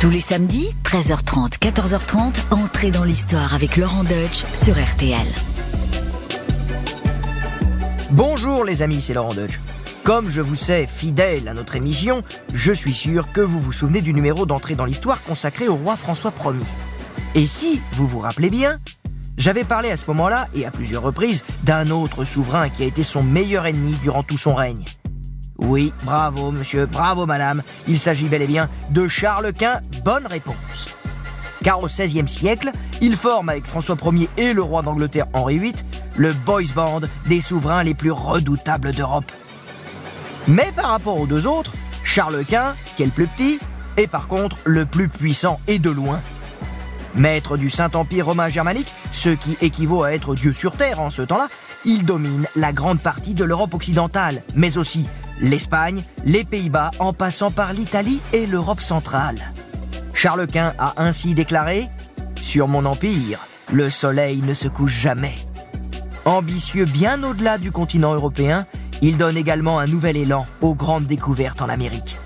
Tous 0.00 0.10
les 0.10 0.20
samedis, 0.20 0.70
13h30, 0.84 1.58
14h30, 1.58 2.36
entrez 2.52 2.92
dans 2.92 3.02
l'histoire 3.02 3.52
avec 3.52 3.76
Laurent 3.76 4.04
Deutsch 4.04 4.44
sur 4.54 4.74
RTL. 4.80 5.26
Bonjour 8.12 8.64
les 8.64 8.82
amis, 8.82 9.02
c'est 9.02 9.14
Laurent 9.14 9.34
Deutsch. 9.34 9.58
Comme 10.04 10.30
je 10.30 10.40
vous 10.40 10.54
sais 10.54 10.86
fidèle 10.86 11.48
à 11.48 11.54
notre 11.54 11.74
émission, 11.74 12.22
je 12.54 12.72
suis 12.72 12.94
sûr 12.94 13.32
que 13.32 13.40
vous 13.40 13.58
vous 13.58 13.72
souvenez 13.72 14.00
du 14.00 14.14
numéro 14.14 14.46
d'entrée 14.46 14.76
dans 14.76 14.84
l'histoire 14.84 15.20
consacré 15.24 15.66
au 15.66 15.74
roi 15.74 15.96
François 15.96 16.32
Ier. 16.44 16.60
Et 17.34 17.46
si 17.48 17.80
vous 17.94 18.06
vous 18.06 18.20
rappelez 18.20 18.50
bien, 18.50 18.78
j'avais 19.36 19.64
parlé 19.64 19.90
à 19.90 19.96
ce 19.96 20.04
moment-là, 20.06 20.46
et 20.54 20.64
à 20.64 20.70
plusieurs 20.70 21.02
reprises, 21.02 21.42
d'un 21.64 21.90
autre 21.90 22.22
souverain 22.22 22.68
qui 22.68 22.84
a 22.84 22.86
été 22.86 23.02
son 23.02 23.24
meilleur 23.24 23.66
ennemi 23.66 23.94
durant 24.00 24.22
tout 24.22 24.38
son 24.38 24.54
règne. 24.54 24.84
Oui, 25.58 25.92
bravo 26.04 26.50
monsieur, 26.52 26.86
bravo 26.86 27.26
madame, 27.26 27.62
il 27.86 27.98
s'agit 27.98 28.28
bel 28.28 28.42
et 28.42 28.46
bien 28.46 28.68
de 28.90 29.08
Charles 29.08 29.52
Quint, 29.52 29.80
bonne 30.04 30.26
réponse. 30.26 30.88
Car 31.64 31.82
au 31.82 31.88
XVIe 31.88 32.28
siècle, 32.28 32.70
il 33.00 33.16
forme 33.16 33.48
avec 33.48 33.66
François 33.66 33.96
Ier 34.12 34.30
et 34.36 34.52
le 34.52 34.62
roi 34.62 34.82
d'Angleterre 34.82 35.26
Henri 35.32 35.58
VIII 35.58 35.74
le 36.16 36.32
boys 36.32 36.72
band 36.74 37.00
des 37.28 37.40
souverains 37.40 37.82
les 37.84 37.94
plus 37.94 38.10
redoutables 38.10 38.92
d'Europe. 38.92 39.30
Mais 40.46 40.72
par 40.74 40.86
rapport 40.86 41.18
aux 41.18 41.26
deux 41.26 41.46
autres, 41.46 41.72
Charles 42.02 42.44
Quint, 42.44 42.74
qui 42.96 43.02
est 43.02 43.06
le 43.06 43.12
plus 43.12 43.26
petit, 43.26 43.58
est 43.96 44.06
par 44.06 44.26
contre 44.26 44.56
le 44.64 44.84
plus 44.84 45.08
puissant 45.08 45.60
et 45.66 45.78
de 45.78 45.90
loin. 45.90 46.20
Maître 47.14 47.56
du 47.56 47.70
Saint-Empire 47.70 48.26
romain 48.26 48.48
germanique, 48.48 48.92
ce 49.12 49.30
qui 49.30 49.56
équivaut 49.60 50.02
à 50.02 50.12
être 50.12 50.34
Dieu 50.34 50.52
sur 50.52 50.76
Terre 50.76 51.00
en 51.00 51.10
ce 51.10 51.22
temps-là, 51.22 51.48
il 51.84 52.04
domine 52.04 52.46
la 52.56 52.72
grande 52.72 53.00
partie 53.00 53.34
de 53.34 53.44
l'Europe 53.44 53.74
occidentale, 53.74 54.42
mais 54.54 54.78
aussi 54.78 55.08
l'Espagne, 55.40 56.02
les 56.24 56.44
Pays-Bas, 56.44 56.90
en 56.98 57.12
passant 57.12 57.50
par 57.50 57.72
l'Italie 57.72 58.20
et 58.32 58.46
l'Europe 58.46 58.80
centrale. 58.80 59.52
Charles 60.14 60.46
Quint 60.46 60.74
a 60.78 60.94
ainsi 60.96 61.34
déclaré 61.34 61.88
Sur 62.42 62.68
mon 62.68 62.84
empire, 62.84 63.40
le 63.72 63.90
soleil 63.90 64.42
ne 64.42 64.54
se 64.54 64.68
couche 64.68 64.98
jamais. 64.98 65.34
Ambitieux 66.24 66.84
bien 66.84 67.22
au-delà 67.22 67.58
du 67.58 67.70
continent 67.70 68.14
européen, 68.14 68.66
il 69.00 69.16
donne 69.16 69.36
également 69.36 69.78
un 69.78 69.86
nouvel 69.86 70.16
élan 70.16 70.46
aux 70.60 70.74
grandes 70.74 71.06
découvertes 71.06 71.62
en 71.62 71.68
Amérique. 71.68 72.18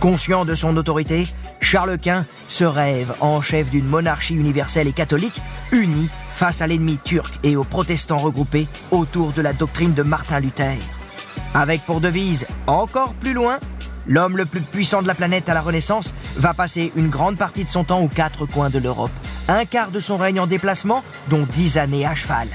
Conscient 0.00 0.44
de 0.44 0.54
son 0.54 0.76
autorité, 0.76 1.28
Charles 1.60 1.98
Quint 1.98 2.26
se 2.48 2.64
rêve 2.64 3.14
en 3.20 3.40
chef 3.40 3.70
d'une 3.70 3.86
monarchie 3.86 4.34
universelle 4.34 4.88
et 4.88 4.92
catholique 4.92 5.40
unie 5.72 6.10
face 6.34 6.60
à 6.60 6.66
l'ennemi 6.66 6.98
turc 7.02 7.38
et 7.42 7.56
aux 7.56 7.64
protestants 7.64 8.18
regroupés 8.18 8.68
autour 8.90 9.32
de 9.32 9.42
la 9.42 9.52
doctrine 9.52 9.94
de 9.94 10.02
Martin 10.02 10.40
Luther. 10.40 10.76
Avec 11.54 11.84
pour 11.86 12.00
devise 12.00 12.46
encore 12.66 13.14
plus 13.14 13.32
loin, 13.32 13.58
l'homme 14.06 14.36
le 14.36 14.46
plus 14.46 14.60
puissant 14.60 15.02
de 15.02 15.06
la 15.06 15.14
planète 15.14 15.48
à 15.48 15.54
la 15.54 15.60
Renaissance 15.60 16.14
va 16.36 16.54
passer 16.54 16.92
une 16.96 17.08
grande 17.08 17.38
partie 17.38 17.64
de 17.64 17.68
son 17.68 17.84
temps 17.84 18.00
aux 18.00 18.08
quatre 18.08 18.46
coins 18.46 18.70
de 18.70 18.78
l'Europe, 18.78 19.12
un 19.48 19.64
quart 19.64 19.90
de 19.90 20.00
son 20.00 20.16
règne 20.16 20.40
en 20.40 20.46
déplacement, 20.46 21.02
dont 21.28 21.46
dix 21.54 21.78
années 21.78 22.06
à 22.06 22.14
cheval. 22.14 22.48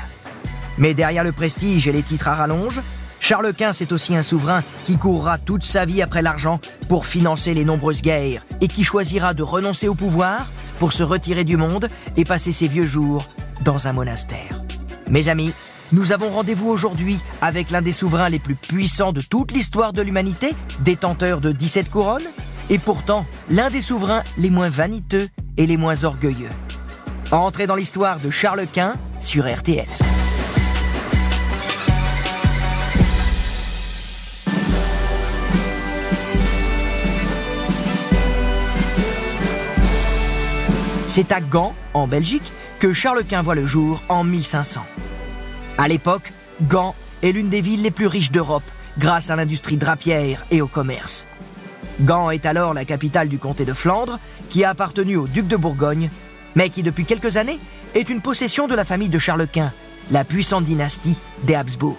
Mais 0.78 0.94
derrière 0.94 1.24
le 1.24 1.32
prestige 1.32 1.88
et 1.88 1.92
les 1.92 2.04
titres 2.04 2.28
à 2.28 2.36
rallonge, 2.36 2.82
Charles 3.20 3.54
Quint 3.54 3.72
c'est 3.72 3.92
aussi 3.92 4.16
un 4.16 4.24
souverain 4.24 4.64
qui 4.84 4.98
courra 4.98 5.38
toute 5.38 5.64
sa 5.64 5.86
vie 5.86 6.02
après 6.02 6.24
l'argent 6.24 6.60
pour 6.90 7.06
financer 7.06 7.54
les 7.54 7.66
nombreuses 7.66 8.02
guerres 8.02 8.44
et 8.62 8.68
qui 8.68 8.84
choisira 8.84 9.34
de 9.34 9.44
renoncer 9.44 9.88
au 9.88 9.94
pouvoir 9.94 10.48
pour 10.80 10.92
se 10.92 11.04
retirer 11.04 11.44
du 11.44 11.56
monde 11.56 11.88
et 12.18 12.26
passer 12.26 12.52
ses 12.52 12.68
vieux 12.68 12.88
jours 12.88 13.28
dans 13.64 13.88
un 13.88 13.94
monastère. 13.94 14.64
Mes 15.08 15.28
amis, 15.30 15.54
nous 15.92 16.12
avons 16.12 16.30
rendez-vous 16.30 16.70
aujourd'hui 16.70 17.20
avec 17.42 17.70
l'un 17.70 17.82
des 17.82 17.92
souverains 17.92 18.30
les 18.30 18.40
plus 18.40 18.56
puissants 18.56 19.12
de 19.12 19.22
toute 19.22 19.52
l'histoire 19.52 19.94
de 19.94 20.02
l'humanité, 20.02 20.54
détenteur 20.80 21.42
de 21.42 21.52
17 21.52 21.90
couronnes, 21.90 22.28
et 22.70 22.80
pourtant 22.80 23.26
l'un 23.50 23.70
des 23.70 23.82
souverains 23.82 24.24
les 24.38 24.50
moins 24.50 24.70
vaniteux 24.70 25.28
et 25.58 25.66
les 25.66 25.78
moins 25.78 26.04
orgueilleux. 26.04 26.50
Entrez 27.32 27.68
dans 27.68 27.76
l'histoire 27.76 28.20
de 28.20 28.30
Charles 28.30 28.68
Quint 28.72 28.96
sur 29.20 29.52
RTL. 29.52 29.88
C'est 41.08 41.34
à 41.34 41.42
Gand, 41.42 41.76
en 41.94 42.08
Belgique, 42.08 42.54
que 42.80 42.94
Charles 42.94 43.26
Quint 43.26 43.42
voit 43.42 43.56
le 43.56 43.68
jour 43.68 44.02
en 44.08 44.24
1500. 44.24 44.82
À 45.78 45.88
l'époque, 45.88 46.32
Gand 46.64 46.96
est 47.24 47.32
l'une 47.32 47.50
des 47.50 47.62
villes 47.62 47.82
les 47.82 47.92
plus 47.92 48.08
riches 48.08 48.32
d'Europe 48.32 48.64
grâce 48.98 49.30
à 49.30 49.36
l'industrie 49.36 49.78
drapière 49.78 50.46
et 50.52 50.62
au 50.62 50.68
commerce. 50.68 51.26
Gand 52.02 52.30
est 52.32 52.46
alors 52.46 52.74
la 52.74 52.86
capitale 52.86 53.30
du 53.30 53.40
comté 53.40 53.66
de 53.66 53.74
Flandre, 53.74 54.20
qui 54.50 54.64
a 54.64 54.70
appartenu 54.70 55.16
au 55.16 55.28
duc 55.28 55.48
de 55.48 55.58
Bourgogne, 55.58 56.10
mais 56.56 56.70
qui 56.70 56.84
depuis 56.84 57.06
quelques 57.06 57.38
années 57.38 57.60
est 57.96 58.10
une 58.10 58.22
possession 58.22 58.68
de 58.68 58.76
la 58.76 58.86
famille 58.86 59.10
de 59.10 59.20
Charles 59.20 59.48
Quint, 59.48 59.72
la 60.12 60.24
puissante 60.24 60.66
dynastie 60.66 61.18
des 61.44 61.56
Habsbourg. 61.56 61.98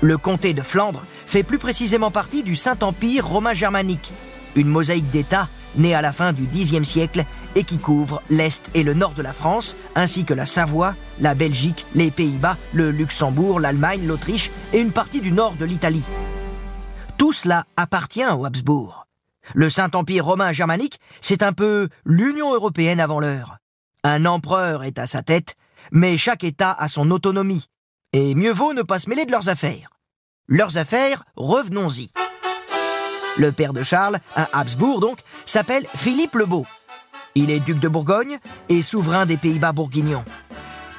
Le 0.00 0.16
comté 0.16 0.54
de 0.54 0.62
Flandre 0.62 1.02
fait 1.26 1.42
plus 1.42 1.58
précisément 1.58 2.10
partie 2.10 2.42
du 2.42 2.56
Saint-Empire 2.56 3.26
romain 3.26 3.52
germanique, 3.52 4.12
une 4.56 4.68
mosaïque 4.68 5.10
d'États 5.10 5.48
née 5.76 5.94
à 5.94 6.02
la 6.02 6.12
fin 6.12 6.32
du 6.32 6.46
Xe 6.46 6.82
siècle 6.82 7.24
et 7.56 7.64
qui 7.64 7.78
couvre 7.78 8.22
l'Est 8.30 8.70
et 8.74 8.82
le 8.82 8.94
Nord 8.94 9.12
de 9.12 9.22
la 9.22 9.32
France, 9.32 9.74
ainsi 9.94 10.24
que 10.24 10.34
la 10.34 10.46
Savoie, 10.46 10.94
la 11.20 11.34
Belgique, 11.34 11.86
les 11.94 12.10
Pays-Bas, 12.10 12.56
le 12.72 12.90
Luxembourg, 12.90 13.60
l'Allemagne, 13.60 14.06
l'Autriche 14.06 14.50
et 14.72 14.78
une 14.78 14.92
partie 14.92 15.20
du 15.20 15.32
nord 15.32 15.54
de 15.54 15.64
l'Italie. 15.64 16.04
Tout 17.18 17.32
cela 17.32 17.66
appartient 17.76 18.24
aux 18.26 18.46
Habsbourg. 18.46 19.06
Le 19.54 19.68
Saint-Empire 19.68 20.24
romain 20.24 20.52
germanique, 20.52 21.00
c'est 21.20 21.42
un 21.42 21.52
peu 21.52 21.88
l'Union 22.04 22.54
européenne 22.54 23.00
avant 23.00 23.20
l'heure. 23.20 23.58
Un 24.04 24.24
empereur 24.24 24.84
est 24.84 24.98
à 24.98 25.06
sa 25.06 25.22
tête, 25.22 25.56
mais 25.92 26.16
chaque 26.16 26.44
État 26.44 26.72
a 26.72 26.88
son 26.88 27.10
autonomie. 27.10 27.66
Et 28.12 28.34
mieux 28.34 28.52
vaut 28.52 28.72
ne 28.72 28.82
pas 28.82 28.98
se 28.98 29.08
mêler 29.08 29.26
de 29.26 29.32
leurs 29.32 29.48
affaires. 29.48 29.90
Leurs 30.48 30.78
affaires, 30.78 31.24
revenons-y. 31.36 32.10
Le 33.38 33.52
père 33.52 33.72
de 33.72 33.82
Charles, 33.82 34.18
un 34.36 34.48
Habsbourg 34.52 35.00
donc, 35.00 35.20
s'appelle 35.46 35.86
Philippe 35.94 36.34
le 36.34 36.46
Beau. 36.46 36.66
Il 37.34 37.50
est 37.50 37.60
duc 37.60 37.78
de 37.78 37.88
Bourgogne 37.88 38.38
et 38.68 38.82
souverain 38.82 39.26
des 39.26 39.36
Pays-Bas 39.36 39.72
bourguignons. 39.72 40.24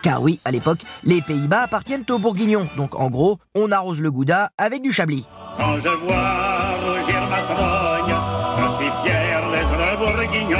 Car 0.01 0.21
oui, 0.21 0.39
à 0.45 0.51
l'époque, 0.51 0.79
les 1.03 1.21
Pays-Bas 1.21 1.61
appartiennent 1.61 2.05
aux 2.09 2.17
Bourguignons, 2.17 2.67
donc 2.75 2.99
en 2.99 3.09
gros, 3.09 3.39
on 3.53 3.71
arrose 3.71 4.01
le 4.01 4.09
gouda 4.09 4.49
avec 4.57 4.81
du 4.81 4.91
chablis. 4.91 5.27
Quand 5.57 5.75
je 5.77 5.89
vois 5.89 6.71
rougir 6.79 7.27
ma 7.29 7.41
trogne, 7.43 8.15
je 8.57 8.77
suis 8.77 8.91
fier 9.03 9.51
d'être 9.51 9.99
bourguignon. 9.99 10.57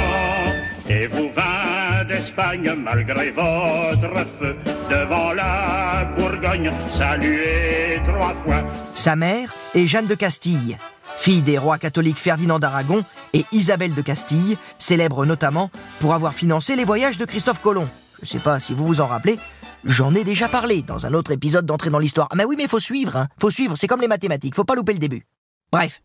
Et 0.88 1.06
vous 1.06 1.28
vins 1.34 2.04
d'Espagne, 2.04 2.72
malgré 2.76 3.30
votre 3.30 4.26
feu, 4.38 4.56
devant 4.90 5.32
la 5.32 6.04
Bourgogne, 6.16 6.70
saluez 6.92 8.00
trois 8.04 8.34
fois. 8.44 8.62
Sa 8.94 9.16
mère 9.16 9.52
est 9.74 9.86
Jeanne 9.86 10.06
de 10.06 10.14
Castille, 10.14 10.76
fille 11.22 11.40
des 11.40 11.56
rois 11.56 11.78
catholiques 11.78 12.18
Ferdinand 12.18 12.58
d'Aragon 12.58 13.04
et 13.32 13.44
Isabelle 13.52 13.94
de 13.94 14.02
Castille, 14.02 14.58
célèbre 14.80 15.24
notamment 15.24 15.70
pour 16.00 16.14
avoir 16.14 16.34
financé 16.34 16.74
les 16.74 16.82
voyages 16.84 17.16
de 17.16 17.24
Christophe 17.24 17.60
Colomb. 17.60 17.88
Je 18.16 18.22
ne 18.22 18.26
sais 18.26 18.38
pas 18.40 18.58
si 18.58 18.74
vous 18.74 18.84
vous 18.84 19.00
en 19.00 19.06
rappelez, 19.06 19.38
j'en 19.84 20.12
ai 20.16 20.24
déjà 20.24 20.48
parlé 20.48 20.82
dans 20.82 21.06
un 21.06 21.14
autre 21.14 21.30
épisode 21.30 21.64
d'entrée 21.64 21.90
dans 21.90 22.00
l'histoire. 22.00 22.26
Ah 22.32 22.34
mais 22.34 22.44
oui, 22.44 22.56
mais 22.58 22.66
faut 22.66 22.80
suivre, 22.80 23.16
hein. 23.16 23.28
faut 23.40 23.50
suivre, 23.50 23.76
c'est 23.76 23.86
comme 23.86 24.00
les 24.00 24.08
mathématiques, 24.08 24.56
faut 24.56 24.64
pas 24.64 24.74
louper 24.74 24.94
le 24.94 24.98
début. 24.98 25.24
Bref, 25.70 26.02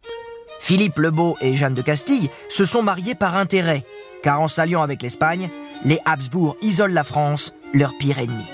Philippe 0.59 1.00
le 1.00 1.09
Beau 1.09 1.35
et 1.41 1.57
Jeanne 1.57 1.73
de 1.73 1.81
Castille 1.81 2.29
se 2.47 2.63
sont 2.63 2.84
mariés 2.84 3.16
par 3.16 3.35
intérêt, 3.38 3.84
car 4.22 4.39
en 4.39 4.47
s'alliant 4.47 4.84
avec 4.84 5.01
l'Espagne, 5.01 5.49
les 5.84 5.99
Habsbourg 6.05 6.57
isolent 6.61 6.94
la 6.94 7.03
France, 7.03 7.55
leur 7.73 7.97
pire 7.97 8.19
ennemi. 8.19 8.45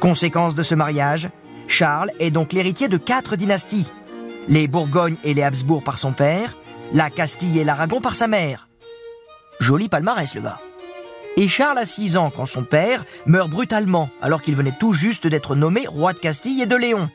Conséquence 0.00 0.56
de 0.56 0.64
ce 0.64 0.74
mariage, 0.74 1.28
Charles 1.68 2.10
est 2.18 2.32
donc 2.32 2.52
l'héritier 2.52 2.88
de 2.88 2.96
quatre 2.96 3.36
dynasties, 3.36 3.86
les 4.50 4.66
Bourgognes 4.66 5.16
et 5.22 5.32
les 5.32 5.44
Habsbourg 5.44 5.82
par 5.82 5.96
son 5.96 6.12
père, 6.12 6.56
la 6.92 7.08
Castille 7.08 7.60
et 7.60 7.64
l'Aragon 7.64 8.00
par 8.00 8.16
sa 8.16 8.26
mère. 8.26 8.68
Joli 9.60 9.88
palmarès, 9.88 10.34
le 10.34 10.42
gars. 10.42 10.58
Et 11.36 11.46
Charles 11.46 11.78
a 11.78 11.86
6 11.86 12.16
ans 12.16 12.32
quand 12.34 12.46
son 12.46 12.64
père 12.64 13.04
meurt 13.26 13.48
brutalement, 13.48 14.10
alors 14.20 14.42
qu'il 14.42 14.56
venait 14.56 14.74
tout 14.78 14.92
juste 14.92 15.28
d'être 15.28 15.54
nommé 15.54 15.86
roi 15.86 16.12
de 16.12 16.18
Castille 16.18 16.60
et 16.60 16.66
de 16.66 16.74
Léon. 16.74 17.08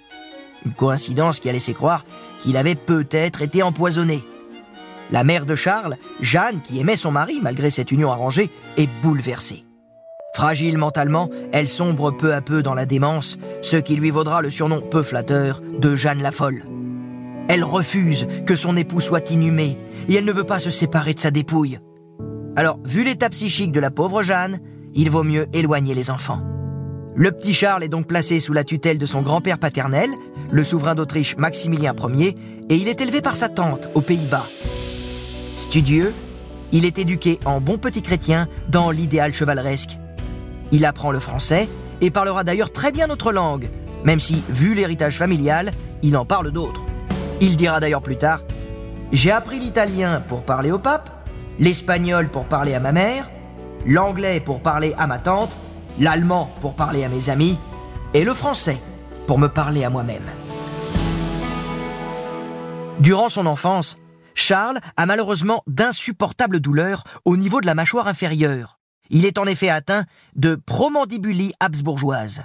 Une 0.66 0.74
coïncidence 0.74 1.42
qui 1.42 1.50
a 1.50 1.52
laissé 1.52 1.74
croire 1.74 2.06
qu'il 2.40 2.56
avait 2.56 2.76
peut-être 2.76 3.42
été 3.42 3.62
empoisonné. 3.62 4.24
La 5.12 5.26
mère 5.26 5.46
de 5.46 5.56
Charles, 5.56 5.98
Jeanne, 6.22 6.62
qui 6.62 6.80
aimait 6.80 6.96
son 6.96 7.12
mari 7.12 7.40
malgré 7.42 7.70
cette 7.70 7.92
union 7.92 8.12
arrangée, 8.12 8.50
est 8.78 8.90
bouleversée. 9.04 9.66
Fragile 10.34 10.78
mentalement, 10.78 11.30
elle 11.52 11.70
sombre 11.70 12.12
peu 12.12 12.34
à 12.34 12.42
peu 12.42 12.64
dans 12.64 12.74
la 12.74 12.86
démence, 12.86 13.38
ce 13.62 13.78
qui 13.78 13.98
lui 13.98 14.10
vaudra 14.10 14.42
le 14.42 14.50
surnom 14.50 14.80
peu 14.80 15.04
flatteur 15.04 15.62
de 15.62 15.96
Jeanne 15.96 16.22
la 16.22 16.32
folle. 16.32 16.64
Elle 17.48 17.64
refuse 17.64 18.28
que 18.46 18.56
son 18.56 18.76
époux 18.76 19.00
soit 19.00 19.30
inhumé 19.32 19.78
et 20.08 20.16
elle 20.16 20.26
ne 20.26 20.32
veut 20.32 20.44
pas 20.44 20.60
se 20.60 20.72
séparer 20.72 21.14
de 21.14 21.20
sa 21.20 21.32
dépouille. 21.32 21.80
Alors, 22.56 22.80
vu 22.86 23.04
l'état 23.04 23.30
psychique 23.30 23.72
de 23.72 23.80
la 23.80 23.92
pauvre 23.92 24.24
Jeanne, 24.24 24.60
il 24.94 25.10
vaut 25.10 25.24
mieux 25.24 25.48
éloigner 25.54 25.94
les 25.94 26.10
enfants. 26.10 26.42
Le 27.16 27.32
petit 27.32 27.54
Charles 27.54 27.84
est 27.84 27.90
donc 27.90 28.08
placé 28.08 28.40
sous 28.40 28.54
la 28.54 28.64
tutelle 28.64 28.98
de 28.98 29.06
son 29.06 29.22
grand-père 29.22 29.60
paternel, 29.60 30.10
le 30.52 30.64
souverain 30.64 30.96
d'Autriche 30.96 31.38
Maximilien 31.38 31.94
Ier, 32.14 32.36
et 32.70 32.76
il 32.76 32.88
est 32.88 33.02
élevé 33.02 33.22
par 33.22 33.36
sa 33.36 33.50
tante 33.50 33.90
aux 33.94 34.02
Pays-Bas. 34.02 34.48
Studieux, 35.56 36.14
Il 36.72 36.84
est 36.84 37.00
éduqué 37.00 37.40
en 37.46 37.62
bon 37.62 37.78
petit 37.78 38.02
chrétien 38.02 38.50
dans 38.68 38.92
l'idéal 38.92 39.34
chevaleresque. 39.34 39.98
Il 40.74 40.84
apprend 40.84 41.12
le 41.12 41.20
français 41.20 41.70
et 42.02 42.10
parlera 42.10 42.44
d'ailleurs 42.44 42.74
très 42.74 42.92
bien 42.92 43.08
notre 43.08 43.32
langue, 43.32 43.70
même 44.04 44.20
si, 44.20 44.44
vu 44.50 44.74
l'héritage 44.74 45.18
familial, 45.18 45.72
il 46.04 46.18
en 46.18 46.26
parle 46.26 46.52
d'autres. 46.52 46.84
Il 47.42 47.58
dira 47.58 47.80
d'ailleurs 47.80 48.02
plus 48.02 48.18
tard 48.18 48.42
J'ai 49.12 49.32
appris 49.32 49.60
l'italien 49.60 50.22
pour 50.22 50.44
parler 50.44 50.72
au 50.72 50.80
pape, 50.80 51.30
l'espagnol 51.60 52.30
pour 52.30 52.46
parler 52.46 52.74
à 52.74 52.80
ma 52.80 52.92
mère, 52.92 53.30
l'anglais 53.86 54.40
pour 54.40 54.62
parler 54.62 54.94
à 54.98 55.08
ma 55.08 55.20
tante, 55.20 55.56
l'allemand 56.00 56.52
pour 56.62 56.76
parler 56.76 57.04
à 57.04 57.10
mes 57.10 57.30
amis, 57.30 57.60
et 58.14 58.24
le 58.24 58.34
français 58.34 58.80
pour 59.28 59.40
me 59.40 59.48
parler 59.48 59.84
à 59.84 59.90
moi-même. 59.90 60.30
Durant 63.00 63.30
son 63.30 63.46
enfance, 63.46 63.98
Charles 64.34 64.80
a 64.96 65.06
malheureusement 65.06 65.64
d'insupportables 65.68 66.60
douleurs 66.60 67.04
au 67.26 67.36
niveau 67.36 67.62
de 67.62 67.66
la 67.66 67.76
mâchoire 67.76 68.08
inférieure. 68.08 68.80
Il 69.10 69.26
est 69.26 69.38
en 69.38 69.46
effet 69.46 69.70
atteint 69.70 70.06
de 70.36 70.56
promandibulie 70.56 71.54
habsbourgeoise. 71.60 72.44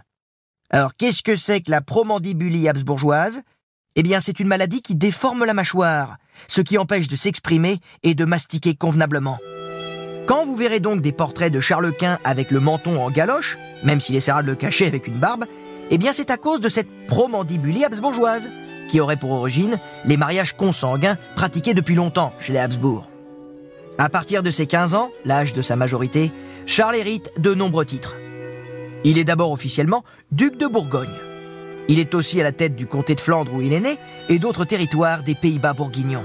Alors 0.71 0.95
qu'est-ce 0.97 1.23
que 1.23 1.37
c'est 1.37 1.63
que 1.63 1.71
la 1.71 1.81
promandibulie 1.81 2.69
habsbourgeoise? 2.69 3.43
Eh 3.97 4.03
bien 4.03 4.21
c'est 4.21 4.39
une 4.41 4.49
maladie 4.49 4.83
qui 4.83 4.95
déforme 4.95 5.45
la 5.45 5.55
mâchoire, 5.55 6.17
ce 6.49 6.61
qui 6.61 6.79
empêche 6.79 7.09
de 7.09 7.17
s'exprimer 7.17 7.81
et 8.03 8.15
de 8.15 8.25
mastiquer 8.25 8.75
convenablement. 8.75 9.39
Quand 10.27 10.47
vous 10.47 10.55
verrez 10.55 10.79
donc 10.79 11.01
des 11.01 11.13
portraits 11.13 11.53
de 11.53 11.59
Charles 11.59 11.93
Quint 11.97 12.19
avec 12.23 12.53
le 12.53 12.61
menton 12.61 13.01
en 13.01 13.11
galoche, 13.11 13.59
même 13.83 14.01
s'il 14.01 14.15
essaiera 14.15 14.43
de 14.43 14.47
le 14.47 14.55
cacher 14.55 14.87
avec 14.87 15.09
une 15.09 15.19
barbe, 15.19 15.45
eh 15.91 15.99
bien 15.99 16.13
c'est 16.13 16.31
à 16.31 16.37
cause 16.37 16.61
de 16.61 16.69
cette 16.69 17.07
promandibulie 17.09 17.85
habsbourgeoise, 17.85 18.49
qui 18.89 19.01
aurait 19.01 19.17
pour 19.17 19.33
origine 19.33 19.79
les 20.05 20.17
mariages 20.17 20.57
consanguins 20.57 21.17
pratiqués 21.35 21.75
depuis 21.75 21.95
longtemps 21.95 22.33
chez 22.39 22.53
les 22.53 22.59
Habsbourg. 22.59 23.09
À 23.99 24.09
partir 24.09 24.43
de 24.43 24.51
ses 24.51 24.67
15 24.67 24.95
ans, 24.95 25.11
l'âge 25.25 25.53
de 25.53 25.63
sa 25.63 25.77
majorité, 25.77 26.33
Charles 26.65 26.97
hérite 26.97 27.33
de 27.39 27.55
nombreux 27.55 27.85
titres. 27.85 28.17
Il 29.05 29.19
est 29.19 29.25
d'abord 29.25 29.53
officiellement 29.53 30.05
duc 30.33 30.57
de 30.57 30.67
Bourgogne. 30.67 31.30
Il 31.89 31.99
est 31.99 32.15
aussi 32.15 32.41
à 32.41 32.45
la 32.45 32.53
tête 32.53 32.77
du 32.77 32.87
comté 32.87 33.15
de 33.15 33.21
Flandre 33.21 33.55
où 33.55 33.61
il 33.61 33.73
est 33.73 33.81
né 33.81 33.99
et 34.29 34.39
d'autres 34.39 34.65
territoires 34.65 35.23
des 35.23 35.35
Pays-Bas 35.35 35.73
bourguignons. 35.73 36.25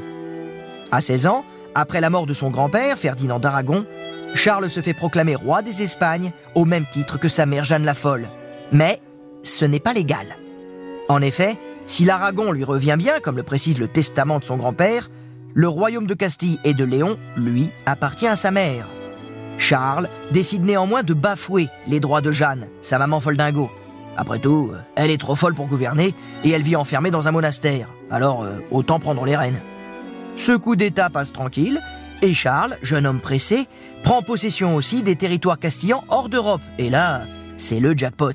À 0.91 1.01
16 1.01 1.27
ans, 1.27 1.45
après 1.73 2.01
la 2.01 2.09
mort 2.09 2.25
de 2.25 2.33
son 2.33 2.49
grand-père, 2.49 2.97
Ferdinand 2.97 3.39
d'Aragon, 3.39 3.85
Charles 4.35 4.69
se 4.69 4.81
fait 4.81 4.93
proclamer 4.93 5.35
roi 5.35 5.61
des 5.61 5.81
Espagnes 5.81 6.31
au 6.55 6.65
même 6.65 6.85
titre 6.91 7.17
que 7.17 7.29
sa 7.29 7.45
mère 7.45 7.63
Jeanne 7.63 7.85
la 7.85 7.93
Folle. 7.93 8.29
Mais 8.71 9.01
ce 9.43 9.65
n'est 9.65 9.79
pas 9.79 9.93
légal. 9.93 10.37
En 11.09 11.21
effet, 11.21 11.57
si 11.85 12.03
l'Aragon 12.03 12.51
lui 12.51 12.63
revient 12.63 12.95
bien, 12.97 13.19
comme 13.19 13.37
le 13.37 13.43
précise 13.43 13.79
le 13.79 13.87
testament 13.87 14.39
de 14.39 14.45
son 14.45 14.57
grand-père, 14.57 15.09
le 15.53 15.67
royaume 15.67 16.07
de 16.07 16.13
Castille 16.13 16.59
et 16.63 16.73
de 16.73 16.83
Léon, 16.83 17.17
lui, 17.37 17.71
appartient 17.85 18.27
à 18.27 18.35
sa 18.35 18.51
mère. 18.51 18.87
Charles 19.57 20.09
décide 20.31 20.65
néanmoins 20.65 21.03
de 21.03 21.13
bafouer 21.13 21.67
les 21.87 21.99
droits 21.99 22.21
de 22.21 22.31
Jeanne, 22.31 22.67
sa 22.81 22.99
maman 22.99 23.19
folle 23.19 23.37
dingo. 23.37 23.71
Après 24.17 24.39
tout, 24.39 24.71
elle 24.95 25.11
est 25.11 25.17
trop 25.17 25.35
folle 25.35 25.55
pour 25.55 25.67
gouverner 25.67 26.13
et 26.43 26.49
elle 26.49 26.61
vit 26.61 26.75
enfermée 26.75 27.11
dans 27.11 27.27
un 27.27 27.31
monastère. 27.31 27.89
Alors, 28.09 28.43
euh, 28.43 28.59
autant 28.71 28.99
prendre 28.99 29.25
les 29.25 29.35
rênes. 29.35 29.61
Ce 30.35 30.51
coup 30.51 30.75
d'État 30.75 31.09
passe 31.09 31.33
tranquille 31.33 31.81
et 32.21 32.33
Charles, 32.33 32.77
jeune 32.81 33.05
homme 33.05 33.19
pressé, 33.19 33.67
prend 34.03 34.21
possession 34.21 34.75
aussi 34.75 35.03
des 35.03 35.15
territoires 35.15 35.59
castillans 35.59 36.03
hors 36.09 36.29
d'Europe. 36.29 36.61
Et 36.77 36.89
là, 36.89 37.21
c'est 37.57 37.79
le 37.79 37.95
jackpot. 37.95 38.33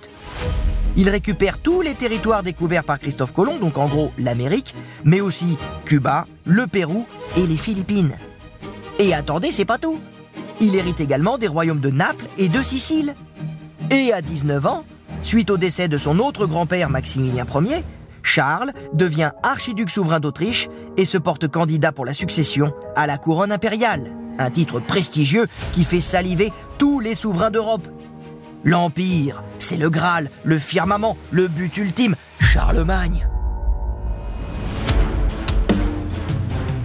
Il 0.96 1.08
récupère 1.08 1.58
tous 1.58 1.82
les 1.82 1.94
territoires 1.94 2.42
découverts 2.42 2.84
par 2.84 2.98
Christophe 2.98 3.32
Colomb, 3.32 3.58
donc 3.58 3.78
en 3.78 3.86
gros 3.86 4.12
l'Amérique, 4.18 4.74
mais 5.04 5.20
aussi 5.20 5.56
Cuba, 5.84 6.26
le 6.44 6.66
Pérou 6.66 7.06
et 7.36 7.46
les 7.46 7.56
Philippines. 7.56 8.16
Et 8.98 9.14
attendez, 9.14 9.50
c'est 9.52 9.64
pas 9.64 9.78
tout. 9.78 10.00
Il 10.60 10.74
hérite 10.74 11.00
également 11.00 11.38
des 11.38 11.46
royaumes 11.46 11.80
de 11.80 11.90
Naples 11.90 12.26
et 12.36 12.48
de 12.48 12.62
Sicile. 12.62 13.14
Et 13.90 14.12
à 14.12 14.20
19 14.20 14.66
ans, 14.66 14.84
suite 15.22 15.50
au 15.50 15.56
décès 15.56 15.88
de 15.88 15.98
son 15.98 16.18
autre 16.18 16.46
grand-père 16.46 16.90
Maximilien 16.90 17.44
Ier, 17.44 17.84
Charles 18.22 18.72
devient 18.92 19.30
archiduc 19.42 19.90
souverain 19.90 20.20
d'Autriche 20.20 20.68
et 20.96 21.04
se 21.04 21.18
porte 21.18 21.48
candidat 21.48 21.92
pour 21.92 22.04
la 22.04 22.12
succession 22.12 22.72
à 22.96 23.06
la 23.06 23.18
couronne 23.18 23.52
impériale, 23.52 24.12
un 24.38 24.50
titre 24.50 24.80
prestigieux 24.80 25.46
qui 25.72 25.84
fait 25.84 26.00
saliver 26.00 26.52
tous 26.78 27.00
les 27.00 27.14
souverains 27.14 27.50
d'Europe. 27.50 27.88
L'Empire, 28.64 29.42
c'est 29.58 29.76
le 29.76 29.88
Graal, 29.88 30.30
le 30.44 30.58
firmament, 30.58 31.16
le 31.30 31.48
but 31.48 31.76
ultime, 31.78 32.14
Charlemagne. 32.40 33.26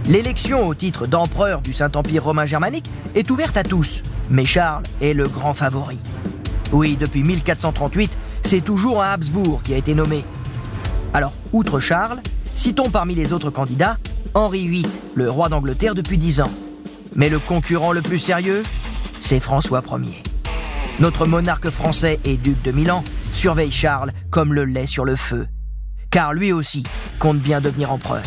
L'élection 0.08 0.66
au 0.68 0.74
titre 0.74 1.06
d'empereur 1.06 1.60
du 1.60 1.72
Saint-Empire 1.72 2.24
romain 2.24 2.46
germanique 2.46 2.88
est 3.14 3.30
ouverte 3.30 3.56
à 3.56 3.64
tous, 3.64 4.02
mais 4.30 4.44
Charles 4.44 4.84
est 5.02 5.14
le 5.14 5.26
grand 5.26 5.52
favori. 5.52 5.98
Oui, 6.72 6.96
depuis 6.98 7.22
1438, 7.22 8.16
c'est 8.46 8.60
toujours 8.60 9.02
un 9.02 9.10
Habsbourg 9.10 9.60
qui 9.64 9.74
a 9.74 9.76
été 9.76 9.96
nommé. 9.96 10.24
Alors, 11.12 11.32
outre 11.52 11.80
Charles, 11.80 12.20
citons 12.54 12.90
parmi 12.90 13.16
les 13.16 13.32
autres 13.32 13.50
candidats 13.50 13.98
Henri 14.34 14.68
VIII, 14.68 14.86
le 15.16 15.28
roi 15.28 15.48
d'Angleterre 15.48 15.96
depuis 15.96 16.16
dix 16.16 16.40
ans. 16.40 16.50
Mais 17.16 17.28
le 17.28 17.40
concurrent 17.40 17.90
le 17.90 18.02
plus 18.02 18.20
sérieux, 18.20 18.62
c'est 19.20 19.40
François 19.40 19.82
Ier. 19.90 20.22
Notre 21.00 21.26
monarque 21.26 21.70
français 21.70 22.20
et 22.24 22.36
duc 22.36 22.62
de 22.62 22.70
Milan 22.70 23.02
surveille 23.32 23.72
Charles 23.72 24.12
comme 24.30 24.54
le 24.54 24.64
lait 24.64 24.86
sur 24.86 25.04
le 25.04 25.16
feu. 25.16 25.48
Car 26.10 26.32
lui 26.32 26.52
aussi 26.52 26.84
compte 27.18 27.38
bien 27.38 27.60
devenir 27.60 27.90
empereur. 27.90 28.22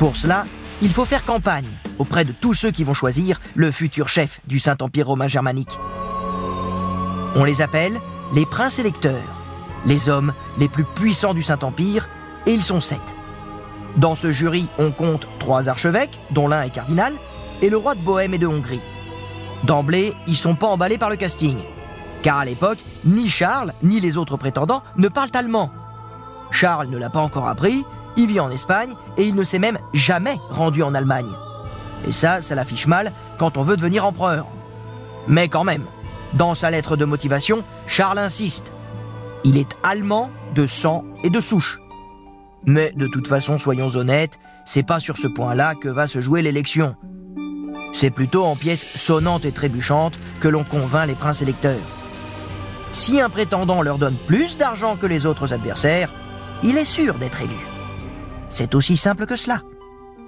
Pour 0.00 0.16
cela, 0.16 0.44
il 0.82 0.90
faut 0.90 1.04
faire 1.04 1.24
campagne 1.24 1.68
auprès 2.00 2.24
de 2.24 2.32
tous 2.32 2.54
ceux 2.54 2.72
qui 2.72 2.82
vont 2.82 2.94
choisir 2.94 3.40
le 3.54 3.70
futur 3.70 4.08
chef 4.08 4.40
du 4.48 4.58
Saint-Empire 4.58 5.06
romain 5.06 5.28
germanique. 5.28 5.78
On 7.36 7.44
les 7.44 7.62
appelle 7.62 8.00
les 8.32 8.46
princes 8.46 8.78
électeurs, 8.78 9.42
les 9.84 10.08
hommes 10.08 10.32
les 10.58 10.68
plus 10.68 10.84
puissants 10.84 11.34
du 11.34 11.42
Saint-Empire, 11.42 12.08
et 12.46 12.52
ils 12.52 12.62
sont 12.62 12.80
sept. 12.80 13.14
Dans 13.96 14.14
ce 14.14 14.30
jury, 14.30 14.68
on 14.78 14.90
compte 14.90 15.28
trois 15.38 15.68
archevêques, 15.68 16.20
dont 16.30 16.48
l'un 16.48 16.62
est 16.62 16.70
cardinal, 16.70 17.14
et 17.62 17.70
le 17.70 17.76
roi 17.76 17.94
de 17.94 18.00
Bohême 18.00 18.34
et 18.34 18.38
de 18.38 18.46
Hongrie. 18.46 18.80
D'emblée, 19.64 20.12
ils 20.26 20.36
sont 20.36 20.54
pas 20.54 20.66
emballés 20.66 20.98
par 20.98 21.10
le 21.10 21.16
casting. 21.16 21.58
Car 22.22 22.38
à 22.38 22.44
l'époque, 22.44 22.78
ni 23.04 23.28
Charles, 23.28 23.72
ni 23.82 24.00
les 24.00 24.16
autres 24.16 24.36
prétendants 24.36 24.82
ne 24.96 25.08
parlent 25.08 25.30
allemand. 25.34 25.70
Charles 26.50 26.88
ne 26.88 26.98
l'a 26.98 27.10
pas 27.10 27.20
encore 27.20 27.48
appris, 27.48 27.84
il 28.16 28.26
vit 28.26 28.40
en 28.40 28.50
Espagne 28.50 28.92
et 29.16 29.24
il 29.24 29.34
ne 29.34 29.44
s'est 29.44 29.58
même 29.58 29.78
jamais 29.94 30.36
rendu 30.50 30.82
en 30.82 30.94
Allemagne. 30.94 31.30
Et 32.06 32.12
ça, 32.12 32.40
ça 32.42 32.54
l'affiche 32.54 32.86
mal 32.86 33.12
quand 33.38 33.56
on 33.56 33.62
veut 33.62 33.76
devenir 33.76 34.06
empereur. 34.06 34.46
Mais 35.28 35.48
quand 35.48 35.64
même, 35.64 35.84
dans 36.34 36.54
sa 36.54 36.70
lettre 36.70 36.96
de 36.96 37.04
motivation, 37.04 37.64
Charles 37.86 38.18
insiste. 38.18 38.72
Il 39.44 39.56
est 39.56 39.76
allemand 39.82 40.30
de 40.54 40.66
sang 40.66 41.04
et 41.22 41.30
de 41.30 41.40
souche. 41.40 41.78
Mais 42.66 42.92
de 42.96 43.06
toute 43.06 43.28
façon, 43.28 43.58
soyons 43.58 43.88
honnêtes, 43.90 44.38
c'est 44.64 44.82
pas 44.82 45.00
sur 45.00 45.18
ce 45.18 45.28
point-là 45.28 45.74
que 45.74 45.88
va 45.88 46.06
se 46.06 46.20
jouer 46.20 46.42
l'élection. 46.42 46.96
C'est 47.92 48.10
plutôt 48.10 48.44
en 48.44 48.56
pièces 48.56 48.86
sonnantes 48.96 49.44
et 49.44 49.52
trébuchantes 49.52 50.18
que 50.40 50.48
l'on 50.48 50.64
convainc 50.64 51.06
les 51.06 51.14
princes 51.14 51.42
électeurs. 51.42 51.80
Si 52.92 53.20
un 53.20 53.30
prétendant 53.30 53.82
leur 53.82 53.98
donne 53.98 54.16
plus 54.26 54.56
d'argent 54.56 54.96
que 54.96 55.06
les 55.06 55.26
autres 55.26 55.52
adversaires, 55.52 56.12
il 56.62 56.76
est 56.76 56.84
sûr 56.84 57.18
d'être 57.18 57.42
élu. 57.42 57.56
C'est 58.48 58.74
aussi 58.74 58.96
simple 58.96 59.26
que 59.26 59.36
cela. 59.36 59.62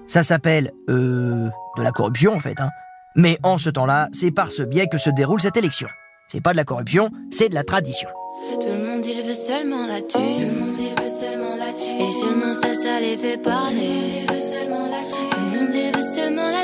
Ça 0.07 0.23
s'appelle, 0.23 0.73
euh, 0.89 1.49
de 1.77 1.83
la 1.83 1.93
corruption 1.93 2.35
en 2.35 2.41
fait. 2.41 2.61
Hein. 2.61 2.71
Mais 3.19 3.37
en 3.43 3.59
ce 3.59 3.69
temps-là, 3.69 4.09
c'est 4.13 4.31
par 4.31 4.53
ce 4.53 4.63
biais 4.63 4.87
que 4.87 4.97
se 4.97 5.11
déroule 5.11 5.41
cette 5.41 5.57
élection. 5.57 5.89
C'est 6.29 6.41
pas 6.41 6.53
de 6.53 6.57
la 6.57 6.63
corruption, 6.63 7.11
c'est 7.33 7.49
de 7.49 7.55
la 7.55 7.65
tradition. 7.65 8.09
Tout 8.61 8.69
le 8.69 8.79
monde 8.79 9.05
il 9.05 9.27
veut 9.27 9.35
seulement 9.35 9.89
la 9.89 10.01
Tout 10.01 10.19
le 10.21 10.55
monde 10.55 10.79
il 10.79 11.03
veut 11.03 11.09
seulement 11.09 11.57
la 11.57 11.71
Et 11.71 12.11
seulement 12.13 12.55
ça, 12.55 12.73
ça 12.75 13.01
les 13.01 13.17
fait 13.17 13.43
parler. 13.43 14.25
Tout 14.29 14.35
le 14.35 15.51
monde 15.51 15.75
il 15.75 15.93
veut 15.93 16.01
seulement 16.01 16.49
la 16.49 16.63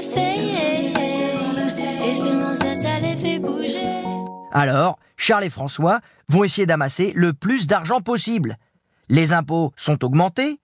Et 2.07 2.15
seulement 2.15 2.55
ça, 2.55 2.75
ça 2.77 3.01
les 3.01 3.17
fait 3.17 3.41
bouger. 3.41 4.05
Alors, 4.53 5.01
Charles 5.17 5.45
et 5.45 5.51
François 5.51 5.99
vont 6.29 6.45
essayer 6.45 6.67
d'amasser 6.67 7.13
le 7.17 7.33
plus 7.33 7.67
d'argent 7.67 8.01
possible. 8.01 8.59
Les 9.09 9.33
impôts 9.33 9.73
sont 9.75 10.05
augmentés, 10.05 10.61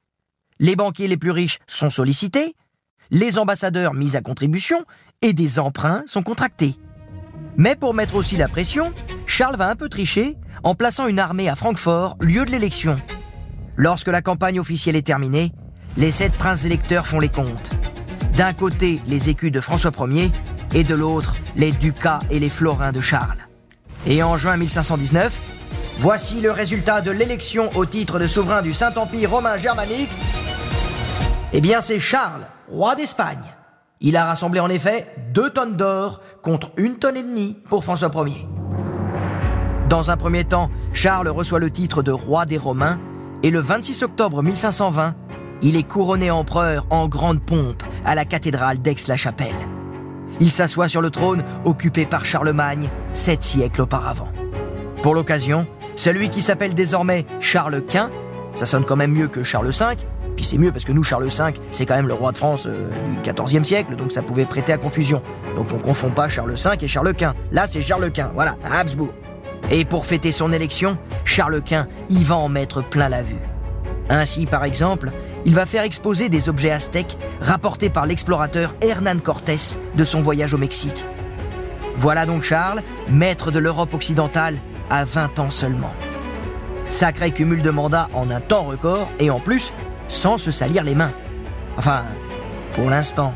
les 0.60 0.76
banquiers 0.76 1.08
les 1.08 1.16
plus 1.16 1.32
riches 1.32 1.58
sont 1.66 1.90
sollicités, 1.90 2.54
les 3.10 3.38
ambassadeurs 3.38 3.92
mis 3.92 4.14
à 4.14 4.20
contribution 4.20 4.84
et 5.22 5.32
des 5.32 5.58
emprunts 5.58 6.02
sont 6.06 6.22
contractés. 6.22 6.76
Mais 7.56 7.76
pour 7.76 7.94
mettre 7.94 8.14
aussi 8.14 8.36
la 8.36 8.48
pression, 8.48 8.92
Charles 9.26 9.56
va 9.56 9.68
un 9.68 9.76
peu 9.76 9.88
tricher 9.88 10.36
en 10.62 10.74
plaçant 10.74 11.06
une 11.06 11.18
armée 11.18 11.48
à 11.48 11.56
Francfort, 11.56 12.16
lieu 12.20 12.44
de 12.44 12.50
l'élection. 12.50 13.00
Lorsque 13.76 14.08
la 14.08 14.22
campagne 14.22 14.60
officielle 14.60 14.96
est 14.96 15.06
terminée, 15.06 15.52
les 15.96 16.10
sept 16.10 16.32
princes 16.32 16.64
électeurs 16.64 17.06
font 17.06 17.20
les 17.20 17.28
comptes. 17.28 17.70
D'un 18.36 18.52
côté, 18.52 19.02
les 19.06 19.28
écus 19.28 19.52
de 19.52 19.60
François 19.60 19.92
Ier 20.08 20.30
et 20.72 20.84
de 20.84 20.94
l'autre, 20.94 21.36
les 21.56 21.72
ducats 21.72 22.20
et 22.30 22.38
les 22.38 22.48
florins 22.48 22.92
de 22.92 23.00
Charles. 23.00 23.48
Et 24.06 24.22
en 24.22 24.36
juin 24.36 24.56
1519, 24.56 25.40
voici 25.98 26.40
le 26.40 26.50
résultat 26.50 27.02
de 27.02 27.10
l'élection 27.10 27.70
au 27.74 27.84
titre 27.84 28.18
de 28.18 28.26
souverain 28.26 28.62
du 28.62 28.72
Saint-Empire 28.72 29.30
romain 29.30 29.58
germanique. 29.58 30.10
Eh 31.52 31.60
bien, 31.60 31.80
c'est 31.80 32.00
Charles, 32.00 32.46
roi 32.68 32.94
d'Espagne. 32.94 33.59
Il 34.02 34.16
a 34.16 34.24
rassemblé 34.24 34.60
en 34.60 34.70
effet 34.70 35.06
deux 35.34 35.50
tonnes 35.50 35.76
d'or 35.76 36.22
contre 36.40 36.72
une 36.78 36.96
tonne 36.96 37.18
et 37.18 37.22
demie 37.22 37.58
pour 37.68 37.84
François 37.84 38.10
Ier. 38.26 38.48
Dans 39.90 40.10
un 40.10 40.16
premier 40.16 40.44
temps, 40.44 40.70
Charles 40.94 41.28
reçoit 41.28 41.58
le 41.58 41.70
titre 41.70 42.02
de 42.02 42.10
roi 42.10 42.46
des 42.46 42.56
Romains 42.56 42.98
et 43.42 43.50
le 43.50 43.60
26 43.60 44.02
octobre 44.02 44.42
1520, 44.42 45.14
il 45.60 45.76
est 45.76 45.82
couronné 45.82 46.30
empereur 46.30 46.86
en 46.88 47.08
grande 47.08 47.42
pompe 47.42 47.82
à 48.06 48.14
la 48.14 48.24
cathédrale 48.24 48.78
d'Aix-la-Chapelle. 48.78 49.68
Il 50.40 50.50
s'assoit 50.50 50.88
sur 50.88 51.02
le 51.02 51.10
trône 51.10 51.44
occupé 51.66 52.06
par 52.06 52.24
Charlemagne 52.24 52.88
sept 53.12 53.42
siècles 53.42 53.82
auparavant. 53.82 54.28
Pour 55.02 55.14
l'occasion, 55.14 55.66
celui 55.94 56.30
qui 56.30 56.40
s'appelle 56.40 56.72
désormais 56.72 57.26
Charles 57.38 57.84
Quint, 57.84 58.10
ça 58.54 58.66
sonne 58.66 58.84
quand 58.84 58.96
même 58.96 59.12
mieux 59.12 59.28
que 59.28 59.42
Charles 59.42 59.70
V, 59.70 59.84
puis 60.36 60.44
c'est 60.44 60.58
mieux 60.58 60.72
parce 60.72 60.84
que 60.84 60.92
nous, 60.92 61.02
Charles 61.02 61.28
V, 61.28 61.60
c'est 61.70 61.86
quand 61.86 61.96
même 61.96 62.08
le 62.08 62.14
roi 62.14 62.32
de 62.32 62.38
France 62.38 62.64
euh, 62.66 62.88
du 63.22 63.30
XIVe 63.30 63.64
siècle, 63.64 63.96
donc 63.96 64.12
ça 64.12 64.22
pouvait 64.22 64.46
prêter 64.46 64.72
à 64.72 64.78
confusion. 64.78 65.22
Donc 65.56 65.68
on 65.72 65.78
confond 65.78 66.10
pas 66.10 66.28
Charles 66.28 66.54
V 66.54 66.70
et 66.80 66.88
Charles 66.88 67.14
Quint. 67.14 67.34
Là, 67.52 67.66
c'est 67.68 67.82
Charles 67.82 68.10
Quint, 68.10 68.32
voilà, 68.34 68.56
à 68.64 68.80
Habsbourg. 68.80 69.12
Et 69.70 69.84
pour 69.84 70.06
fêter 70.06 70.32
son 70.32 70.52
élection, 70.52 70.98
Charles 71.24 71.62
Quint 71.62 71.86
y 72.08 72.22
va 72.24 72.36
en 72.36 72.48
mettre 72.48 72.82
plein 72.82 73.08
la 73.08 73.22
vue. 73.22 73.38
Ainsi, 74.08 74.46
par 74.46 74.64
exemple, 74.64 75.12
il 75.44 75.54
va 75.54 75.66
faire 75.66 75.84
exposer 75.84 76.28
des 76.28 76.48
objets 76.48 76.72
aztèques 76.72 77.16
rapportés 77.40 77.90
par 77.90 78.06
l'explorateur 78.06 78.74
Hernán 78.80 79.20
Cortés 79.20 79.76
de 79.94 80.04
son 80.04 80.20
voyage 80.20 80.52
au 80.52 80.58
Mexique. 80.58 81.04
Voilà 81.96 82.26
donc 82.26 82.42
Charles, 82.42 82.82
maître 83.08 83.50
de 83.50 83.58
l'Europe 83.58 83.94
occidentale, 83.94 84.58
à 84.88 85.04
20 85.04 85.38
ans 85.38 85.50
seulement. 85.50 85.92
Sacré 86.90 87.30
cumul 87.30 87.62
de 87.62 87.70
mandats 87.70 88.08
en 88.14 88.32
un 88.32 88.40
temps 88.40 88.64
record 88.64 89.12
et 89.20 89.30
en 89.30 89.38
plus 89.38 89.72
sans 90.08 90.38
se 90.38 90.50
salir 90.50 90.82
les 90.82 90.96
mains. 90.96 91.12
Enfin, 91.78 92.02
pour 92.74 92.90
l'instant. 92.90 93.32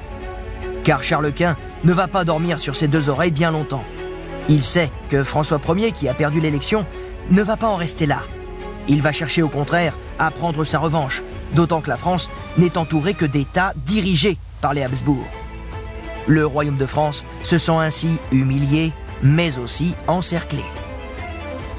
Car 0.82 1.04
Charles 1.04 1.32
Quint 1.32 1.56
ne 1.84 1.92
va 1.92 2.08
pas 2.08 2.24
dormir 2.24 2.58
sur 2.58 2.74
ses 2.74 2.88
deux 2.88 3.08
oreilles 3.08 3.30
bien 3.30 3.52
longtemps. 3.52 3.84
Il 4.48 4.64
sait 4.64 4.90
que 5.08 5.22
François 5.22 5.60
Ier, 5.68 5.92
qui 5.92 6.08
a 6.08 6.14
perdu 6.14 6.40
l'élection, 6.40 6.84
ne 7.30 7.42
va 7.42 7.56
pas 7.56 7.68
en 7.68 7.76
rester 7.76 8.06
là. 8.06 8.22
Il 8.88 9.02
va 9.02 9.12
chercher 9.12 9.42
au 9.42 9.48
contraire 9.48 9.96
à 10.18 10.32
prendre 10.32 10.64
sa 10.64 10.80
revanche, 10.80 11.22
d'autant 11.54 11.80
que 11.80 11.90
la 11.90 11.96
France 11.96 12.28
n'est 12.58 12.76
entourée 12.76 13.14
que 13.14 13.24
d'États 13.24 13.72
dirigés 13.86 14.36
par 14.62 14.74
les 14.74 14.82
Habsbourg. 14.82 15.24
Le 16.26 16.44
royaume 16.44 16.76
de 16.76 16.86
France 16.86 17.24
se 17.44 17.56
sent 17.56 17.70
ainsi 17.70 18.18
humilié, 18.32 18.92
mais 19.22 19.58
aussi 19.58 19.94
encerclé. 20.08 20.64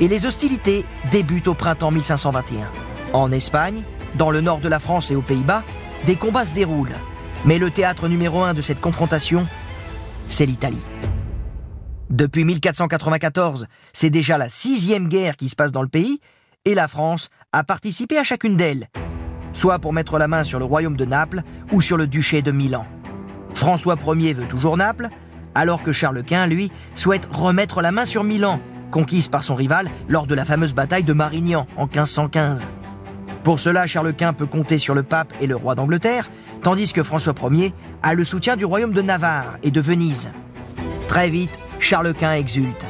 Et 0.01 0.07
les 0.07 0.25
hostilités 0.25 0.85
débutent 1.11 1.47
au 1.47 1.53
printemps 1.53 1.91
1521. 1.91 2.69
En 3.13 3.31
Espagne, 3.31 3.83
dans 4.15 4.29
le 4.29 4.41
nord 4.41 4.59
de 4.59 4.67
la 4.67 4.79
France 4.79 5.09
et 5.09 5.15
aux 5.15 5.21
Pays-Bas, 5.21 5.63
des 6.05 6.17
combats 6.17 6.45
se 6.45 6.53
déroulent. 6.53 6.95
Mais 7.45 7.57
le 7.57 7.71
théâtre 7.71 8.07
numéro 8.07 8.43
un 8.43 8.53
de 8.53 8.61
cette 8.61 8.81
confrontation, 8.81 9.47
c'est 10.27 10.45
l'Italie. 10.45 10.81
Depuis 12.09 12.43
1494, 12.43 13.67
c'est 13.93 14.09
déjà 14.09 14.37
la 14.37 14.49
sixième 14.49 15.07
guerre 15.07 15.37
qui 15.37 15.49
se 15.49 15.55
passe 15.55 15.71
dans 15.71 15.81
le 15.81 15.87
pays, 15.87 16.19
et 16.65 16.75
la 16.75 16.87
France 16.87 17.29
a 17.53 17.63
participé 17.63 18.17
à 18.17 18.23
chacune 18.23 18.57
d'elles, 18.57 18.89
soit 19.53 19.79
pour 19.79 19.93
mettre 19.93 20.17
la 20.17 20.27
main 20.27 20.43
sur 20.43 20.59
le 20.59 20.65
royaume 20.65 20.97
de 20.97 21.05
Naples 21.05 21.41
ou 21.71 21.81
sur 21.81 21.95
le 21.95 22.07
duché 22.07 22.41
de 22.41 22.51
Milan. 22.51 22.85
François 23.53 23.95
Ier 24.05 24.33
veut 24.33 24.47
toujours 24.47 24.75
Naples, 24.75 25.09
alors 25.53 25.83
que 25.83 25.91
Charles 25.91 26.23
Quint, 26.23 26.47
lui, 26.47 26.71
souhaite 26.95 27.27
remettre 27.31 27.81
la 27.81 27.91
main 27.91 28.05
sur 28.05 28.23
Milan, 28.23 28.59
conquise 28.91 29.27
par 29.27 29.43
son 29.43 29.55
rival 29.55 29.89
lors 30.07 30.27
de 30.27 30.35
la 30.35 30.45
fameuse 30.45 30.73
bataille 30.73 31.03
de 31.03 31.13
Marignan 31.13 31.67
en 31.77 31.85
1515. 31.85 32.67
Pour 33.43 33.59
cela, 33.59 33.85
Charles 33.85 34.13
Quint 34.13 34.33
peut 34.33 34.47
compter 34.47 34.79
sur 34.79 34.95
le 34.95 35.03
pape 35.03 35.33
et 35.39 35.47
le 35.47 35.55
roi 35.55 35.75
d'Angleterre, 35.75 36.31
tandis 36.63 36.93
que 36.93 37.03
François 37.03 37.35
Ier 37.51 37.73
a 38.01 38.13
le 38.13 38.25
soutien 38.25 38.57
du 38.57 38.65
royaume 38.65 38.93
de 38.93 39.01
Navarre 39.03 39.57
et 39.61 39.71
de 39.71 39.81
Venise. 39.81 40.31
Très 41.07 41.29
vite, 41.29 41.59
Charles 41.79 42.15
Quint 42.15 42.33
exulte. 42.33 42.85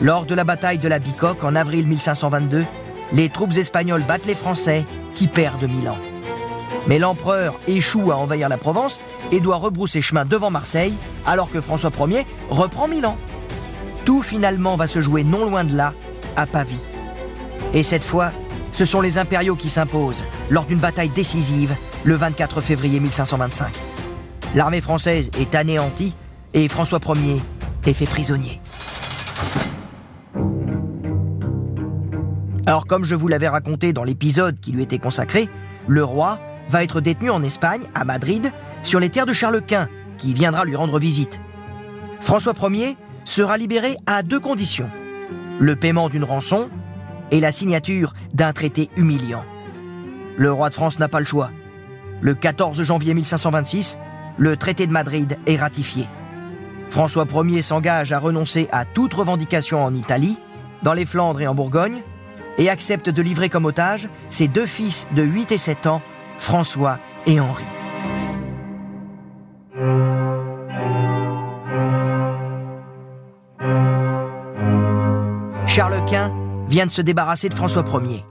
Lors 0.00 0.24
de 0.24 0.34
la 0.34 0.44
bataille 0.44 0.78
de 0.78 0.88
la 0.88 0.98
Bicoque 0.98 1.42
en 1.42 1.56
avril 1.56 1.86
1522, 1.86 2.64
les 3.12 3.28
troupes 3.28 3.56
espagnoles 3.56 4.04
battent 4.04 4.26
les 4.26 4.34
Français 4.34 4.84
qui 5.14 5.28
perdent 5.28 5.68
Milan. 5.68 5.98
Mais 6.86 6.98
l'empereur 6.98 7.58
échoue 7.66 8.10
à 8.10 8.16
envahir 8.16 8.48
la 8.48 8.58
Provence 8.58 9.00
et 9.30 9.40
doit 9.40 9.56
rebrousser 9.56 10.00
chemin 10.00 10.24
devant 10.24 10.50
Marseille, 10.50 10.94
alors 11.26 11.50
que 11.50 11.60
François 11.60 11.90
Ier 12.08 12.26
reprend 12.50 12.88
Milan. 12.88 13.16
Tout 14.04 14.22
finalement 14.22 14.76
va 14.76 14.86
se 14.86 15.00
jouer 15.00 15.24
non 15.24 15.44
loin 15.44 15.64
de 15.64 15.76
là, 15.76 15.94
à 16.36 16.46
Pavie. 16.46 16.88
Et 17.74 17.82
cette 17.82 18.04
fois, 18.04 18.32
ce 18.72 18.84
sont 18.84 19.00
les 19.00 19.18
impériaux 19.18 19.56
qui 19.56 19.70
s'imposent 19.70 20.24
lors 20.50 20.64
d'une 20.64 20.78
bataille 20.78 21.10
décisive 21.10 21.74
le 22.04 22.14
24 22.14 22.60
février 22.60 23.00
1525. 23.00 23.72
L'armée 24.54 24.80
française 24.80 25.30
est 25.38 25.54
anéantie 25.54 26.16
et 26.54 26.68
François 26.68 27.00
Ier 27.14 27.42
est 27.86 27.92
fait 27.92 28.06
prisonnier. 28.06 28.60
Alors 32.66 32.86
comme 32.86 33.04
je 33.04 33.14
vous 33.14 33.28
l'avais 33.28 33.48
raconté 33.48 33.92
dans 33.92 34.04
l'épisode 34.04 34.58
qui 34.60 34.72
lui 34.72 34.82
était 34.82 34.98
consacré, 34.98 35.48
le 35.88 36.04
roi 36.04 36.38
va 36.68 36.84
être 36.84 37.00
détenu 37.00 37.30
en 37.30 37.42
Espagne, 37.42 37.82
à 37.94 38.04
Madrid, 38.04 38.52
sur 38.82 39.00
les 39.00 39.10
terres 39.10 39.26
de 39.26 39.32
Charles 39.32 39.62
Quint, 39.62 39.88
qui 40.16 40.32
viendra 40.32 40.64
lui 40.64 40.76
rendre 40.76 40.98
visite. 40.98 41.40
François 42.20 42.54
Ier 42.70 42.96
sera 43.24 43.56
libéré 43.56 43.96
à 44.06 44.22
deux 44.22 44.40
conditions. 44.40 44.88
Le 45.58 45.76
paiement 45.76 46.08
d'une 46.08 46.24
rançon 46.24 46.70
et 47.30 47.40
la 47.40 47.52
signature 47.52 48.14
d'un 48.34 48.52
traité 48.52 48.90
humiliant. 48.96 49.44
Le 50.36 50.52
roi 50.52 50.68
de 50.68 50.74
France 50.74 50.98
n'a 50.98 51.08
pas 51.08 51.20
le 51.20 51.26
choix. 51.26 51.50
Le 52.20 52.34
14 52.34 52.82
janvier 52.82 53.14
1526, 53.14 53.98
le 54.38 54.56
traité 54.56 54.86
de 54.86 54.92
Madrid 54.92 55.38
est 55.46 55.56
ratifié. 55.56 56.06
François 56.90 57.26
Ier 57.44 57.62
s'engage 57.62 58.12
à 58.12 58.18
renoncer 58.18 58.68
à 58.70 58.84
toute 58.84 59.14
revendication 59.14 59.82
en 59.82 59.94
Italie, 59.94 60.38
dans 60.82 60.92
les 60.92 61.06
Flandres 61.06 61.40
et 61.40 61.46
en 61.46 61.54
Bourgogne, 61.54 62.02
et 62.58 62.68
accepte 62.68 63.08
de 63.08 63.22
livrer 63.22 63.48
comme 63.48 63.64
otage 63.64 64.08
ses 64.28 64.48
deux 64.48 64.66
fils 64.66 65.06
de 65.16 65.22
8 65.22 65.52
et 65.52 65.58
7 65.58 65.86
ans, 65.86 66.02
François 66.38 66.98
et 67.26 67.40
Henri. 67.40 67.64
Vient 76.68 76.84
de 76.84 76.90
se 76.90 77.00
débarrasser 77.00 77.48
de 77.48 77.54
François 77.54 77.84
Ier. 78.02 78.24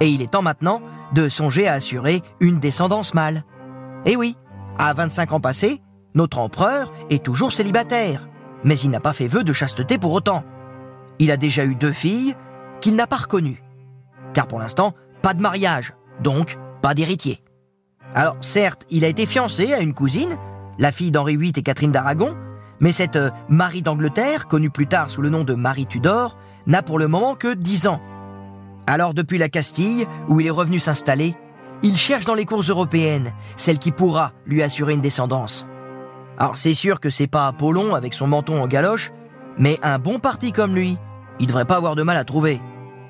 Et 0.00 0.08
il 0.08 0.20
est 0.20 0.32
temps 0.32 0.42
maintenant 0.42 0.80
de 1.14 1.28
songer 1.28 1.68
à 1.68 1.74
assurer 1.74 2.22
une 2.40 2.58
descendance 2.58 3.14
mâle. 3.14 3.44
Eh 4.04 4.16
oui, 4.16 4.36
à 4.78 4.92
25 4.94 5.32
ans 5.32 5.40
passés, 5.40 5.80
notre 6.14 6.40
empereur 6.40 6.92
est 7.08 7.22
toujours 7.22 7.52
célibataire, 7.52 8.28
mais 8.64 8.76
il 8.80 8.90
n'a 8.90 8.98
pas 8.98 9.12
fait 9.12 9.28
vœu 9.28 9.44
de 9.44 9.52
chasteté 9.52 9.96
pour 9.96 10.12
autant. 10.12 10.42
Il 11.20 11.30
a 11.30 11.36
déjà 11.36 11.64
eu 11.64 11.76
deux 11.76 11.92
filles 11.92 12.34
qu'il 12.80 12.96
n'a 12.96 13.06
pas 13.06 13.18
reconnues. 13.18 13.62
Car 14.34 14.48
pour 14.48 14.58
l'instant, 14.58 14.94
pas 15.22 15.34
de 15.34 15.42
mariage, 15.42 15.94
donc 16.20 16.58
pas 16.82 16.94
d'héritier. 16.94 17.44
Alors 18.12 18.36
certes, 18.40 18.86
il 18.90 19.04
a 19.04 19.08
été 19.08 19.24
fiancé 19.24 19.72
à 19.72 19.80
une 19.80 19.94
cousine, 19.94 20.36
la 20.78 20.90
fille 20.90 21.12
d'Henri 21.12 21.36
VIII 21.36 21.52
et 21.56 21.62
Catherine 21.62 21.92
d'Aragon, 21.92 22.36
mais 22.80 22.90
cette 22.90 23.16
euh, 23.16 23.30
Marie 23.48 23.82
d'Angleterre, 23.82 24.48
connue 24.48 24.70
plus 24.70 24.88
tard 24.88 25.10
sous 25.10 25.22
le 25.22 25.28
nom 25.28 25.44
de 25.44 25.54
Marie 25.54 25.86
Tudor, 25.86 26.36
n'a 26.66 26.82
pour 26.82 26.98
le 26.98 27.08
moment 27.08 27.34
que 27.34 27.54
10 27.54 27.86
ans. 27.86 28.00
Alors 28.86 29.14
depuis 29.14 29.38
la 29.38 29.48
Castille, 29.48 30.06
où 30.28 30.40
il 30.40 30.46
est 30.46 30.50
revenu 30.50 30.80
s'installer, 30.80 31.34
il 31.82 31.96
cherche 31.96 32.24
dans 32.24 32.34
les 32.34 32.44
cours 32.44 32.62
européennes 32.62 33.32
celle 33.56 33.78
qui 33.78 33.92
pourra 33.92 34.32
lui 34.46 34.62
assurer 34.62 34.94
une 34.94 35.00
descendance. 35.00 35.66
Alors 36.38 36.56
c'est 36.56 36.74
sûr 36.74 37.00
que 37.00 37.10
c'est 37.10 37.26
pas 37.26 37.46
Apollon 37.46 37.94
avec 37.94 38.14
son 38.14 38.26
menton 38.26 38.62
en 38.62 38.66
galoche, 38.66 39.10
mais 39.58 39.78
un 39.82 39.98
bon 39.98 40.18
parti 40.18 40.52
comme 40.52 40.74
lui, 40.74 40.98
il 41.38 41.46
devrait 41.46 41.64
pas 41.64 41.76
avoir 41.76 41.96
de 41.96 42.02
mal 42.02 42.16
à 42.16 42.24
trouver. 42.24 42.60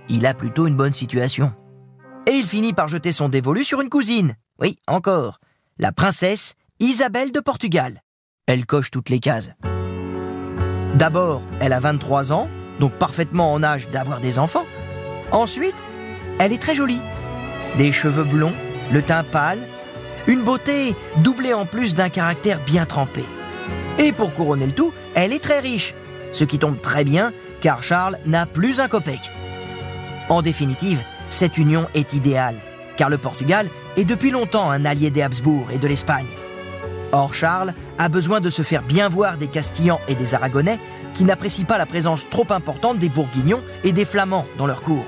Il 0.08 0.26
a 0.26 0.34
plutôt 0.34 0.66
une 0.66 0.76
bonne 0.76 0.94
situation. 0.94 1.52
Et 2.26 2.32
il 2.32 2.44
finit 2.44 2.72
par 2.72 2.88
jeter 2.88 3.12
son 3.12 3.28
dévolu 3.28 3.64
sur 3.64 3.80
une 3.80 3.88
cousine. 3.88 4.34
Oui, 4.60 4.76
encore. 4.86 5.40
La 5.78 5.92
princesse 5.92 6.54
Isabelle 6.80 7.32
de 7.32 7.40
Portugal. 7.40 8.02
Elle 8.46 8.66
coche 8.66 8.90
toutes 8.90 9.08
les 9.08 9.20
cases. 9.20 9.50
D'abord, 10.94 11.42
elle 11.60 11.72
a 11.72 11.80
23 11.80 12.32
ans, 12.32 12.48
donc 12.80 12.92
parfaitement 12.92 13.52
en 13.52 13.62
âge 13.62 13.88
d'avoir 13.90 14.18
des 14.18 14.40
enfants. 14.40 14.66
Ensuite, 15.30 15.76
elle 16.40 16.52
est 16.52 16.60
très 16.60 16.74
jolie. 16.74 17.00
Des 17.78 17.92
cheveux 17.92 18.24
blonds, 18.24 18.54
le 18.90 19.02
teint 19.02 19.22
pâle, 19.22 19.60
une 20.26 20.42
beauté 20.42 20.96
doublée 21.18 21.54
en 21.54 21.66
plus 21.66 21.94
d'un 21.94 22.08
caractère 22.08 22.58
bien 22.60 22.86
trempé. 22.86 23.24
Et 23.98 24.10
pour 24.10 24.34
couronner 24.34 24.66
le 24.66 24.72
tout, 24.72 24.92
elle 25.14 25.32
est 25.32 25.42
très 25.42 25.60
riche, 25.60 25.94
ce 26.32 26.42
qui 26.42 26.58
tombe 26.58 26.80
très 26.80 27.04
bien 27.04 27.32
car 27.60 27.82
Charles 27.82 28.18
n'a 28.26 28.46
plus 28.46 28.80
un 28.80 28.88
copec. 28.88 29.20
En 30.28 30.42
définitive, 30.42 31.00
cette 31.28 31.58
union 31.58 31.86
est 31.94 32.14
idéale, 32.14 32.56
car 32.96 33.10
le 33.10 33.18
Portugal 33.18 33.68
est 33.96 34.04
depuis 34.04 34.30
longtemps 34.30 34.70
un 34.70 34.84
allié 34.84 35.10
des 35.10 35.22
Habsbourg 35.22 35.66
et 35.72 35.78
de 35.78 35.86
l'Espagne. 35.86 36.26
Or, 37.12 37.34
Charles 37.34 37.74
a 37.98 38.08
besoin 38.08 38.40
de 38.40 38.50
se 38.50 38.62
faire 38.62 38.82
bien 38.82 39.08
voir 39.08 39.36
des 39.36 39.48
Castillans 39.48 40.00
et 40.08 40.14
des 40.14 40.34
Aragonais 40.34 40.78
qui 41.14 41.24
n'apprécient 41.24 41.64
pas 41.64 41.78
la 41.78 41.86
présence 41.86 42.28
trop 42.28 42.46
importante 42.50 42.98
des 42.98 43.08
Bourguignons 43.08 43.62
et 43.84 43.92
des 43.92 44.04
Flamands 44.04 44.46
dans 44.58 44.66
leur 44.66 44.82
cour. 44.82 45.04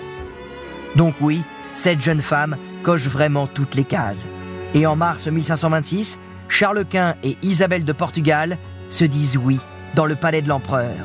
Donc 0.96 1.14
oui, 1.20 1.42
cette 1.74 2.02
jeune 2.02 2.22
femme 2.22 2.56
coche 2.82 3.06
vraiment 3.06 3.46
toutes 3.46 3.74
les 3.74 3.84
cases. 3.84 4.26
Et 4.74 4.86
en 4.86 4.96
mars 4.96 5.26
1526, 5.26 6.18
Charles 6.48 6.84
Quint 6.84 7.14
et 7.22 7.36
Isabelle 7.42 7.84
de 7.84 7.92
Portugal 7.92 8.58
se 8.90 9.04
disent 9.04 9.36
oui 9.36 9.58
dans 9.94 10.06
le 10.06 10.16
palais 10.16 10.42
de 10.42 10.48
l'empereur, 10.48 10.96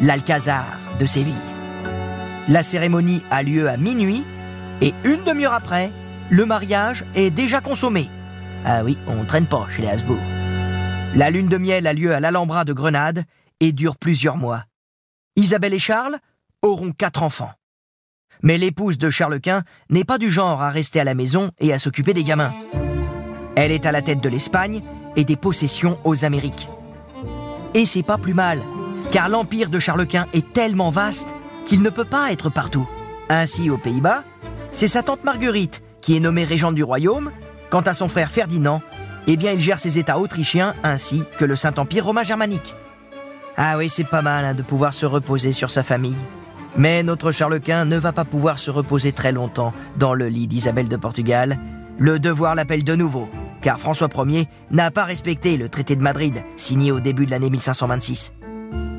l'Alcazar 0.00 0.78
de 0.98 1.06
Séville. 1.06 1.34
La 2.48 2.62
cérémonie 2.62 3.22
a 3.30 3.42
lieu 3.42 3.68
à 3.68 3.76
minuit 3.76 4.24
et 4.80 4.94
une 5.04 5.22
demi-heure 5.24 5.52
après, 5.52 5.92
le 6.30 6.44
mariage 6.44 7.04
est 7.14 7.30
déjà 7.30 7.60
consommé. 7.60 8.10
Ah 8.64 8.82
oui, 8.84 8.98
on 9.06 9.16
ne 9.16 9.24
traîne 9.24 9.46
pas 9.46 9.66
chez 9.68 9.82
les 9.82 9.88
Habsbourg. 9.88 10.22
La 11.14 11.30
lune 11.30 11.48
de 11.48 11.58
miel 11.58 11.86
a 11.86 11.92
lieu 11.92 12.14
à 12.14 12.20
l'Alhambra 12.20 12.64
de 12.64 12.72
Grenade 12.72 13.24
et 13.62 13.72
dure 13.72 13.96
plusieurs 13.96 14.36
mois. 14.36 14.64
Isabelle 15.36 15.72
et 15.72 15.78
Charles 15.78 16.18
auront 16.62 16.90
quatre 16.90 17.22
enfants. 17.22 17.52
Mais 18.42 18.58
l'épouse 18.58 18.98
de 18.98 19.08
Charles 19.08 19.40
Quint 19.40 19.62
n'est 19.88 20.04
pas 20.04 20.18
du 20.18 20.32
genre 20.32 20.60
à 20.62 20.70
rester 20.70 20.98
à 20.98 21.04
la 21.04 21.14
maison 21.14 21.52
et 21.60 21.72
à 21.72 21.78
s'occuper 21.78 22.12
des 22.12 22.24
gamins. 22.24 22.52
Elle 23.54 23.70
est 23.70 23.86
à 23.86 23.92
la 23.92 24.02
tête 24.02 24.20
de 24.20 24.28
l'Espagne 24.28 24.82
et 25.14 25.24
des 25.24 25.36
possessions 25.36 25.98
aux 26.02 26.24
Amériques. 26.24 26.68
Et 27.74 27.86
c'est 27.86 28.02
pas 28.02 28.18
plus 28.18 28.34
mal, 28.34 28.60
car 29.12 29.28
l'empire 29.28 29.70
de 29.70 29.78
Charles 29.78 30.08
Quint 30.08 30.26
est 30.32 30.52
tellement 30.52 30.90
vaste 30.90 31.32
qu'il 31.64 31.82
ne 31.82 31.90
peut 31.90 32.04
pas 32.04 32.32
être 32.32 32.50
partout. 32.50 32.88
Ainsi, 33.28 33.70
aux 33.70 33.78
Pays-Bas, 33.78 34.24
c'est 34.72 34.88
sa 34.88 35.04
tante 35.04 35.22
Marguerite 35.22 35.84
qui 36.00 36.16
est 36.16 36.20
nommée 36.20 36.44
régente 36.44 36.74
du 36.74 36.82
royaume. 36.82 37.30
Quant 37.70 37.82
à 37.82 37.94
son 37.94 38.08
frère 38.08 38.32
Ferdinand, 38.32 38.82
eh 39.28 39.36
bien, 39.36 39.52
il 39.52 39.60
gère 39.60 39.78
ses 39.78 40.00
États 40.00 40.18
autrichiens 40.18 40.74
ainsi 40.82 41.22
que 41.38 41.44
le 41.44 41.54
Saint-Empire 41.54 42.06
romain 42.06 42.24
germanique. 42.24 42.74
Ah 43.56 43.76
oui, 43.76 43.88
c'est 43.88 44.04
pas 44.04 44.22
mal 44.22 44.44
hein, 44.44 44.54
de 44.54 44.62
pouvoir 44.62 44.94
se 44.94 45.06
reposer 45.06 45.52
sur 45.52 45.70
sa 45.70 45.82
famille. 45.82 46.16
Mais 46.76 47.02
notre 47.02 47.32
Charles 47.32 47.60
Quint 47.60 47.84
ne 47.84 47.98
va 47.98 48.12
pas 48.12 48.24
pouvoir 48.24 48.58
se 48.58 48.70
reposer 48.70 49.12
très 49.12 49.32
longtemps 49.32 49.74
dans 49.98 50.14
le 50.14 50.28
lit 50.28 50.46
d'Isabelle 50.46 50.88
de 50.88 50.96
Portugal. 50.96 51.58
Le 51.98 52.18
devoir 52.18 52.54
l'appelle 52.54 52.84
de 52.84 52.94
nouveau, 52.94 53.28
car 53.60 53.78
François 53.78 54.08
Ier 54.26 54.48
n'a 54.70 54.90
pas 54.90 55.04
respecté 55.04 55.58
le 55.58 55.68
traité 55.68 55.96
de 55.96 56.02
Madrid, 56.02 56.42
signé 56.56 56.92
au 56.92 57.00
début 57.00 57.26
de 57.26 57.30
l'année 57.30 57.50
1526. 57.50 58.32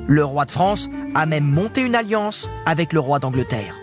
Le 0.05 0.24
roi 0.24 0.45
de 0.45 0.51
France 0.51 0.89
a 1.15 1.25
même 1.25 1.45
monté 1.45 1.81
une 1.81 1.95
alliance 1.95 2.48
avec 2.65 2.93
le 2.93 3.00
roi 3.00 3.17
d'Angleterre. 3.17 3.75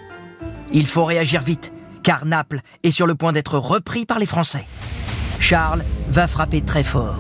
Il 0.73 0.87
faut 0.87 1.05
réagir 1.05 1.43
vite, 1.43 1.73
car 2.05 2.27
Naples 2.27 2.61
est 2.85 2.93
sur 2.93 3.09
le 3.09 3.17
point 3.17 3.33
d'être 3.33 3.59
repris 3.59 4.07
par 4.07 4.21
les 4.21 4.27
Français. 4.27 4.67
Charles 5.41 5.85
va 6.09 6.29
frapper 6.29 6.61
très 6.61 6.85
fort. 6.85 7.19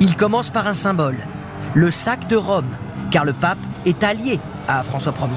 Il 0.00 0.16
commence 0.16 0.50
par 0.50 0.66
un 0.66 0.74
symbole, 0.74 1.16
le 1.74 1.90
sac 1.90 2.28
de 2.28 2.36
Rome, 2.36 2.76
car 3.10 3.24
le 3.24 3.32
pape 3.32 3.58
est 3.86 4.02
allié 4.02 4.40
à 4.66 4.82
François 4.82 5.14
Ier. 5.18 5.28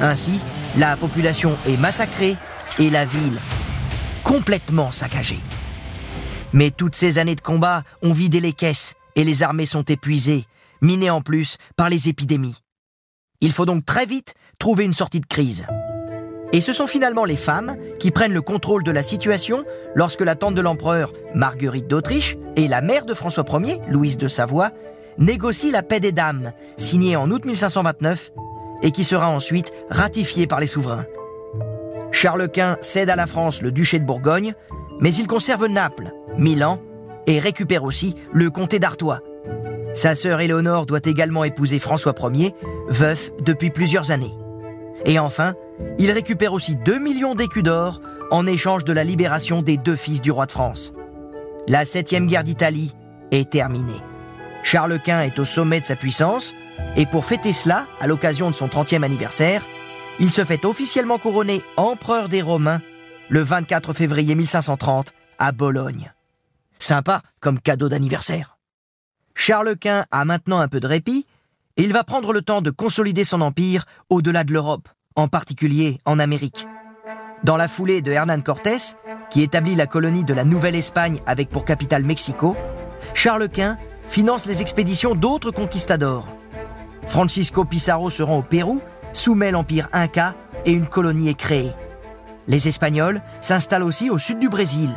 Ainsi, 0.00 0.40
la 0.76 0.96
population 0.96 1.56
est 1.66 1.76
massacrée 1.76 2.36
et 2.78 2.90
la 2.90 3.04
ville 3.04 3.38
complètement 4.22 4.92
saccagée. 4.92 5.40
Mais 6.52 6.70
toutes 6.70 6.94
ces 6.94 7.18
années 7.18 7.34
de 7.34 7.40
combat 7.40 7.82
ont 8.02 8.12
vidé 8.12 8.40
les 8.40 8.52
caisses 8.52 8.94
et 9.16 9.24
les 9.24 9.42
armées 9.42 9.66
sont 9.66 9.82
épuisées, 9.82 10.44
minées 10.80 11.10
en 11.10 11.20
plus 11.20 11.56
par 11.76 11.88
les 11.88 12.08
épidémies. 12.08 12.62
Il 13.40 13.52
faut 13.52 13.66
donc 13.66 13.84
très 13.84 14.06
vite 14.06 14.34
trouver 14.58 14.84
une 14.84 14.92
sortie 14.92 15.20
de 15.20 15.26
crise. 15.26 15.64
Et 16.52 16.60
ce 16.60 16.72
sont 16.72 16.86
finalement 16.86 17.24
les 17.24 17.36
femmes 17.36 17.76
qui 18.00 18.10
prennent 18.10 18.32
le 18.32 18.40
contrôle 18.40 18.82
de 18.82 18.90
la 18.90 19.02
situation 19.02 19.64
lorsque 19.94 20.22
la 20.22 20.34
tante 20.34 20.54
de 20.54 20.62
l'empereur, 20.62 21.12
Marguerite 21.34 21.88
d'Autriche, 21.88 22.36
et 22.56 22.68
la 22.68 22.80
mère 22.80 23.04
de 23.04 23.12
François 23.12 23.44
Ier, 23.60 23.80
Louise 23.88 24.16
de 24.16 24.28
Savoie, 24.28 24.72
négocient 25.18 25.72
la 25.72 25.82
paix 25.82 26.00
des 26.00 26.12
dames, 26.12 26.52
signée 26.76 27.16
en 27.16 27.30
août 27.30 27.44
1529, 27.44 28.32
et 28.82 28.92
qui 28.92 29.04
sera 29.04 29.28
ensuite 29.28 29.72
ratifiée 29.90 30.46
par 30.46 30.60
les 30.60 30.66
souverains. 30.66 31.06
Charles 32.12 32.48
Quint 32.48 32.76
cède 32.80 33.10
à 33.10 33.16
la 33.16 33.26
France 33.26 33.60
le 33.60 33.70
duché 33.70 33.98
de 33.98 34.04
Bourgogne, 34.04 34.54
mais 35.00 35.14
il 35.14 35.26
conserve 35.26 35.66
Naples, 35.66 36.12
Milan, 36.38 36.80
et 37.26 37.38
récupère 37.38 37.84
aussi 37.84 38.14
le 38.32 38.50
comté 38.50 38.78
d'Artois. 38.78 39.20
Sa 39.94 40.14
sœur 40.14 40.40
Éléonore 40.40 40.86
doit 40.86 41.00
également 41.04 41.44
épouser 41.44 41.78
François 41.78 42.14
Ier, 42.32 42.54
veuf 42.88 43.30
depuis 43.42 43.70
plusieurs 43.70 44.10
années. 44.10 44.34
Et 45.04 45.18
enfin, 45.18 45.54
il 45.98 46.10
récupère 46.10 46.52
aussi 46.52 46.76
2 46.76 46.98
millions 46.98 47.34
d'écus 47.34 47.62
d'or 47.62 48.00
en 48.30 48.46
échange 48.46 48.84
de 48.84 48.92
la 48.92 49.04
libération 49.04 49.62
des 49.62 49.76
deux 49.76 49.96
fils 49.96 50.20
du 50.20 50.30
roi 50.30 50.46
de 50.46 50.52
France. 50.52 50.92
La 51.66 51.84
septième 51.84 52.26
guerre 52.26 52.44
d'Italie 52.44 52.94
est 53.30 53.50
terminée. 53.50 54.00
Charles 54.62 55.00
Quint 55.00 55.22
est 55.22 55.38
au 55.38 55.44
sommet 55.44 55.80
de 55.80 55.84
sa 55.84 55.96
puissance, 55.96 56.54
et 56.96 57.06
pour 57.06 57.24
fêter 57.24 57.52
cela, 57.52 57.86
à 58.00 58.06
l'occasion 58.06 58.50
de 58.50 58.54
son 58.54 58.66
30e 58.66 59.02
anniversaire, 59.02 59.64
il 60.20 60.30
se 60.30 60.44
fait 60.44 60.64
officiellement 60.64 61.18
couronner 61.18 61.62
empereur 61.76 62.28
des 62.28 62.42
Romains 62.42 62.82
le 63.28 63.40
24 63.40 63.92
février 63.92 64.34
1530 64.34 65.12
à 65.38 65.52
Bologne. 65.52 66.12
Sympa 66.78 67.22
comme 67.40 67.60
cadeau 67.60 67.88
d'anniversaire. 67.88 68.58
Charles 69.34 69.76
Quint 69.76 70.04
a 70.10 70.24
maintenant 70.24 70.58
un 70.58 70.68
peu 70.68 70.80
de 70.80 70.86
répit, 70.86 71.24
et 71.76 71.82
il 71.82 71.92
va 71.92 72.02
prendre 72.02 72.32
le 72.32 72.42
temps 72.42 72.60
de 72.60 72.70
consolider 72.70 73.22
son 73.22 73.40
empire 73.40 73.84
au-delà 74.10 74.42
de 74.42 74.52
l'Europe 74.52 74.88
en 75.14 75.28
particulier 75.28 76.00
en 76.04 76.18
Amérique. 76.18 76.66
Dans 77.44 77.56
la 77.56 77.68
foulée 77.68 78.02
de 78.02 78.10
Hernán 78.12 78.42
Cortés, 78.42 78.96
qui 79.30 79.42
établit 79.42 79.74
la 79.74 79.86
colonie 79.86 80.24
de 80.24 80.34
la 80.34 80.44
Nouvelle-Espagne 80.44 81.20
avec 81.26 81.50
pour 81.50 81.64
capitale 81.64 82.04
Mexico, 82.04 82.56
Charles 83.14 83.48
Quint 83.48 83.78
finance 84.08 84.46
les 84.46 84.62
expéditions 84.62 85.14
d'autres 85.14 85.50
conquistadors. 85.50 86.26
Francisco 87.06 87.64
Pizarro 87.64 88.10
se 88.10 88.22
rend 88.22 88.38
au 88.38 88.42
Pérou, 88.42 88.80
soumet 89.12 89.50
l'empire 89.50 89.88
Inca 89.92 90.34
et 90.64 90.72
une 90.72 90.86
colonie 90.86 91.28
est 91.28 91.38
créée. 91.38 91.72
Les 92.46 92.68
Espagnols 92.68 93.20
s'installent 93.40 93.82
aussi 93.82 94.10
au 94.10 94.18
sud 94.18 94.38
du 94.38 94.48
Brésil. 94.48 94.90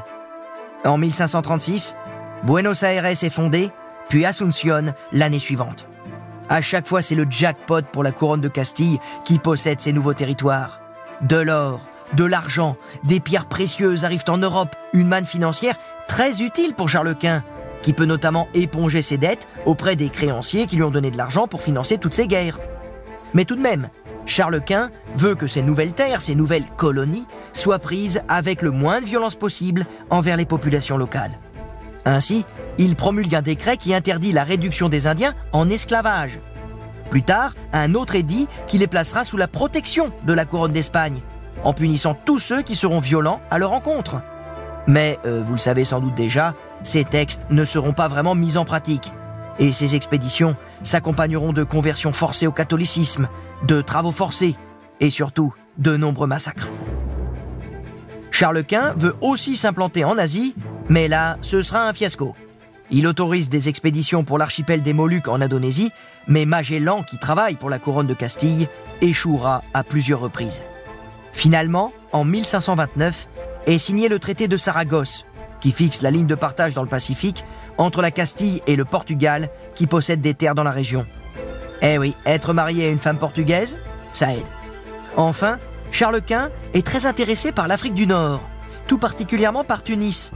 En 0.86 0.98
1536, 0.98 1.96
Buenos 2.44 2.84
Aires 2.84 3.06
est 3.06 3.30
fondée, 3.30 3.70
puis 4.10 4.26
Asunción 4.26 4.94
l'année 5.12 5.40
suivante. 5.40 5.88
À 6.50 6.62
chaque 6.62 6.88
fois, 6.88 7.02
c'est 7.02 7.16
le 7.16 7.28
jackpot 7.30 7.84
pour 7.92 8.04
la 8.04 8.12
couronne 8.12 8.42
de 8.42 8.48
Castille 8.48 9.00
qui 9.24 9.40
possède 9.40 9.80
ces 9.80 9.94
nouveaux 9.94 10.14
territoires. 10.14 10.82
De 11.22 11.38
l'or, 11.38 11.82
de 12.14 12.26
l'argent, 12.26 12.76
des 13.04 13.20
pierres 13.20 13.46
précieuses 13.46 14.04
arrivent 14.04 14.26
en 14.28 14.38
Europe, 14.38 14.76
une 14.94 15.08
manne 15.08 15.26
financière 15.26 15.76
très 16.08 16.42
utile 16.42 16.74
pour 16.74 16.90
Charles 16.90 17.16
Quint, 17.16 17.44
qui 17.82 17.94
peut 17.94 18.06
notamment 18.06 18.48
éponger 18.54 19.02
ses 19.02 19.18
dettes 19.18 19.48
auprès 19.66 19.96
des 19.96 20.10
créanciers 20.10 20.68
qui 20.68 20.76
lui 20.76 20.84
ont 20.84 20.92
donné 20.92 21.12
de 21.12 21.18
l'argent 21.18 21.48
pour 21.48 21.62
financer 21.62 21.98
toutes 21.98 22.14
ces 22.14 22.28
guerres. 22.28 22.60
Mais 23.34 23.46
tout 23.46 23.56
de 23.56 23.62
même, 23.62 23.90
Charles 24.26 24.62
Quint 24.62 24.92
veut 25.16 25.36
que 25.36 25.48
ces 25.48 25.62
nouvelles 25.62 25.94
terres, 25.94 26.22
ces 26.22 26.36
nouvelles 26.36 26.66
colonies, 26.78 27.26
soient 27.54 27.80
prises 27.80 28.22
avec 28.28 28.62
le 28.62 28.72
moins 28.72 29.02
de 29.02 29.06
violence 29.06 29.36
possible 29.36 29.86
envers 30.10 30.38
les 30.38 30.46
populations 30.46 30.98
locales. 30.98 31.38
Ainsi, 32.06 32.46
il 32.78 32.96
promulgue 32.96 33.36
un 33.36 33.42
décret 33.42 33.78
qui 33.78 33.94
interdit 33.94 34.32
la 34.32 34.44
réduction 34.44 34.90
des 34.90 35.08
Indiens 35.08 35.36
en 35.52 35.70
esclavage. 35.70 36.40
Plus 37.10 37.24
tard, 37.24 37.54
un 37.74 37.94
autre 37.94 38.16
édit 38.16 38.48
qui 38.68 38.78
les 38.78 38.88
placera 38.88 39.24
sous 39.26 39.38
la 39.38 39.48
protection 39.48 40.12
de 40.26 40.34
la 40.34 40.46
couronne 40.46 40.72
d'Espagne, 40.72 41.22
en 41.64 41.74
punissant 41.74 42.16
tous 42.26 42.40
ceux 42.40 42.62
qui 42.62 42.76
seront 42.76 43.00
violents 43.00 43.42
à 43.52 43.58
leur 43.58 43.74
encontre. 43.74 44.22
Mais, 44.88 45.20
euh, 45.26 45.44
vous 45.46 45.54
le 45.54 45.60
savez 45.60 45.86
sans 45.86 46.00
doute 46.00 46.16
déjà, 46.16 46.54
ces 46.84 47.04
textes 47.04 47.48
ne 47.50 47.66
seront 47.66 47.94
pas 47.94 48.08
vraiment 48.08 48.36
mis 48.36 48.58
en 48.58 48.66
pratique. 48.66 49.12
Et 49.60 49.72
ces 49.72 49.96
expéditions 49.96 50.56
s'accompagneront 50.84 51.54
de 51.54 51.64
conversions 51.64 52.14
forcées 52.14 52.48
au 52.48 52.52
catholicisme, 52.52 53.28
de 53.68 53.82
travaux 53.82 54.12
forcés, 54.12 54.56
et 55.00 55.10
surtout 55.10 55.54
de 55.78 55.96
nombreux 55.98 56.28
massacres. 56.28 56.68
Charles 58.32 58.64
Quint 58.64 58.94
veut 58.98 59.16
aussi 59.22 59.58
s'implanter 59.58 60.04
en 60.04 60.18
Asie, 60.18 60.56
mais 60.90 61.08
là, 61.08 61.38
ce 61.42 61.62
sera 61.62 61.88
un 61.88 61.94
fiasco. 61.94 62.34
Il 62.90 63.08
autorise 63.08 63.50
des 63.50 63.70
expéditions 63.70 64.24
pour 64.24 64.38
l'archipel 64.38 64.82
des 64.82 64.94
Moluques 64.94 65.28
en 65.28 65.42
Indonésie, 65.42 65.92
mais 66.28 66.46
Magellan, 66.46 67.04
qui 67.04 67.18
travaille 67.18 67.56
pour 67.56 67.70
la 67.70 67.80
couronne 67.80 68.08
de 68.08 68.14
Castille, 68.14 68.68
échouera 69.02 69.64
à 69.74 69.84
plusieurs 69.84 70.20
reprises. 70.20 70.62
Finalement, 71.34 71.94
en 72.12 72.26
1529, 72.26 73.28
est 73.68 73.78
signé 73.78 74.10
le 74.10 74.20
traité 74.20 74.48
de 74.48 74.58
Saragosse, 74.58 75.26
qui 75.62 75.72
fixe 75.72 76.02
la 76.02 76.12
ligne 76.12 76.28
de 76.28 76.36
partage 76.36 76.74
dans 76.74 76.84
le 76.84 76.90
Pacifique 76.90 77.46
entre 77.78 78.02
la 78.02 78.12
Castille 78.12 78.62
et 78.68 78.76
le 78.76 78.86
Portugal, 78.86 79.50
qui 79.76 79.88
possèdent 79.88 80.22
des 80.22 80.34
terres 80.34 80.56
dans 80.56 80.64
la 80.64 80.72
région. 80.72 81.06
Eh 81.82 81.98
oui, 81.98 82.16
être 82.26 82.54
marié 82.54 82.86
à 82.86 82.90
une 82.90 83.00
femme 83.00 83.18
portugaise, 83.18 83.78
ça 84.14 84.34
aide. 84.34 84.44
Enfin, 85.16 85.58
Charles 85.92 86.22
Quint 86.22 86.50
est 86.74 86.86
très 86.86 87.06
intéressé 87.06 87.52
par 87.52 87.68
l'Afrique 87.68 87.96
du 87.96 88.06
Nord, 88.06 88.42
tout 88.88 88.98
particulièrement 88.98 89.64
par 89.64 89.84
Tunis, 89.84 90.32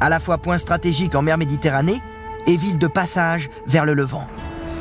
à 0.00 0.08
la 0.08 0.20
fois 0.20 0.38
point 0.38 0.58
stratégique 0.58 1.14
en 1.14 1.22
mer 1.22 1.38
Méditerranée 1.38 2.00
et 2.46 2.56
ville 2.56 2.78
de 2.78 2.86
passage 2.86 3.50
vers 3.66 3.84
le 3.84 3.94
Levant. 3.94 4.26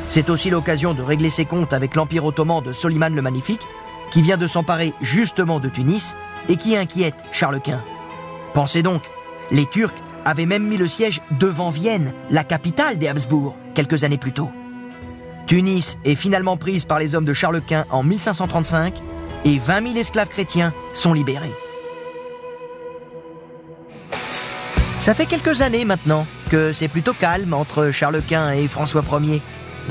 C'est 0.10 0.30
aussi 0.30 0.50
l'occasion 0.50 0.94
de 0.94 1.02
régler 1.02 1.30
ses 1.30 1.46
comptes 1.46 1.74
avec 1.74 1.96
l'Empire 1.96 2.26
ottoman 2.26 2.64
de 2.64 2.72
Soliman 2.72 3.14
le 3.14 3.22
Magnifique, 3.22 3.68
qui 4.12 4.22
vient 4.22 4.38
de 4.38 4.48
s'emparer 4.48 4.94
justement 5.02 5.60
de 5.60 5.68
Tunis 5.68 6.16
et 6.48 6.58
qui 6.58 6.78
inquiète 6.78 7.16
Charles 7.32 7.60
Quint. 7.60 7.84
Pensez 8.54 8.84
donc, 8.84 9.02
les 9.52 9.66
Turcs 9.66 9.94
avaient 10.26 10.46
même 10.46 10.68
mis 10.68 10.78
le 10.78 10.88
siège 10.88 11.22
devant 11.40 11.70
Vienne, 11.70 12.14
la 12.30 12.44
capitale 12.44 12.98
des 12.98 13.08
Habsbourg, 13.08 13.56
quelques 13.74 14.04
années 14.04 14.18
plus 14.18 14.34
tôt. 14.34 14.50
Tunis 15.48 15.98
est 16.06 16.16
finalement 16.16 16.58
prise 16.58 16.86
par 16.86 16.98
les 16.98 17.14
hommes 17.14 17.26
de 17.26 17.34
Charles 17.34 17.62
Quint 17.62 17.86
en 17.92 18.02
1535 18.02 18.96
et 19.46 19.60
20 19.60 19.88
000 19.88 19.98
esclaves 19.98 20.30
chrétiens 20.30 20.74
sont 20.94 21.14
libérés. 21.14 21.54
Ça 25.00 25.14
fait 25.14 25.28
quelques 25.28 25.62
années 25.62 25.86
maintenant 25.86 26.26
que 26.50 26.72
c'est 26.72 26.88
plutôt 26.88 27.14
calme 27.14 27.54
entre 27.54 27.92
Charles 27.92 28.24
Quint 28.28 28.54
et 28.54 28.68
François 28.68 29.04
Ier. 29.22 29.42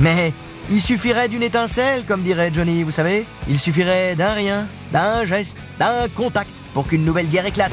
Mais 0.00 0.32
il 0.70 0.80
suffirait 0.80 1.28
d'une 1.28 1.44
étincelle, 1.44 2.04
comme 2.04 2.22
dirait 2.22 2.50
Johnny, 2.52 2.82
vous 2.82 2.90
savez. 2.90 3.24
Il 3.48 3.60
suffirait 3.60 4.16
d'un 4.16 4.32
rien, 4.32 4.66
d'un 4.92 5.24
geste, 5.24 5.56
d'un 5.78 6.08
contact 6.08 6.50
pour 6.72 6.88
qu'une 6.88 7.04
nouvelle 7.04 7.28
guerre 7.28 7.46
éclate. 7.46 7.70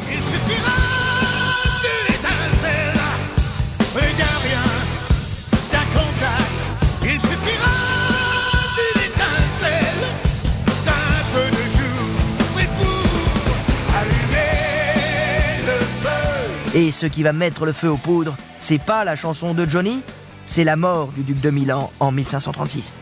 Et 16.74 16.92
ce 16.92 17.06
qui 17.06 17.22
va 17.22 17.34
mettre 17.34 17.66
le 17.66 17.74
feu 17.74 17.90
aux 17.90 17.98
poudres, 17.98 18.38
c'est 18.60 18.82
pas 18.82 19.04
la 19.04 19.18
chanson 19.18 19.54
de 19.54 19.68
Johnny, 19.68 20.04
c'est 20.46 20.64
la 20.64 20.78
mort 20.78 21.10
du 21.10 21.24
duc 21.24 21.42
de 21.42 21.50
Milan 21.50 21.92
en 22.00 22.12
1536. 22.12 22.94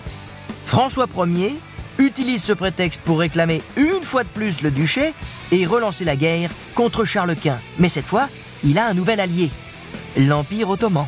François 0.65 1.07
Ier 1.27 1.55
utilise 1.99 2.43
ce 2.43 2.53
prétexte 2.53 3.01
pour 3.03 3.19
réclamer 3.19 3.61
une 3.75 4.03
fois 4.03 4.23
de 4.23 4.29
plus 4.29 4.61
le 4.61 4.71
duché 4.71 5.13
et 5.51 5.65
relancer 5.67 6.03
la 6.03 6.15
guerre 6.15 6.49
contre 6.73 7.05
Charles 7.05 7.35
Quint. 7.35 7.59
Mais 7.77 7.89
cette 7.89 8.07
fois, 8.07 8.27
il 8.63 8.79
a 8.79 8.87
un 8.87 8.93
nouvel 8.95 9.19
allié, 9.19 9.51
l'Empire 10.17 10.69
ottoman. 10.69 11.05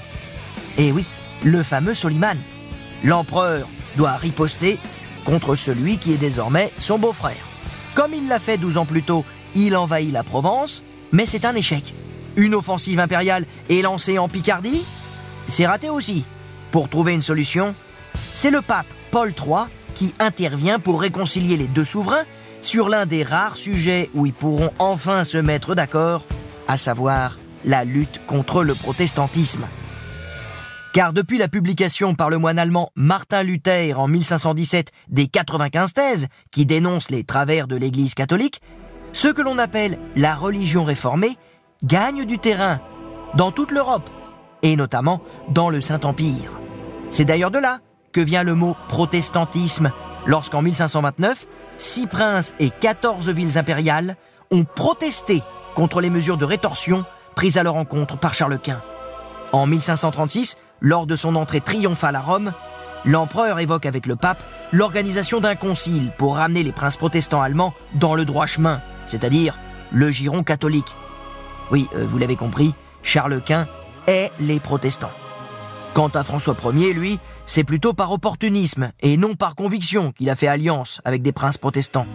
Et 0.77 0.91
oui, 0.91 1.05
le 1.43 1.63
fameux 1.63 1.95
Soliman. 1.95 2.37
L'empereur 3.03 3.67
doit 3.97 4.17
riposter 4.17 4.77
contre 5.25 5.55
celui 5.55 5.97
qui 5.97 6.13
est 6.13 6.17
désormais 6.17 6.71
son 6.77 6.99
beau-frère. 6.99 7.43
Comme 7.95 8.13
il 8.13 8.27
l'a 8.27 8.39
fait 8.39 8.57
12 8.57 8.77
ans 8.77 8.85
plus 8.85 9.03
tôt, 9.03 9.25
il 9.55 9.75
envahit 9.75 10.11
la 10.11 10.23
Provence, 10.23 10.83
mais 11.11 11.25
c'est 11.25 11.45
un 11.45 11.55
échec. 11.55 11.93
Une 12.35 12.55
offensive 12.55 12.99
impériale 12.99 13.45
est 13.69 13.81
lancée 13.81 14.17
en 14.17 14.29
Picardie, 14.29 14.83
c'est 15.47 15.67
raté 15.67 15.89
aussi. 15.89 16.25
Pour 16.71 16.87
trouver 16.87 17.13
une 17.13 17.21
solution, 17.21 17.75
c'est 18.33 18.51
le 18.51 18.61
pape 18.61 18.85
Paul 19.11 19.33
III 19.37 19.65
qui 19.95 20.13
intervient 20.19 20.79
pour 20.79 21.01
réconcilier 21.01 21.57
les 21.57 21.67
deux 21.67 21.83
souverains 21.83 22.23
sur 22.61 22.87
l'un 22.87 23.05
des 23.05 23.23
rares 23.23 23.57
sujets 23.57 24.09
où 24.13 24.25
ils 24.25 24.33
pourront 24.33 24.71
enfin 24.79 25.23
se 25.23 25.37
mettre 25.37 25.75
d'accord, 25.75 26.25
à 26.67 26.77
savoir 26.77 27.39
la 27.65 27.83
lutte 27.83 28.21
contre 28.27 28.63
le 28.63 28.75
protestantisme. 28.75 29.65
Car 30.93 31.13
depuis 31.13 31.37
la 31.37 31.47
publication 31.47 32.15
par 32.15 32.29
le 32.29 32.37
moine 32.37 32.59
allemand 32.59 32.91
Martin 32.95 33.43
Luther 33.43 33.97
en 33.99 34.07
1517 34.07 34.91
des 35.09 35.27
95 35.27 35.93
thèses 35.93 36.27
qui 36.51 36.65
dénoncent 36.65 37.09
les 37.09 37.23
travers 37.23 37.67
de 37.67 37.75
l'Église 37.75 38.13
catholique, 38.13 38.61
ce 39.13 39.27
que 39.27 39.41
l'on 39.41 39.57
appelle 39.57 39.99
la 40.15 40.35
religion 40.35 40.83
réformée 40.83 41.37
gagne 41.83 42.25
du 42.25 42.37
terrain 42.37 42.79
dans 43.35 43.51
toute 43.51 43.71
l'Europe 43.71 44.09
et 44.61 44.75
notamment 44.75 45.21
dans 45.49 45.69
le 45.69 45.81
Saint-Empire. 45.81 46.51
C'est 47.09 47.25
d'ailleurs 47.25 47.51
de 47.51 47.59
là 47.59 47.79
que 48.11 48.21
vient 48.21 48.43
le 48.43 48.55
mot 48.55 48.75
protestantisme, 48.87 49.91
lorsqu'en 50.25 50.61
1529, 50.61 51.47
six 51.77 52.07
princes 52.07 52.53
et 52.59 52.69
14 52.69 53.29
villes 53.29 53.57
impériales 53.57 54.17
ont 54.51 54.63
protesté 54.63 55.41
contre 55.75 56.01
les 56.01 56.09
mesures 56.09 56.37
de 56.37 56.45
rétorsion 56.45 57.05
prises 57.35 57.57
à 57.57 57.63
leur 57.63 57.75
encontre 57.75 58.17
par 58.17 58.33
Charles 58.33 58.59
Quint. 58.59 58.81
En 59.51 59.65
1536, 59.65 60.57
lors 60.81 61.07
de 61.07 61.15
son 61.15 61.35
entrée 61.35 61.61
triomphale 61.61 62.15
à 62.15 62.21
Rome, 62.21 62.53
l'empereur 63.05 63.59
évoque 63.59 63.85
avec 63.85 64.05
le 64.05 64.15
pape 64.15 64.43
l'organisation 64.71 65.39
d'un 65.39 65.55
concile 65.55 66.11
pour 66.17 66.35
ramener 66.35 66.63
les 66.63 66.71
princes 66.71 66.97
protestants 66.97 67.41
allemands 67.41 67.73
dans 67.95 68.15
le 68.15 68.25
droit 68.25 68.45
chemin, 68.45 68.81
c'est-à-dire 69.05 69.57
le 69.91 70.11
giron 70.11 70.43
catholique. 70.43 70.93
Oui, 71.71 71.87
euh, 71.95 72.05
vous 72.09 72.17
l'avez 72.17 72.35
compris, 72.35 72.75
Charles 73.01 73.41
Quint 73.41 73.67
est 74.07 74.31
les 74.39 74.59
protestants. 74.59 75.11
Quant 75.93 76.09
à 76.09 76.23
François 76.23 76.55
Ier, 76.73 76.93
lui, 76.93 77.19
c'est 77.45 77.63
plutôt 77.63 77.93
par 77.93 78.11
opportunisme 78.11 78.91
et 79.01 79.17
non 79.17 79.35
par 79.35 79.55
conviction 79.55 80.11
qu'il 80.11 80.29
a 80.29 80.35
fait 80.35 80.47
alliance 80.47 81.01
avec 81.05 81.21
des 81.21 81.31
princes 81.31 81.57
protestants. 81.57 82.05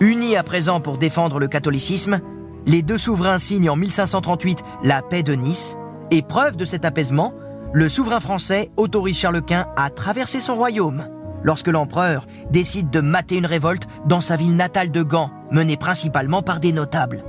Unis 0.00 0.36
à 0.36 0.42
présent 0.42 0.80
pour 0.80 0.98
défendre 0.98 1.38
le 1.38 1.48
catholicisme, 1.48 2.20
les 2.66 2.82
deux 2.82 2.98
souverains 2.98 3.38
signent 3.38 3.70
en 3.70 3.76
1538 3.76 4.62
la 4.84 5.02
paix 5.02 5.22
de 5.22 5.34
Nice, 5.34 5.76
et 6.10 6.22
preuve 6.22 6.56
de 6.56 6.64
cet 6.64 6.84
apaisement, 6.84 7.34
le 7.72 7.88
souverain 7.88 8.20
français 8.20 8.70
autorise 8.76 9.18
Charles 9.18 9.42
Quint 9.42 9.66
à 9.76 9.90
traverser 9.90 10.40
son 10.40 10.56
royaume, 10.56 11.06
lorsque 11.42 11.68
l'empereur 11.68 12.26
décide 12.50 12.90
de 12.90 13.00
mater 13.00 13.36
une 13.36 13.46
révolte 13.46 13.88
dans 14.06 14.20
sa 14.20 14.36
ville 14.36 14.56
natale 14.56 14.90
de 14.90 15.02
Gand, 15.02 15.30
menée 15.50 15.76
principalement 15.76 16.42
par 16.42 16.60
des 16.60 16.72
notables. 16.72 17.24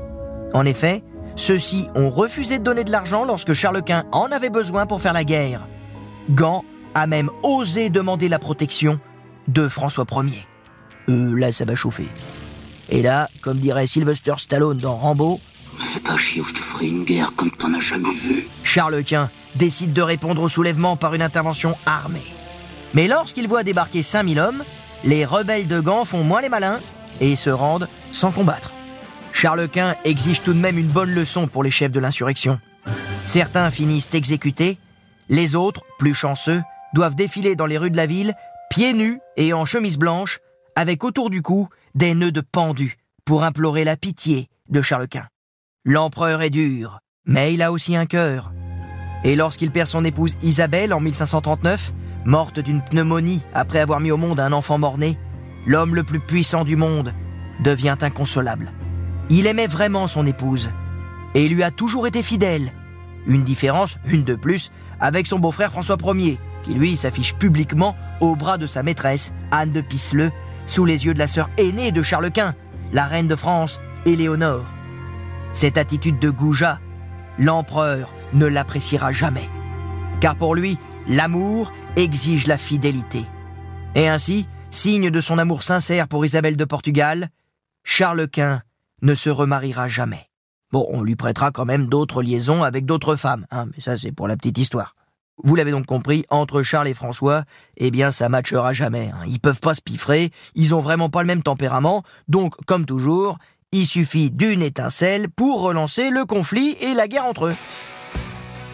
En 0.53 0.65
effet, 0.65 1.03
ceux-ci 1.35 1.87
ont 1.95 2.09
refusé 2.09 2.59
de 2.59 2.63
donner 2.63 2.83
de 2.83 2.91
l'argent 2.91 3.25
lorsque 3.25 3.53
Charles 3.53 3.83
Quint 3.83 4.05
en 4.11 4.31
avait 4.31 4.49
besoin 4.49 4.85
pour 4.85 5.01
faire 5.01 5.13
la 5.13 5.23
guerre. 5.23 5.67
Gand 6.29 6.63
a 6.95 7.07
même 7.07 7.29
osé 7.41 7.89
demander 7.89 8.29
la 8.29 8.39
protection 8.39 8.99
de 9.47 9.67
François 9.67 10.05
Ier. 10.11 10.45
Euh, 11.09 11.37
là, 11.37 11.51
ça 11.51 11.65
va 11.65 11.75
chauffer. 11.75 12.07
Et 12.89 13.01
là, 13.01 13.29
comme 13.41 13.57
dirait 13.57 13.87
Sylvester 13.87 14.33
Stallone 14.37 14.77
dans 14.77 14.95
Rambo, 14.95 15.39
Fais 15.79 15.99
pas 15.99 16.17
chier 16.17 16.41
ou 16.41 16.45
je 16.45 16.53
te 16.53 16.59
ferai 16.59 16.87
une 16.87 17.03
guerre 17.03 17.31
comme 17.35 17.51
t'en 17.51 17.73
as 17.73 17.79
jamais 17.79 18.13
vu. 18.13 18.47
Charles 18.63 19.03
Quint 19.03 19.29
décide 19.55 19.93
de 19.93 20.01
répondre 20.01 20.41
au 20.41 20.49
soulèvement 20.49 20.95
par 20.95 21.13
une 21.13 21.21
intervention 21.21 21.75
armée. 21.85 22.25
Mais 22.93 23.07
lorsqu'il 23.07 23.47
voit 23.47 23.63
débarquer 23.63 24.03
5000 24.03 24.39
hommes, 24.39 24.63
les 25.03 25.25
rebelles 25.25 25.67
de 25.67 25.79
Gand 25.79 26.05
font 26.05 26.23
moins 26.23 26.41
les 26.41 26.49
malins 26.49 26.79
et 27.21 27.35
se 27.35 27.49
rendent 27.49 27.87
sans 28.11 28.31
combattre. 28.31 28.72
Charles 29.33 29.67
Quint 29.67 29.95
exige 30.05 30.41
tout 30.41 30.53
de 30.53 30.59
même 30.59 30.77
une 30.77 30.87
bonne 30.87 31.13
leçon 31.13 31.47
pour 31.47 31.63
les 31.63 31.71
chefs 31.71 31.91
de 31.91 31.99
l'insurrection. 31.99 32.59
Certains 33.25 33.71
finissent 33.71 34.13
exécutés, 34.13 34.77
les 35.27 35.55
autres, 35.55 35.81
plus 35.97 36.13
chanceux, 36.13 36.61
doivent 36.93 37.15
défiler 37.15 37.55
dans 37.55 37.65
les 37.65 37.77
rues 37.77 37.89
de 37.89 37.97
la 37.97 38.05
ville, 38.05 38.35
pieds 38.69 38.93
nus 38.93 39.19
et 39.35 39.51
en 39.51 39.65
chemise 39.65 39.97
blanche, 39.97 40.39
avec 40.75 41.03
autour 41.03 41.29
du 41.29 41.41
cou 41.41 41.67
des 41.95 42.13
nœuds 42.13 42.31
de 42.31 42.41
pendus, 42.41 42.97
pour 43.25 43.43
implorer 43.43 43.83
la 43.83 43.97
pitié 43.97 44.47
de 44.69 44.81
Charles 44.81 45.07
Quint. 45.07 45.27
L'empereur 45.83 46.41
est 46.41 46.49
dur, 46.49 46.99
mais 47.25 47.53
il 47.53 47.61
a 47.61 47.71
aussi 47.71 47.95
un 47.95 48.05
cœur. 48.05 48.53
Et 49.23 49.35
lorsqu'il 49.35 49.71
perd 49.71 49.87
son 49.87 50.05
épouse 50.05 50.37
Isabelle 50.41 50.93
en 50.93 50.99
1539, 50.99 51.91
morte 52.25 52.59
d'une 52.59 52.83
pneumonie 52.83 53.43
après 53.53 53.79
avoir 53.79 53.99
mis 53.99 54.11
au 54.11 54.17
monde 54.17 54.39
un 54.39 54.53
enfant 54.53 54.77
mort-né, 54.77 55.17
l'homme 55.65 55.95
le 55.95 56.03
plus 56.03 56.19
puissant 56.19 56.63
du 56.63 56.75
monde 56.75 57.13
devient 57.63 57.97
inconsolable. 58.01 58.71
Il 59.29 59.47
aimait 59.47 59.67
vraiment 59.67 60.07
son 60.07 60.25
épouse 60.25 60.71
et 61.33 61.47
lui 61.47 61.63
a 61.63 61.71
toujours 61.71 62.07
été 62.07 62.21
fidèle. 62.23 62.71
Une 63.25 63.43
différence, 63.43 63.97
une 64.05 64.23
de 64.23 64.35
plus, 64.35 64.71
avec 64.99 65.27
son 65.27 65.39
beau-frère 65.39 65.71
François 65.71 65.97
Ier, 66.15 66.39
qui 66.63 66.73
lui 66.73 66.95
s'affiche 66.95 67.35
publiquement 67.35 67.95
au 68.19 68.35
bras 68.35 68.57
de 68.57 68.67
sa 68.67 68.83
maîtresse, 68.83 69.33
Anne 69.51 69.71
de 69.71 69.81
Pisseleu, 69.81 70.31
sous 70.65 70.85
les 70.85 71.05
yeux 71.05 71.13
de 71.13 71.19
la 71.19 71.27
sœur 71.27 71.49
aînée 71.57 71.91
de 71.91 72.03
Charles 72.03 72.31
Quint, 72.31 72.53
la 72.91 73.05
reine 73.05 73.27
de 73.27 73.35
France, 73.35 73.81
Éléonore. 74.05 74.65
Cette 75.53 75.77
attitude 75.77 76.19
de 76.19 76.29
goujat, 76.29 76.79
l'empereur 77.39 78.13
ne 78.33 78.45
l'appréciera 78.45 79.11
jamais. 79.11 79.49
Car 80.19 80.35
pour 80.35 80.55
lui, 80.55 80.77
l'amour 81.07 81.71
exige 81.95 82.47
la 82.47 82.57
fidélité. 82.57 83.25
Et 83.95 84.07
ainsi, 84.07 84.47
signe 84.69 85.09
de 85.09 85.21
son 85.21 85.37
amour 85.37 85.63
sincère 85.63 86.07
pour 86.07 86.25
Isabelle 86.25 86.57
de 86.57 86.65
Portugal, 86.65 87.29
Charles 87.83 88.27
Quint 88.27 88.61
ne 89.03 89.13
se 89.13 89.29
remariera 89.29 89.87
jamais. 89.87 90.29
Bon, 90.71 90.87
on 90.89 91.03
lui 91.03 91.15
prêtera 91.15 91.51
quand 91.51 91.65
même 91.65 91.85
d'autres 91.85 92.23
liaisons 92.23 92.63
avec 92.63 92.85
d'autres 92.85 93.15
femmes, 93.15 93.45
hein, 93.51 93.67
mais 93.67 93.81
ça 93.81 93.95
c'est 93.95 94.11
pour 94.11 94.27
la 94.27 94.35
petite 94.35 94.57
histoire. 94.57 94.95
Vous 95.43 95.55
l'avez 95.55 95.71
donc 95.71 95.85
compris, 95.85 96.25
entre 96.29 96.63
Charles 96.63 96.87
et 96.87 96.93
François, 96.93 97.43
eh 97.77 97.91
bien 97.91 98.09
ça 98.09 98.29
matchera 98.29 98.73
jamais. 98.73 99.11
Hein. 99.13 99.23
Ils 99.27 99.39
peuvent 99.39 99.59
pas 99.59 99.75
se 99.75 99.81
piffrer, 99.81 100.31
ils 100.55 100.73
ont 100.73 100.79
vraiment 100.79 101.09
pas 101.09 101.21
le 101.21 101.27
même 101.27 101.43
tempérament, 101.43 102.01
donc 102.27 102.55
comme 102.65 102.85
toujours, 102.85 103.37
il 103.71 103.85
suffit 103.85 104.31
d'une 104.31 104.61
étincelle 104.61 105.29
pour 105.29 105.61
relancer 105.61 106.09
le 106.09 106.25
conflit 106.25 106.77
et 106.79 106.93
la 106.93 107.07
guerre 107.07 107.25
entre 107.25 107.47
eux. 107.47 107.55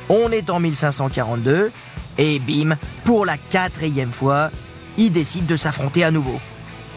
On 0.10 0.32
est 0.32 0.50
en 0.50 0.60
1542, 0.60 1.72
et 2.18 2.40
bim, 2.40 2.78
pour 3.04 3.26
la 3.26 3.38
quatrième 3.38 4.12
fois, 4.12 4.52
ils 4.98 5.12
décident 5.12 5.48
de 5.48 5.56
s'affronter 5.56 6.04
à 6.04 6.12
nouveau. 6.12 6.40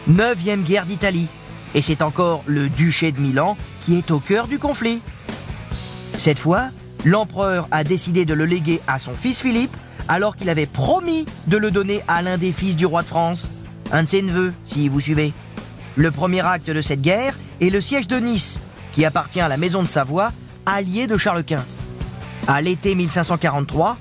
Neuvième 0.07 0.63
guerre 0.63 0.85
d'Italie, 0.85 1.29
et 1.73 1.81
c'est 1.81 2.01
encore 2.01 2.43
le 2.45 2.69
duché 2.69 3.11
de 3.11 3.19
Milan 3.19 3.57
qui 3.81 3.97
est 3.97 4.11
au 4.11 4.19
cœur 4.19 4.47
du 4.47 4.59
conflit. 4.59 5.01
Cette 6.17 6.39
fois, 6.39 6.69
l'empereur 7.05 7.67
a 7.71 7.83
décidé 7.83 8.25
de 8.25 8.33
le 8.33 8.45
léguer 8.45 8.81
à 8.87 8.99
son 8.99 9.15
fils 9.15 9.41
Philippe, 9.41 9.75
alors 10.07 10.35
qu'il 10.35 10.49
avait 10.49 10.65
promis 10.65 11.25
de 11.47 11.57
le 11.57 11.71
donner 11.71 12.01
à 12.07 12.21
l'un 12.21 12.37
des 12.37 12.51
fils 12.51 12.75
du 12.75 12.85
roi 12.85 13.01
de 13.01 13.07
France, 13.07 13.47
un 13.91 14.03
de 14.03 14.07
ses 14.07 14.21
neveux, 14.21 14.53
si 14.65 14.89
vous 14.89 14.99
suivez. 14.99 15.33
Le 15.95 16.11
premier 16.11 16.45
acte 16.45 16.69
de 16.69 16.81
cette 16.81 17.01
guerre 17.01 17.35
est 17.61 17.69
le 17.69 17.81
siège 17.81 18.07
de 18.07 18.17
Nice, 18.17 18.59
qui 18.91 19.05
appartient 19.05 19.41
à 19.41 19.47
la 19.47 19.57
maison 19.57 19.81
de 19.81 19.87
Savoie, 19.87 20.31
alliée 20.65 21.07
de 21.07 21.17
Charles 21.17 21.43
Quint. 21.43 21.65
À 22.47 22.61
l'été 22.61 22.95
1543, 22.95 23.97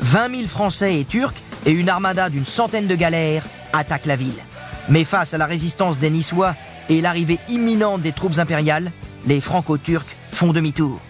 20 0.00 0.30
000 0.30 0.48
Français 0.48 1.00
et 1.00 1.04
Turcs 1.04 1.34
et 1.66 1.72
une 1.72 1.88
armada 1.88 2.28
d'une 2.28 2.44
centaine 2.44 2.86
de 2.86 2.94
galères 2.94 3.44
attaquent 3.72 4.06
la 4.06 4.16
ville. 4.16 4.38
Mais 4.88 5.04
face 5.04 5.34
à 5.34 5.38
la 5.38 5.46
résistance 5.46 5.98
des 5.98 6.10
Niçois 6.10 6.54
et 6.88 7.00
l'arrivée 7.00 7.38
imminente 7.48 8.02
des 8.02 8.12
troupes 8.12 8.38
impériales, 8.38 8.92
les 9.26 9.40
Franco-Turcs 9.40 10.06
font 10.32 10.52
demi-tour. 10.52 11.00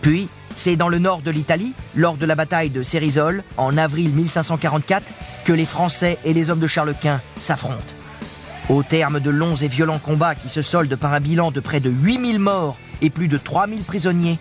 Puis, 0.00 0.28
c'est 0.54 0.76
dans 0.76 0.88
le 0.88 0.98
nord 0.98 1.20
de 1.20 1.30
l'Italie, 1.30 1.74
lors 1.94 2.16
de 2.16 2.24
la 2.24 2.34
bataille 2.34 2.70
de 2.70 2.82
Cérisole, 2.82 3.44
en 3.56 3.76
avril 3.76 4.10
1544, 4.10 5.04
que 5.44 5.52
les 5.52 5.66
Français 5.66 6.18
et 6.24 6.32
les 6.32 6.48
hommes 6.48 6.60
de 6.60 6.66
Charles 6.66 6.94
Quint 7.00 7.20
s'affrontent. 7.38 7.94
Au 8.68 8.82
terme 8.82 9.20
de 9.20 9.30
longs 9.30 9.56
et 9.56 9.68
violents 9.68 9.98
combats 9.98 10.34
qui 10.34 10.48
se 10.48 10.62
soldent 10.62 10.96
par 10.96 11.12
un 11.12 11.20
bilan 11.20 11.50
de 11.50 11.60
près 11.60 11.80
de 11.80 11.90
8000 11.90 12.40
morts 12.40 12.76
et 13.02 13.10
plus 13.10 13.28
de 13.28 13.38
3000 13.38 13.82
prisonniers, 13.82 14.38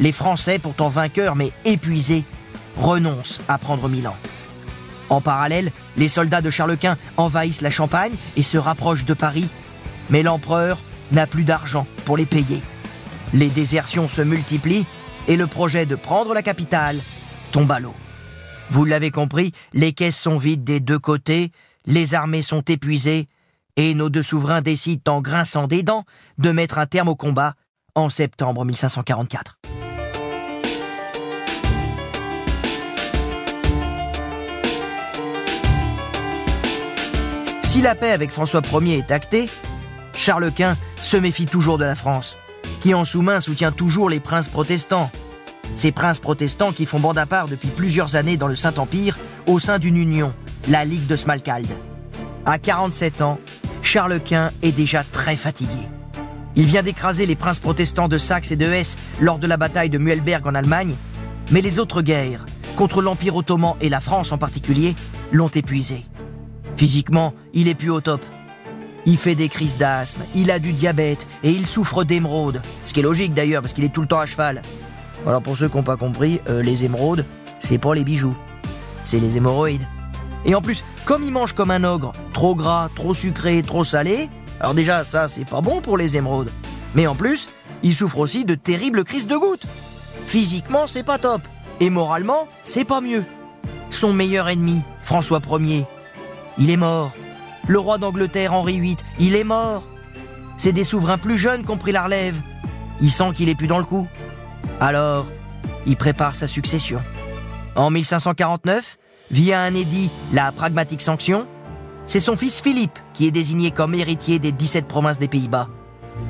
les 0.00 0.12
Français, 0.12 0.58
pourtant 0.58 0.88
vainqueurs 0.88 1.36
mais 1.36 1.52
épuisés, 1.64 2.24
renoncent 2.76 3.40
à 3.46 3.58
prendre 3.58 3.88
Milan. 3.88 4.16
En 5.10 5.20
parallèle, 5.20 5.70
les 5.96 6.08
soldats 6.08 6.40
de 6.40 6.50
Charles 6.50 6.76
Quint 6.76 6.96
envahissent 7.16 7.60
la 7.60 7.70
Champagne 7.70 8.14
et 8.36 8.42
se 8.42 8.58
rapprochent 8.58 9.04
de 9.04 9.14
Paris, 9.14 9.48
mais 10.10 10.22
l'empereur 10.22 10.78
n'a 11.12 11.26
plus 11.26 11.44
d'argent 11.44 11.86
pour 12.04 12.16
les 12.16 12.26
payer. 12.26 12.62
Les 13.32 13.48
désertions 13.48 14.08
se 14.08 14.22
multiplient 14.22 14.86
et 15.28 15.36
le 15.36 15.46
projet 15.46 15.86
de 15.86 15.96
prendre 15.96 16.34
la 16.34 16.42
capitale 16.42 16.98
tombe 17.52 17.70
à 17.72 17.80
l'eau. 17.80 17.94
Vous 18.70 18.84
l'avez 18.84 19.10
compris, 19.10 19.52
les 19.72 19.92
caisses 19.92 20.18
sont 20.18 20.38
vides 20.38 20.64
des 20.64 20.80
deux 20.80 20.98
côtés, 20.98 21.50
les 21.86 22.14
armées 22.14 22.42
sont 22.42 22.62
épuisées, 22.62 23.28
et 23.76 23.94
nos 23.94 24.08
deux 24.08 24.22
souverains 24.22 24.62
décident 24.62 25.16
en 25.16 25.20
grinçant 25.20 25.66
des 25.66 25.82
dents 25.82 26.04
de 26.38 26.50
mettre 26.50 26.78
un 26.78 26.86
terme 26.86 27.08
au 27.08 27.16
combat 27.16 27.54
en 27.94 28.08
septembre 28.08 28.64
1544. 28.64 29.58
Si 37.62 37.82
la 37.82 37.96
paix 37.96 38.12
avec 38.12 38.30
François 38.30 38.62
Ier 38.80 38.98
est 38.98 39.10
actée, 39.10 39.50
Charles 40.14 40.52
Quint 40.52 40.76
se 41.02 41.16
méfie 41.16 41.46
toujours 41.46 41.78
de 41.78 41.84
la 41.84 41.94
France, 41.94 42.36
qui 42.80 42.94
en 42.94 43.04
sous-main 43.04 43.40
soutient 43.40 43.72
toujours 43.72 44.08
les 44.08 44.20
princes 44.20 44.48
protestants. 44.48 45.10
Ces 45.74 45.92
princes 45.92 46.20
protestants 46.20 46.72
qui 46.72 46.86
font 46.86 47.00
bande 47.00 47.18
à 47.18 47.26
part 47.26 47.48
depuis 47.48 47.68
plusieurs 47.68 48.16
années 48.16 48.36
dans 48.36 48.46
le 48.46 48.56
Saint-Empire 48.56 49.18
au 49.46 49.58
sein 49.58 49.78
d'une 49.78 49.96
union, 49.96 50.32
la 50.68 50.84
Ligue 50.84 51.06
de 51.06 51.16
Smalkalde. 51.16 51.76
À 52.46 52.58
47 52.58 53.22
ans, 53.22 53.38
Charles 53.82 54.20
Quint 54.20 54.52
est 54.62 54.72
déjà 54.72 55.02
très 55.04 55.36
fatigué. 55.36 55.88
Il 56.56 56.66
vient 56.66 56.82
d'écraser 56.82 57.26
les 57.26 57.34
princes 57.34 57.58
protestants 57.58 58.08
de 58.08 58.18
Saxe 58.18 58.52
et 58.52 58.56
de 58.56 58.66
Hesse 58.66 58.96
lors 59.20 59.38
de 59.38 59.46
la 59.46 59.56
bataille 59.56 59.90
de 59.90 59.98
Muelberg 59.98 60.46
en 60.46 60.54
Allemagne, 60.54 60.94
mais 61.50 61.60
les 61.60 61.78
autres 61.78 62.02
guerres, 62.02 62.46
contre 62.76 63.02
l'Empire 63.02 63.36
ottoman 63.36 63.74
et 63.80 63.88
la 63.88 64.00
France 64.00 64.30
en 64.30 64.38
particulier, 64.38 64.94
l'ont 65.32 65.48
épuisé. 65.48 66.04
Physiquement, 66.76 67.34
il 67.52 67.68
est 67.68 67.74
plus 67.74 67.90
au 67.90 68.00
top. 68.00 68.24
Il 69.06 69.18
fait 69.18 69.34
des 69.34 69.48
crises 69.48 69.76
d'asthme, 69.76 70.22
il 70.34 70.50
a 70.50 70.58
du 70.58 70.72
diabète 70.72 71.26
et 71.42 71.50
il 71.50 71.66
souffre 71.66 72.04
d'émeraude. 72.04 72.62
Ce 72.84 72.94
qui 72.94 73.00
est 73.00 73.02
logique 73.02 73.34
d'ailleurs 73.34 73.60
parce 73.60 73.74
qu'il 73.74 73.84
est 73.84 73.92
tout 73.92 74.00
le 74.00 74.06
temps 74.06 74.20
à 74.20 74.26
cheval. 74.26 74.62
Alors 75.26 75.42
pour 75.42 75.56
ceux 75.56 75.68
qui 75.68 75.76
n'ont 75.76 75.82
pas 75.82 75.96
compris, 75.96 76.40
euh, 76.48 76.62
les 76.62 76.84
émeraudes, 76.84 77.26
c'est 77.58 77.78
pas 77.78 77.94
les 77.94 78.04
bijoux. 78.04 78.36
C'est 79.04 79.20
les 79.20 79.36
hémorroïdes. 79.36 79.86
Et 80.46 80.54
en 80.54 80.62
plus, 80.62 80.84
comme 81.04 81.22
il 81.22 81.32
mange 81.32 81.52
comme 81.52 81.70
un 81.70 81.84
ogre, 81.84 82.12
trop 82.32 82.54
gras, 82.54 82.88
trop 82.94 83.14
sucré, 83.14 83.62
trop 83.62 83.84
salé, 83.84 84.28
alors 84.60 84.74
déjà 84.74 85.04
ça 85.04 85.28
c'est 85.28 85.44
pas 85.44 85.60
bon 85.60 85.80
pour 85.80 85.98
les 85.98 86.16
émeraudes. 86.16 86.50
Mais 86.94 87.06
en 87.06 87.14
plus, 87.14 87.48
il 87.82 87.94
souffre 87.94 88.18
aussi 88.18 88.44
de 88.44 88.54
terribles 88.54 89.04
crises 89.04 89.26
de 89.26 89.36
gouttes. 89.36 89.66
Physiquement, 90.26 90.86
c'est 90.86 91.02
pas 91.02 91.18
top. 91.18 91.42
Et 91.80 91.90
moralement, 91.90 92.48
c'est 92.64 92.84
pas 92.84 93.00
mieux. 93.00 93.24
Son 93.90 94.12
meilleur 94.12 94.48
ennemi, 94.48 94.82
François 95.02 95.40
Ier, 95.60 95.84
il 96.58 96.70
est 96.70 96.76
mort. 96.76 97.12
Le 97.66 97.78
roi 97.78 97.98
d'Angleterre, 97.98 98.52
Henri 98.52 98.80
VIII, 98.80 98.96
il 99.18 99.34
est 99.34 99.44
mort. 99.44 99.84
C'est 100.56 100.72
des 100.72 100.84
souverains 100.84 101.18
plus 101.18 101.38
jeunes 101.38 101.64
qui 101.64 101.70
ont 101.70 101.78
pris 101.78 101.92
la 101.92 102.04
relève. 102.04 102.36
Il 103.00 103.10
sent 103.10 103.32
qu'il 103.34 103.48
est 103.48 103.54
plus 103.54 103.66
dans 103.66 103.78
le 103.78 103.84
coup. 103.84 104.06
Alors, 104.80 105.26
il 105.86 105.96
prépare 105.96 106.36
sa 106.36 106.46
succession. 106.46 107.00
En 107.74 107.90
1549, 107.90 108.98
via 109.30 109.62
un 109.62 109.74
édit, 109.74 110.10
la 110.32 110.52
pragmatique 110.52 111.02
sanction, 111.02 111.46
c'est 112.06 112.20
son 112.20 112.36
fils 112.36 112.60
Philippe 112.60 112.98
qui 113.14 113.26
est 113.26 113.30
désigné 113.30 113.70
comme 113.70 113.94
héritier 113.94 114.38
des 114.38 114.52
17 114.52 114.86
provinces 114.86 115.18
des 115.18 115.28
Pays-Bas. 115.28 115.68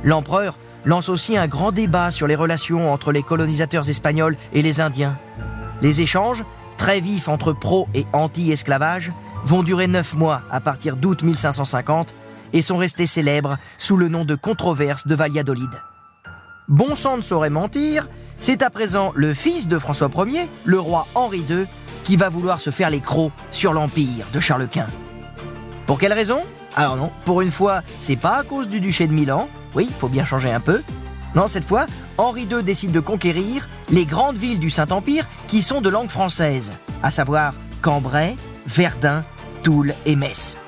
L'empereur 0.05 0.57
lance 0.85 1.09
aussi 1.09 1.37
un 1.37 1.49
grand 1.49 1.73
débat 1.73 2.11
sur 2.11 2.27
les 2.27 2.37
relations 2.37 2.93
entre 2.93 3.11
les 3.11 3.23
colonisateurs 3.23 3.89
espagnols 3.89 4.37
et 4.53 4.63
les 4.63 4.81
Indiens. 4.81 5.19
Les 5.83 6.01
échanges, 6.01 6.45
très 6.77 7.01
vifs 7.01 7.29
entre 7.29 7.53
pro 7.53 7.89
et 7.95 8.07
anti-esclavage, 8.13 9.13
vont 9.45 9.63
durer 9.63 9.87
neuf 9.87 10.15
mois 10.15 10.43
à 10.51 10.61
partir 10.61 10.97
d'août 10.97 11.23
1550 11.23 12.15
et 12.53 12.63
sont 12.63 12.77
restés 12.77 13.07
célèbres 13.07 13.59
sous 13.79 13.97
le 13.97 14.09
nom 14.09 14.25
de 14.25 14.35
controverse 14.35 15.07
de 15.07 15.15
Valladolid. 15.15 15.71
Bon 16.69 16.95
sang 16.95 17.19
ne 17.19 17.23
saurait 17.23 17.51
mentir, 17.51 18.09
c'est 18.41 18.63
à 18.63 18.71
présent 18.71 19.13
le 19.15 19.35
fils 19.35 19.69
de 19.69 19.79
François 19.79 20.09
Ier, 20.27 20.49
le 20.65 20.81
roi 20.81 21.07
Henri 21.15 21.45
II, 21.49 21.67
qui 22.05 22.17
va 22.17 22.29
vouloir 22.29 22.61
se 22.61 22.71
faire 22.71 22.91
les 22.91 23.01
crocs 23.01 23.33
sur 23.51 23.73
l'empire 23.73 24.27
de 24.33 24.41
Charles 24.41 24.69
Quint. 24.69 24.87
Pour 25.87 25.99
quelle 25.99 26.13
raison? 26.13 26.41
Alors 26.75 26.97
non, 26.97 27.11
pour 27.25 27.43
une 27.43 27.51
fois, 27.51 27.83
c'est 27.99 28.17
pas 28.17 28.39
à 28.39 28.43
cause 28.43 28.69
du 28.69 28.81
duché 28.81 29.07
de 29.07 29.13
Milan, 29.13 29.49
oui, 29.75 29.87
il 29.91 29.95
faut 29.95 30.09
bien 30.09 30.25
changer 30.25 30.51
un 30.51 30.61
peu. 30.61 30.83
Non, 31.35 31.49
cette 31.49 31.65
fois, 31.65 31.87
Henri 32.17 32.43
II 32.51 32.63
décide 32.63 32.93
de 32.93 33.01
conquérir 33.01 33.69
les 33.91 34.07
grandes 34.07 34.39
villes 34.39 34.61
du 34.61 34.71
Saint-Empire 34.71 35.27
qui 35.49 35.63
sont 35.63 35.81
de 35.81 35.89
langue 35.89 36.11
française, 36.11 36.73
à 37.03 37.11
savoir 37.11 37.55
Cambrai, 37.83 38.37
Verdun, 38.67 39.25
Toul 39.65 39.95
et 40.05 40.15
Metz. 40.15 40.59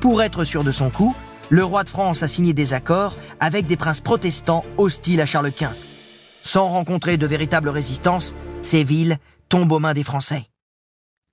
Pour 0.00 0.22
être 0.22 0.44
sûr 0.44 0.62
de 0.62 0.70
son 0.70 0.90
coup, 0.90 1.16
le 1.48 1.64
roi 1.64 1.84
de 1.84 1.88
France 1.88 2.22
a 2.22 2.28
signé 2.28 2.52
des 2.52 2.74
accords 2.74 3.16
avec 3.40 3.66
des 3.66 3.78
princes 3.78 4.02
protestants 4.02 4.64
hostiles 4.76 5.22
à 5.22 5.26
Charles 5.26 5.52
Quint. 5.52 5.72
Sans 6.42 6.68
rencontrer 6.68 7.16
de 7.16 7.26
véritable 7.26 7.70
résistance, 7.70 8.34
ces 8.60 8.84
villes 8.84 9.16
tombent 9.48 9.72
aux 9.72 9.78
mains 9.78 9.94
des 9.94 10.04
Français. 10.04 10.50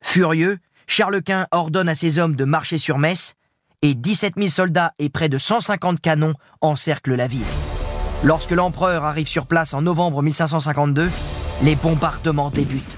Furieux, 0.02 0.58
Charles 0.88 1.22
Quint 1.22 1.46
ordonne 1.52 1.90
à 1.90 1.96
ses 1.96 2.20
hommes 2.20 2.38
de 2.38 2.46
marcher 2.46 2.78
sur 2.78 2.98
Metz 2.98 3.34
et 3.82 3.96
17 3.96 4.36
000 4.38 4.48
soldats 4.48 4.94
et 4.98 5.10
près 5.10 5.28
de 5.28 5.38
150 5.38 6.00
canons 6.00 6.36
encerclent 6.62 7.16
la 7.16 7.28
ville. 7.28 7.42
Lorsque 8.24 8.52
l'empereur 8.52 9.04
arrive 9.04 9.28
sur 9.28 9.46
place 9.46 9.74
en 9.74 9.82
novembre 9.82 10.22
1552, 10.22 11.10
les 11.64 11.76
bombardements 11.76 12.50
débutent. 12.50 12.98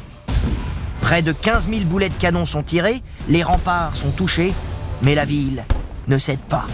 Près 1.05 1.21
de 1.21 1.33
15 1.33 1.69
000 1.69 1.81
boulets 1.85 2.09
de 2.09 2.15
canon 2.15 2.47
sont 2.47 2.63
tirés, 2.63 3.03
les 3.29 3.43
remparts 3.43 3.95
sont 3.95 4.09
touchés, 4.09 4.55
mais 5.03 5.13
la 5.13 5.23
ville 5.23 5.63
ne 6.07 6.17
cède 6.17 6.39
pas. 6.39 6.65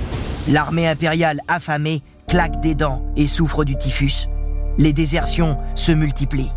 L'armée 0.48 0.88
impériale 0.88 1.42
affamée 1.50 2.02
claque 2.30 2.62
des 2.62 2.74
dents 2.74 3.04
et 3.18 3.28
souffre 3.28 3.66
du 3.66 3.76
typhus. 3.76 4.30
Les 4.78 4.94
désertions 4.94 5.58
se 5.76 5.92
multiplient. 5.92 6.54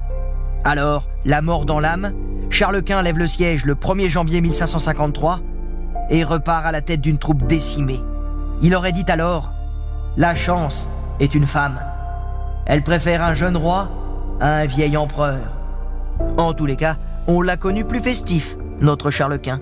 Alors, 0.62 1.08
la 1.24 1.42
mort 1.42 1.64
dans 1.64 1.80
l'âme, 1.80 2.12
Charles 2.48 2.84
Quint 2.84 3.02
lève 3.02 3.18
le 3.18 3.26
siège 3.26 3.64
le 3.64 3.74
1er 3.74 4.06
janvier 4.06 4.40
1553 4.40 5.40
et 6.10 6.22
repart 6.22 6.66
à 6.66 6.70
la 6.70 6.80
tête 6.80 7.00
d'une 7.00 7.18
troupe 7.18 7.44
décimée. 7.48 8.00
Il 8.62 8.76
aurait 8.76 8.92
dit 8.92 9.04
alors 9.08 9.52
La 10.16 10.36
chance 10.36 10.86
est 11.18 11.34
une 11.34 11.46
femme. 11.46 11.80
Elle 12.66 12.84
préfère 12.84 13.24
un 13.24 13.34
jeune 13.34 13.56
roi 13.56 13.90
à 14.40 14.58
un 14.58 14.66
vieil 14.66 14.96
empereur. 14.96 15.40
En 16.36 16.52
tous 16.52 16.66
les 16.66 16.76
cas, 16.76 16.96
on 17.26 17.42
l'a 17.42 17.56
connu 17.56 17.84
plus 17.84 18.00
festif, 18.00 18.56
notre 18.80 19.10
Charles 19.10 19.38
Quint. 19.38 19.60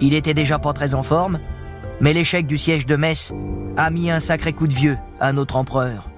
Il 0.00 0.14
était 0.14 0.34
déjà 0.34 0.58
pas 0.58 0.72
très 0.72 0.94
en 0.94 1.02
forme, 1.02 1.38
mais 2.00 2.12
l'échec 2.12 2.46
du 2.46 2.58
siège 2.58 2.86
de 2.86 2.96
Metz 2.96 3.32
a 3.76 3.90
mis 3.90 4.10
un 4.10 4.20
sacré 4.20 4.52
coup 4.52 4.66
de 4.66 4.74
vieux 4.74 4.98
à 5.20 5.32
notre 5.32 5.56
empereur. 5.56 6.08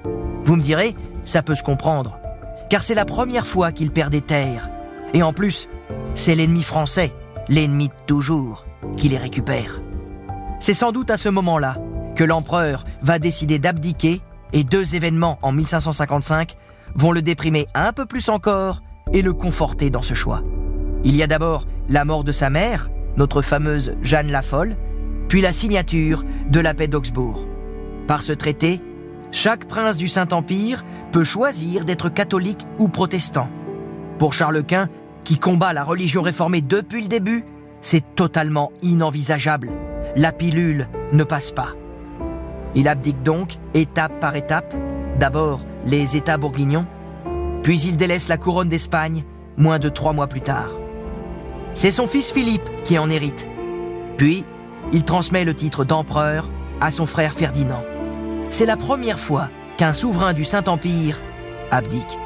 Vous 0.44 0.56
me 0.56 0.62
direz, 0.62 0.94
ça 1.24 1.42
peut 1.42 1.54
se 1.54 1.62
comprendre, 1.62 2.18
car 2.70 2.82
c'est 2.82 2.94
la 2.94 3.04
première 3.04 3.46
fois 3.46 3.72
qu'il 3.72 3.90
perd 3.90 4.10
des 4.10 4.20
terres. 4.20 4.70
Et 5.14 5.22
en 5.22 5.32
plus, 5.32 5.68
c'est 6.14 6.34
l'ennemi 6.34 6.62
français, 6.62 7.12
l'ennemi 7.48 7.88
de 7.88 7.94
toujours, 8.06 8.64
qui 8.96 9.08
les 9.08 9.18
récupère. 9.18 9.80
C'est 10.60 10.74
sans 10.74 10.92
doute 10.92 11.10
à 11.10 11.16
ce 11.16 11.28
moment-là 11.28 11.76
que 12.14 12.24
l'empereur 12.24 12.84
va 13.02 13.18
décider 13.18 13.58
d'abdiquer 13.58 14.20
et 14.52 14.64
deux 14.64 14.94
événements 14.94 15.38
en 15.42 15.52
1555 15.52 16.56
vont 16.94 17.12
le 17.12 17.22
déprimer 17.22 17.66
un 17.74 17.92
peu 17.92 18.06
plus 18.06 18.28
encore 18.28 18.82
et 19.12 19.22
le 19.22 19.32
conforter 19.32 19.90
dans 19.90 20.02
ce 20.02 20.14
choix. 20.14 20.42
Il 21.04 21.16
y 21.16 21.22
a 21.22 21.26
d'abord 21.26 21.66
la 21.88 22.04
mort 22.04 22.24
de 22.24 22.32
sa 22.32 22.50
mère, 22.50 22.90
notre 23.16 23.42
fameuse 23.42 23.96
Jeanne 24.02 24.30
la 24.30 24.42
Folle, 24.42 24.76
puis 25.28 25.40
la 25.40 25.52
signature 25.52 26.24
de 26.48 26.60
la 26.60 26.74
paix 26.74 26.88
d'Augsbourg. 26.88 27.46
Par 28.06 28.22
ce 28.22 28.32
traité, 28.32 28.80
chaque 29.30 29.66
prince 29.66 29.96
du 29.96 30.08
Saint-Empire 30.08 30.84
peut 31.10 31.24
choisir 31.24 31.84
d'être 31.84 32.08
catholique 32.08 32.66
ou 32.78 32.88
protestant. 32.88 33.48
Pour 34.18 34.32
Charles 34.32 34.62
Quint, 34.62 34.88
qui 35.24 35.38
combat 35.38 35.72
la 35.72 35.84
religion 35.84 36.22
réformée 36.22 36.60
depuis 36.60 37.02
le 37.02 37.08
début, 37.08 37.44
c'est 37.80 38.14
totalement 38.14 38.72
inenvisageable. 38.82 39.70
La 40.16 40.32
pilule 40.32 40.88
ne 41.12 41.24
passe 41.24 41.50
pas. 41.50 41.70
Il 42.74 42.88
abdique 42.88 43.22
donc, 43.22 43.56
étape 43.74 44.20
par 44.20 44.36
étape, 44.36 44.74
d'abord 45.18 45.60
les 45.84 46.16
États 46.16 46.38
bourguignons, 46.38 46.86
puis 47.62 47.80
il 47.80 47.96
délaisse 47.96 48.28
la 48.28 48.38
couronne 48.38 48.68
d'Espagne 48.68 49.24
moins 49.56 49.78
de 49.78 49.88
trois 49.88 50.12
mois 50.12 50.28
plus 50.28 50.40
tard. 50.40 50.70
C'est 51.74 51.92
son 51.92 52.06
fils 52.06 52.30
Philippe 52.30 52.68
qui 52.84 52.98
en 52.98 53.08
hérite. 53.08 53.48
Puis, 54.16 54.44
il 54.92 55.04
transmet 55.04 55.44
le 55.44 55.54
titre 55.54 55.84
d'empereur 55.84 56.50
à 56.80 56.90
son 56.90 57.06
frère 57.06 57.32
Ferdinand. 57.32 57.82
C'est 58.50 58.66
la 58.66 58.76
première 58.76 59.18
fois 59.18 59.48
qu'un 59.78 59.92
souverain 59.92 60.34
du 60.34 60.44
Saint-Empire 60.44 61.18
abdique. 61.70 62.18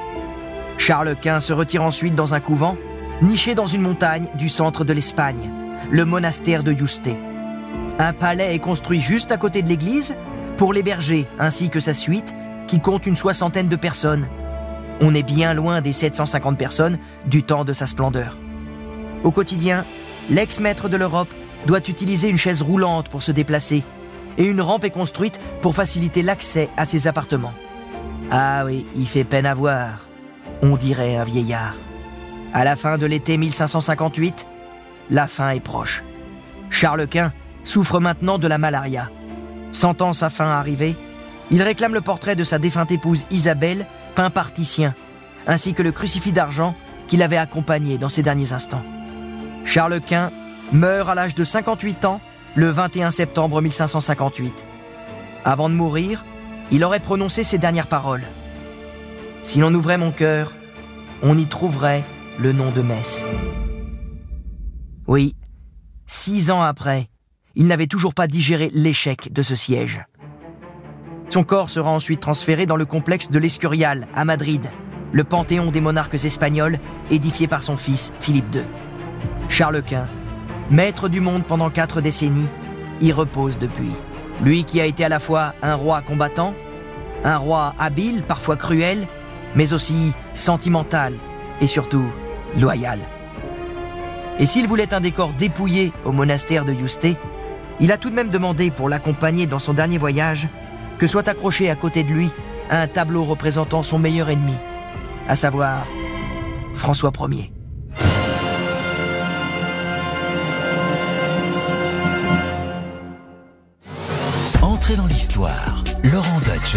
Charles 0.78 1.16
Quint 1.20 1.40
se 1.40 1.52
retire 1.52 1.84
ensuite 1.84 2.14
dans 2.14 2.34
un 2.34 2.40
couvent, 2.40 2.76
niché 3.22 3.54
dans 3.54 3.66
une 3.66 3.82
montagne 3.82 4.28
du 4.34 4.48
centre 4.48 4.84
de 4.84 4.92
l'Espagne, 4.92 5.50
le 5.90 6.04
monastère 6.04 6.64
de 6.64 6.72
Yuste. 6.72 7.10
Un 7.98 8.12
palais 8.12 8.54
est 8.54 8.58
construit 8.58 9.00
juste 9.00 9.30
à 9.30 9.36
côté 9.36 9.62
de 9.62 9.68
l'église 9.68 10.16
pour 10.56 10.72
l'héberger 10.72 11.26
ainsi 11.38 11.70
que 11.70 11.80
sa 11.80 11.94
suite 11.94 12.34
qui 12.66 12.80
compte 12.80 13.06
une 13.06 13.16
soixantaine 13.16 13.68
de 13.68 13.76
personnes. 13.76 14.28
On 15.00 15.14
est 15.14 15.22
bien 15.22 15.54
loin 15.54 15.80
des 15.80 15.92
750 15.92 16.58
personnes 16.58 16.98
du 17.26 17.42
temps 17.42 17.64
de 17.64 17.72
sa 17.72 17.86
splendeur. 17.86 18.36
Au 19.26 19.32
quotidien, 19.32 19.84
l'ex-maître 20.30 20.88
de 20.88 20.96
l'Europe 20.96 21.34
doit 21.66 21.80
utiliser 21.88 22.28
une 22.28 22.36
chaise 22.36 22.62
roulante 22.62 23.08
pour 23.08 23.24
se 23.24 23.32
déplacer 23.32 23.82
et 24.38 24.44
une 24.44 24.60
rampe 24.60 24.84
est 24.84 24.90
construite 24.90 25.40
pour 25.62 25.74
faciliter 25.74 26.22
l'accès 26.22 26.70
à 26.76 26.84
ses 26.84 27.08
appartements. 27.08 27.52
Ah 28.30 28.62
oui, 28.64 28.86
il 28.94 29.08
fait 29.08 29.24
peine 29.24 29.44
à 29.44 29.54
voir. 29.54 30.06
On 30.62 30.76
dirait 30.76 31.16
un 31.16 31.24
vieillard. 31.24 31.74
À 32.54 32.62
la 32.62 32.76
fin 32.76 32.98
de 32.98 33.06
l'été 33.06 33.36
1558, 33.36 34.46
la 35.10 35.26
fin 35.26 35.50
est 35.50 35.58
proche. 35.58 36.04
Charles 36.70 37.08
Quint 37.08 37.32
souffre 37.64 37.98
maintenant 37.98 38.38
de 38.38 38.46
la 38.46 38.58
malaria. 38.58 39.10
Sentant 39.72 40.12
sa 40.12 40.30
fin 40.30 40.46
arriver, 40.46 40.94
il 41.50 41.62
réclame 41.62 41.94
le 41.94 42.00
portrait 42.00 42.36
de 42.36 42.44
sa 42.44 42.60
défunte 42.60 42.92
épouse 42.92 43.26
Isabelle, 43.32 43.88
peint 44.14 44.30
par 44.30 44.52
Titien, 44.52 44.94
ainsi 45.48 45.74
que 45.74 45.82
le 45.82 45.90
crucifix 45.90 46.30
d'argent 46.30 46.76
qu'il 47.08 47.24
avait 47.24 47.36
accompagné 47.36 47.98
dans 47.98 48.08
ses 48.08 48.22
derniers 48.22 48.52
instants. 48.52 48.84
Charles 49.66 50.00
Quint 50.00 50.30
meurt 50.72 51.08
à 51.08 51.14
l'âge 51.14 51.34
de 51.34 51.44
58 51.44 52.04
ans 52.06 52.20
le 52.54 52.70
21 52.70 53.10
septembre 53.10 53.60
1558. 53.60 54.64
Avant 55.44 55.68
de 55.68 55.74
mourir, 55.74 56.24
il 56.70 56.84
aurait 56.84 57.00
prononcé 57.00 57.42
ces 57.44 57.58
dernières 57.58 57.88
paroles. 57.88 58.22
Si 59.42 59.58
l'on 59.58 59.74
ouvrait 59.74 59.98
mon 59.98 60.12
cœur, 60.12 60.54
on 61.22 61.36
y 61.36 61.46
trouverait 61.46 62.04
le 62.38 62.52
nom 62.52 62.70
de 62.70 62.80
Metz. 62.80 63.22
Oui, 65.06 65.34
six 66.06 66.50
ans 66.50 66.62
après, 66.62 67.08
il 67.54 67.66
n'avait 67.66 67.86
toujours 67.86 68.14
pas 68.14 68.28
digéré 68.28 68.70
l'échec 68.72 69.32
de 69.32 69.42
ce 69.42 69.54
siège. 69.54 70.04
Son 71.28 71.44
corps 71.44 71.70
sera 71.70 71.90
ensuite 71.90 72.20
transféré 72.20 72.66
dans 72.66 72.76
le 72.76 72.86
complexe 72.86 73.30
de 73.30 73.38
l'Escurial, 73.38 74.06
à 74.14 74.24
Madrid, 74.24 74.70
le 75.12 75.24
panthéon 75.24 75.70
des 75.70 75.80
monarques 75.80 76.24
espagnols 76.24 76.78
édifié 77.10 77.48
par 77.48 77.62
son 77.62 77.76
fils 77.76 78.12
Philippe 78.20 78.54
II. 78.54 78.62
Charles 79.48 79.82
Quint, 79.82 80.08
maître 80.70 81.08
du 81.08 81.20
monde 81.20 81.44
pendant 81.44 81.70
quatre 81.70 82.00
décennies, 82.00 82.48
y 83.00 83.12
repose 83.12 83.58
depuis. 83.58 83.92
Lui 84.42 84.64
qui 84.64 84.80
a 84.80 84.86
été 84.86 85.04
à 85.04 85.08
la 85.08 85.20
fois 85.20 85.54
un 85.62 85.74
roi 85.74 86.02
combattant, 86.02 86.54
un 87.24 87.36
roi 87.36 87.74
habile, 87.78 88.22
parfois 88.22 88.56
cruel, 88.56 89.06
mais 89.54 89.72
aussi 89.72 90.12
sentimental 90.34 91.14
et 91.60 91.66
surtout 91.66 92.04
loyal. 92.58 92.98
Et 94.38 94.46
s'il 94.46 94.68
voulait 94.68 94.92
un 94.92 95.00
décor 95.00 95.32
dépouillé 95.32 95.92
au 96.04 96.12
monastère 96.12 96.64
de 96.64 96.72
Yuste, 96.72 97.16
il 97.80 97.92
a 97.92 97.98
tout 97.98 98.10
de 98.10 98.14
même 98.14 98.30
demandé 98.30 98.70
pour 98.70 98.88
l'accompagner 98.88 99.46
dans 99.46 99.58
son 99.58 99.72
dernier 99.72 99.98
voyage 99.98 100.48
que 100.98 101.06
soit 101.06 101.28
accroché 101.28 101.70
à 101.70 101.76
côté 101.76 102.02
de 102.02 102.12
lui 102.12 102.30
un 102.70 102.86
tableau 102.86 103.24
représentant 103.24 103.82
son 103.82 103.98
meilleur 103.98 104.28
ennemi, 104.28 104.56
à 105.28 105.36
savoir 105.36 105.86
François 106.74 107.12
Ier. 107.30 107.55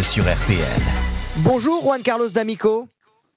Sur 0.03 0.23
RTL. 0.23 0.81
Bonjour 1.37 1.83
Juan 1.83 2.01
Carlos 2.01 2.29
D'Amico. 2.29 2.87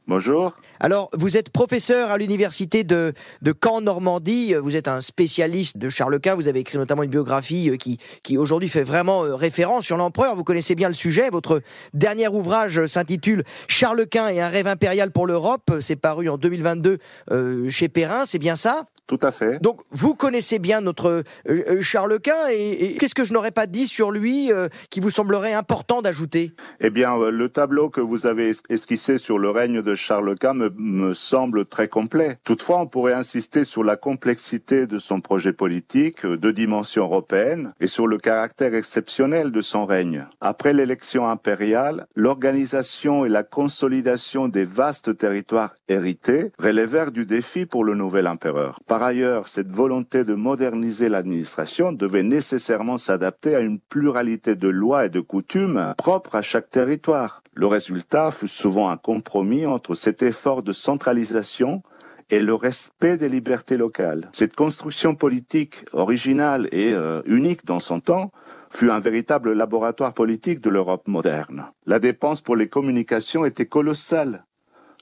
Bonjour. 0.07 0.55
Alors, 0.79 1.11
vous 1.13 1.37
êtes 1.37 1.51
professeur 1.51 2.11
à 2.11 2.19
l'université 2.19 2.85
de, 2.85 3.15
de 3.41 3.53
Caen-Normandie. 3.53 4.55
Vous 4.55 4.77
êtes 4.77 4.87
un 4.87 5.01
spécialiste 5.01 5.79
de 5.79 5.89
Charles 5.89 6.21
Quint. 6.21 6.35
Vous 6.37 6.47
avez 6.47 6.61
écrit 6.61 6.79
notamment 6.79 7.03
une 7.03 7.11
biographie 7.11 7.71
euh, 7.71 7.77
qui, 7.77 7.99
qui 8.23 8.39
aujourd'hui 8.39 8.69
fait 8.69 8.85
vraiment 8.85 9.25
euh, 9.25 9.35
référence 9.35 9.87
sur 9.87 9.97
l'empereur. 9.97 10.37
Vous 10.37 10.45
connaissez 10.45 10.77
bien 10.77 10.89
le 10.89 10.95
sujet. 10.95 11.31
Votre 11.31 11.63
dernier 11.95 12.29
ouvrage 12.29 12.87
s'intitule 12.87 13.43
Charles 13.67 14.07
Quint 14.07 14.29
et 14.29 14.41
un 14.41 14.49
rêve 14.49 14.69
impérial 14.69 15.11
pour 15.11 15.27
l'Europe. 15.27 15.71
C'est 15.81 15.97
paru 15.97 16.29
en 16.29 16.39
2022 16.39 16.99
euh, 17.31 17.71
chez 17.71 17.89
Perrin. 17.89 18.25
C'est 18.25 18.39
bien 18.39 18.57
ça? 18.57 18.87
Tout 19.13 19.27
à 19.27 19.31
fait. 19.31 19.61
Donc, 19.61 19.83
vous 19.91 20.15
connaissez 20.15 20.59
bien 20.59 20.81
notre 20.81 21.11
euh, 21.11 21.23
euh, 21.51 21.83
Charles 21.83 22.19
Quint. 22.19 22.49
Et, 22.51 22.95
et 22.95 22.97
qu'est-ce 22.97 23.15
que 23.15 23.25
je 23.27 23.35
n'aurais 23.35 23.51
pas 23.51 23.67
dit 23.67 23.87
sur 23.87 24.11
lui 24.11 24.51
euh, 24.51 24.69
qui 24.89 25.01
vous 25.01 25.11
semblerait 25.11 25.53
important 25.53 26.01
d'ajouter? 26.01 26.53
Eh 26.81 26.89
bien, 26.89 27.19
le 27.31 27.49
tableau 27.51 27.91
que 27.91 28.01
vous 28.01 28.25
avez 28.27 28.49
es- 28.49 28.73
esquissé 28.73 29.19
sur 29.19 29.39
le 29.39 29.51
règne 29.51 29.83
de 29.83 29.95
Charles 29.95 30.35
Quint 30.39 30.55
me, 30.55 30.71
me 30.79 31.13
semble 31.13 31.67
très 31.67 31.89
complet. 31.89 32.39
Toutefois, 32.43 32.79
on 32.79 32.87
pourrait 32.87 33.13
insister 33.13 33.65
sur 33.65 33.85
la 33.85 33.97
complexité 33.97 34.87
de 34.87 34.97
son 34.97 35.21
projet 35.21 35.53
politique 35.53 36.25
de 36.25 36.51
dimension 36.51 37.03
européenne 37.05 37.75
et 37.81 37.89
sur 37.89 38.07
le 38.07 38.17
caractère 38.17 38.75
exceptionnel 38.75 39.51
de 39.53 39.61
son 39.61 39.85
règne. 39.85 40.27
Après 40.41 40.73
l'élection 40.73 41.29
impériale, 41.29 42.07
l'organisation 42.17 43.27
et 43.27 43.29
la 43.29 43.43
consolidation 43.43 44.49
des 44.49 44.65
vastes 44.65 45.19
territoires 45.19 45.75
hérités 45.89 46.51
relèvèrent 46.59 47.13
du 47.13 47.27
défi 47.27 47.67
pour 47.67 47.85
le 47.85 47.95
nouvel 47.95 48.27
empereur. 48.27 48.81
Par 48.87 49.02
ailleurs, 49.03 49.49
cette 49.49 49.71
volonté 49.71 50.25
de 50.25 50.35
moderniser 50.35 51.09
l'administration 51.09 51.93
devait 51.93 52.23
nécessairement 52.23 52.99
s'adapter 52.99 53.55
à 53.55 53.61
une 53.61 53.79
pluralité 53.79 54.57
de 54.57 54.69
lois 54.69 55.07
et 55.07 55.11
de 55.11 55.21
coutumes 55.21 55.95
propres 55.99 56.37
à 56.37 56.43
chaque 56.43 56.71
territoire. 56.71 57.43
Le 57.55 57.67
résultat 57.67 58.31
fut 58.31 58.49
souvent 58.49 58.89
un 58.89 58.97
compromis 58.97 59.67
entre 59.67 59.95
cet 59.95 60.23
effort 60.23 60.63
de 60.63 60.73
centralisation 60.73 61.83
et 62.31 62.41
le 62.41 62.55
respect 62.55 63.19
des 63.19 63.29
libertés 63.29 63.77
locales. 63.77 64.31
Cette 64.33 64.55
construction 64.55 65.15
politique 65.15 65.85
originale 65.93 66.69
et 66.73 66.95
euh, 66.95 67.21
unique 67.27 67.67
dans 67.67 67.81
son 67.81 68.01
temps 68.01 68.33
fut 68.71 68.91
un 68.91 69.01
véritable 69.01 69.53
laboratoire 69.53 70.15
politique 70.15 70.61
de 70.61 70.71
l'Europe 70.71 71.07
moderne. 71.09 71.67
La 71.85 71.99
dépense 71.99 72.41
pour 72.41 72.57
les 72.57 72.69
communications 72.69 73.45
était 73.45 73.67
colossale. 73.67 74.45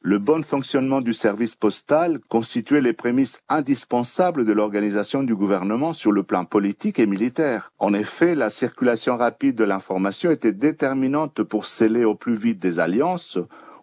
Le 0.03 0.19
bon 0.19 0.43
fonctionnement 0.43 1.03
du 1.03 1.13
service 1.13 1.55
postal 1.55 2.21
constituait 2.21 2.81
les 2.81 2.95
prémices 2.95 3.43
indispensables 3.51 4.47
de 4.47 4.53
l'organisation 4.55 5.23
du 5.23 5.37
gouvernement 5.37 5.93
sur 5.93 6.11
le 6.11 6.23
plan 6.23 6.47
politique 6.47 6.99
et 6.99 7.05
militaire. 7.07 7.71
En 7.79 7.93
effet, 7.93 8.35
la 8.35 8.49
circulation 8.49 9.19
rapide 9.19 9.57
de 9.57 9.65
l'information 9.65 10.31
était 10.31 10.53
déterminante 10.53 11.43
pour 11.43 11.67
sceller 11.67 12.07
au 12.07 12.15
plus 12.15 12.35
vite 12.35 12.59
des 12.59 12.79
alliances 12.79 13.39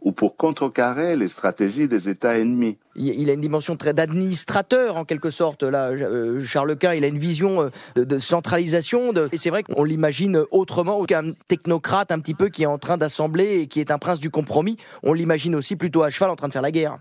ou 0.07 0.13
pour 0.13 0.37
contrecarrer 0.37 1.17
les 1.17 1.27
stratégies 1.27 1.89
des 1.89 2.07
États 2.07 2.37
ennemis. 2.37 2.77
il 2.95 3.29
a 3.29 3.33
une 3.33 3.41
dimension 3.41 3.75
très 3.75 3.93
d'administrateur 3.93 4.95
en 4.95 5.03
quelque 5.03 5.29
sorte. 5.29 5.63
Là, 5.63 5.89
euh, 5.89 6.41
Charles 6.41 6.77
Quint, 6.77 6.93
il 6.93 7.03
a 7.03 7.07
une 7.07 7.17
vision 7.17 7.63
euh, 7.97 8.05
de, 8.05 8.17
centralisation. 8.17 9.11
Et 9.33 9.37
c'est 9.37 9.49
vrai 9.49 9.63
qu'on 9.63 9.83
l'imagine 9.83 10.45
autrement 10.51 11.03
qu'un 11.03 11.33
technocrate 11.49 12.13
un 12.13 12.19
petit 12.19 12.35
peu 12.35 12.47
qui 12.47 12.63
est 12.63 12.67
en 12.67 12.77
train 12.77 12.97
d'assembler 12.97 13.59
et 13.59 13.67
qui 13.67 13.81
est 13.81 13.91
un 13.91 13.97
prince 13.97 14.19
du 14.19 14.29
compromis. 14.29 14.77
On 15.03 15.11
l'imagine 15.11 15.55
aussi 15.55 15.75
plutôt 15.75 16.03
à 16.03 16.09
cheval 16.09 16.29
en 16.29 16.37
train 16.37 16.47
de 16.47 16.53
faire 16.53 16.61
la 16.61 16.71
guerre. 16.71 16.99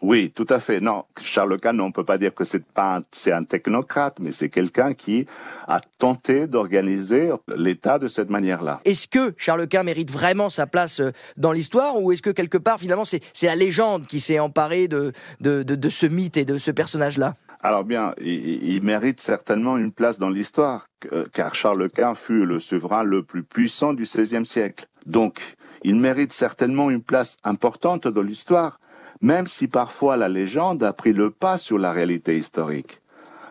Oui, 0.00 0.30
tout 0.30 0.46
à 0.48 0.60
fait. 0.60 0.80
Non, 0.80 1.04
Charles 1.20 1.58
Quint, 1.58 1.76
on 1.80 1.90
peut 1.90 2.04
pas 2.04 2.18
dire 2.18 2.32
que 2.32 2.44
c'est 2.44 2.62
un, 2.76 3.02
c'est 3.10 3.32
un 3.32 3.42
technocrate, 3.42 4.18
mais 4.20 4.30
c'est 4.30 4.48
quelqu'un 4.48 4.94
qui 4.94 5.26
a 5.66 5.80
tenté 5.98 6.46
d'organiser 6.46 7.30
l'État 7.56 7.98
de 7.98 8.06
cette 8.06 8.30
manière-là. 8.30 8.80
Est-ce 8.84 9.08
que 9.08 9.34
Charles 9.36 9.66
Quint 9.66 9.82
mérite 9.82 10.12
vraiment 10.12 10.50
sa 10.50 10.68
place 10.68 11.00
euh, 11.00 11.10
dans 11.36 11.50
l'histoire 11.50 12.00
ou 12.00 12.12
est-ce 12.12 12.22
que 12.22 12.30
quelque 12.30 12.58
part 12.58 12.78
finalement 12.78 13.04
c'est 13.04 13.20
c'est 13.32 13.46
la 13.48 13.56
légende 13.56 14.06
qui 14.06 14.20
s'est 14.20 14.38
emparée 14.38 14.86
de, 14.86 15.12
de, 15.40 15.64
de, 15.64 15.74
de 15.74 15.88
ce 15.90 16.06
mythe 16.06 16.36
et 16.36 16.44
de 16.44 16.58
ce 16.58 16.70
personnage-là? 16.70 17.34
Alors 17.60 17.82
bien, 17.82 18.14
il, 18.20 18.62
il 18.74 18.82
mérite 18.84 19.20
certainement 19.20 19.78
une 19.78 19.90
place 19.90 20.20
dans 20.20 20.30
l'histoire, 20.30 20.86
que- 21.00 21.26
car 21.32 21.56
Charles 21.56 21.90
Quint 21.90 22.14
fut 22.14 22.46
le 22.46 22.60
souverain 22.60 23.02
le 23.02 23.24
plus 23.24 23.42
puissant 23.42 23.94
du 23.94 24.04
XVIe 24.04 24.46
siècle. 24.46 24.86
Donc, 25.06 25.56
il 25.82 25.96
mérite 25.96 26.32
certainement 26.32 26.88
une 26.88 27.02
place 27.02 27.36
importante 27.42 28.06
dans 28.06 28.22
l'histoire, 28.22 28.78
même 29.20 29.46
si 29.46 29.68
parfois 29.68 30.16
la 30.16 30.28
légende 30.28 30.82
a 30.82 30.92
pris 30.92 31.12
le 31.12 31.30
pas 31.30 31.58
sur 31.58 31.78
la 31.78 31.92
réalité 31.92 32.36
historique. 32.36 33.00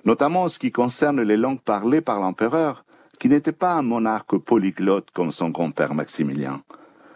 Notamment 0.05 0.43
en 0.43 0.47
ce 0.47 0.59
qui 0.59 0.71
concerne 0.71 1.21
les 1.21 1.37
langues 1.37 1.61
parlées 1.61 2.01
par 2.01 2.19
l'empereur, 2.19 2.85
qui 3.19 3.29
n'était 3.29 3.51
pas 3.51 3.73
un 3.73 3.81
monarque 3.81 4.37
polyglotte 4.37 5.11
comme 5.11 5.31
son 5.31 5.49
grand-père 5.49 5.93
Maximilien. 5.93 6.61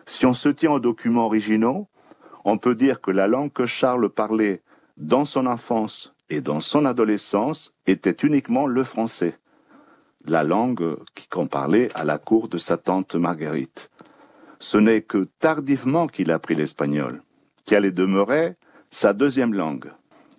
Si 0.05 0.25
on 0.25 0.33
se 0.33 0.49
tient 0.49 0.71
aux 0.71 0.79
documents 0.79 1.25
originaux, 1.25 1.87
on 2.43 2.57
peut 2.57 2.75
dire 2.75 3.01
que 3.01 3.11
la 3.11 3.27
langue 3.27 3.53
que 3.53 3.65
Charles 3.65 4.09
parlait 4.09 4.61
dans 4.97 5.25
son 5.25 5.45
enfance 5.45 6.13
et 6.29 6.41
dans 6.41 6.59
son 6.59 6.85
adolescence 6.85 7.73
était 7.85 8.25
uniquement 8.25 8.65
le 8.65 8.83
français, 8.83 9.37
la 10.25 10.43
langue 10.43 10.97
qu'on 11.29 11.47
parlait 11.47 11.89
à 11.95 12.03
la 12.03 12.17
cour 12.17 12.47
de 12.47 12.57
sa 12.57 12.77
tante 12.77 13.15
Marguerite. 13.15 13.89
Ce 14.59 14.77
n'est 14.77 15.01
que 15.01 15.27
tardivement 15.39 16.07
qu'il 16.07 16.31
apprit 16.31 16.55
l'espagnol, 16.55 17.21
qui 17.71 17.75
allait 17.77 17.93
demeurer 17.93 18.53
sa 18.89 19.13
deuxième 19.13 19.53
langue. 19.53 19.93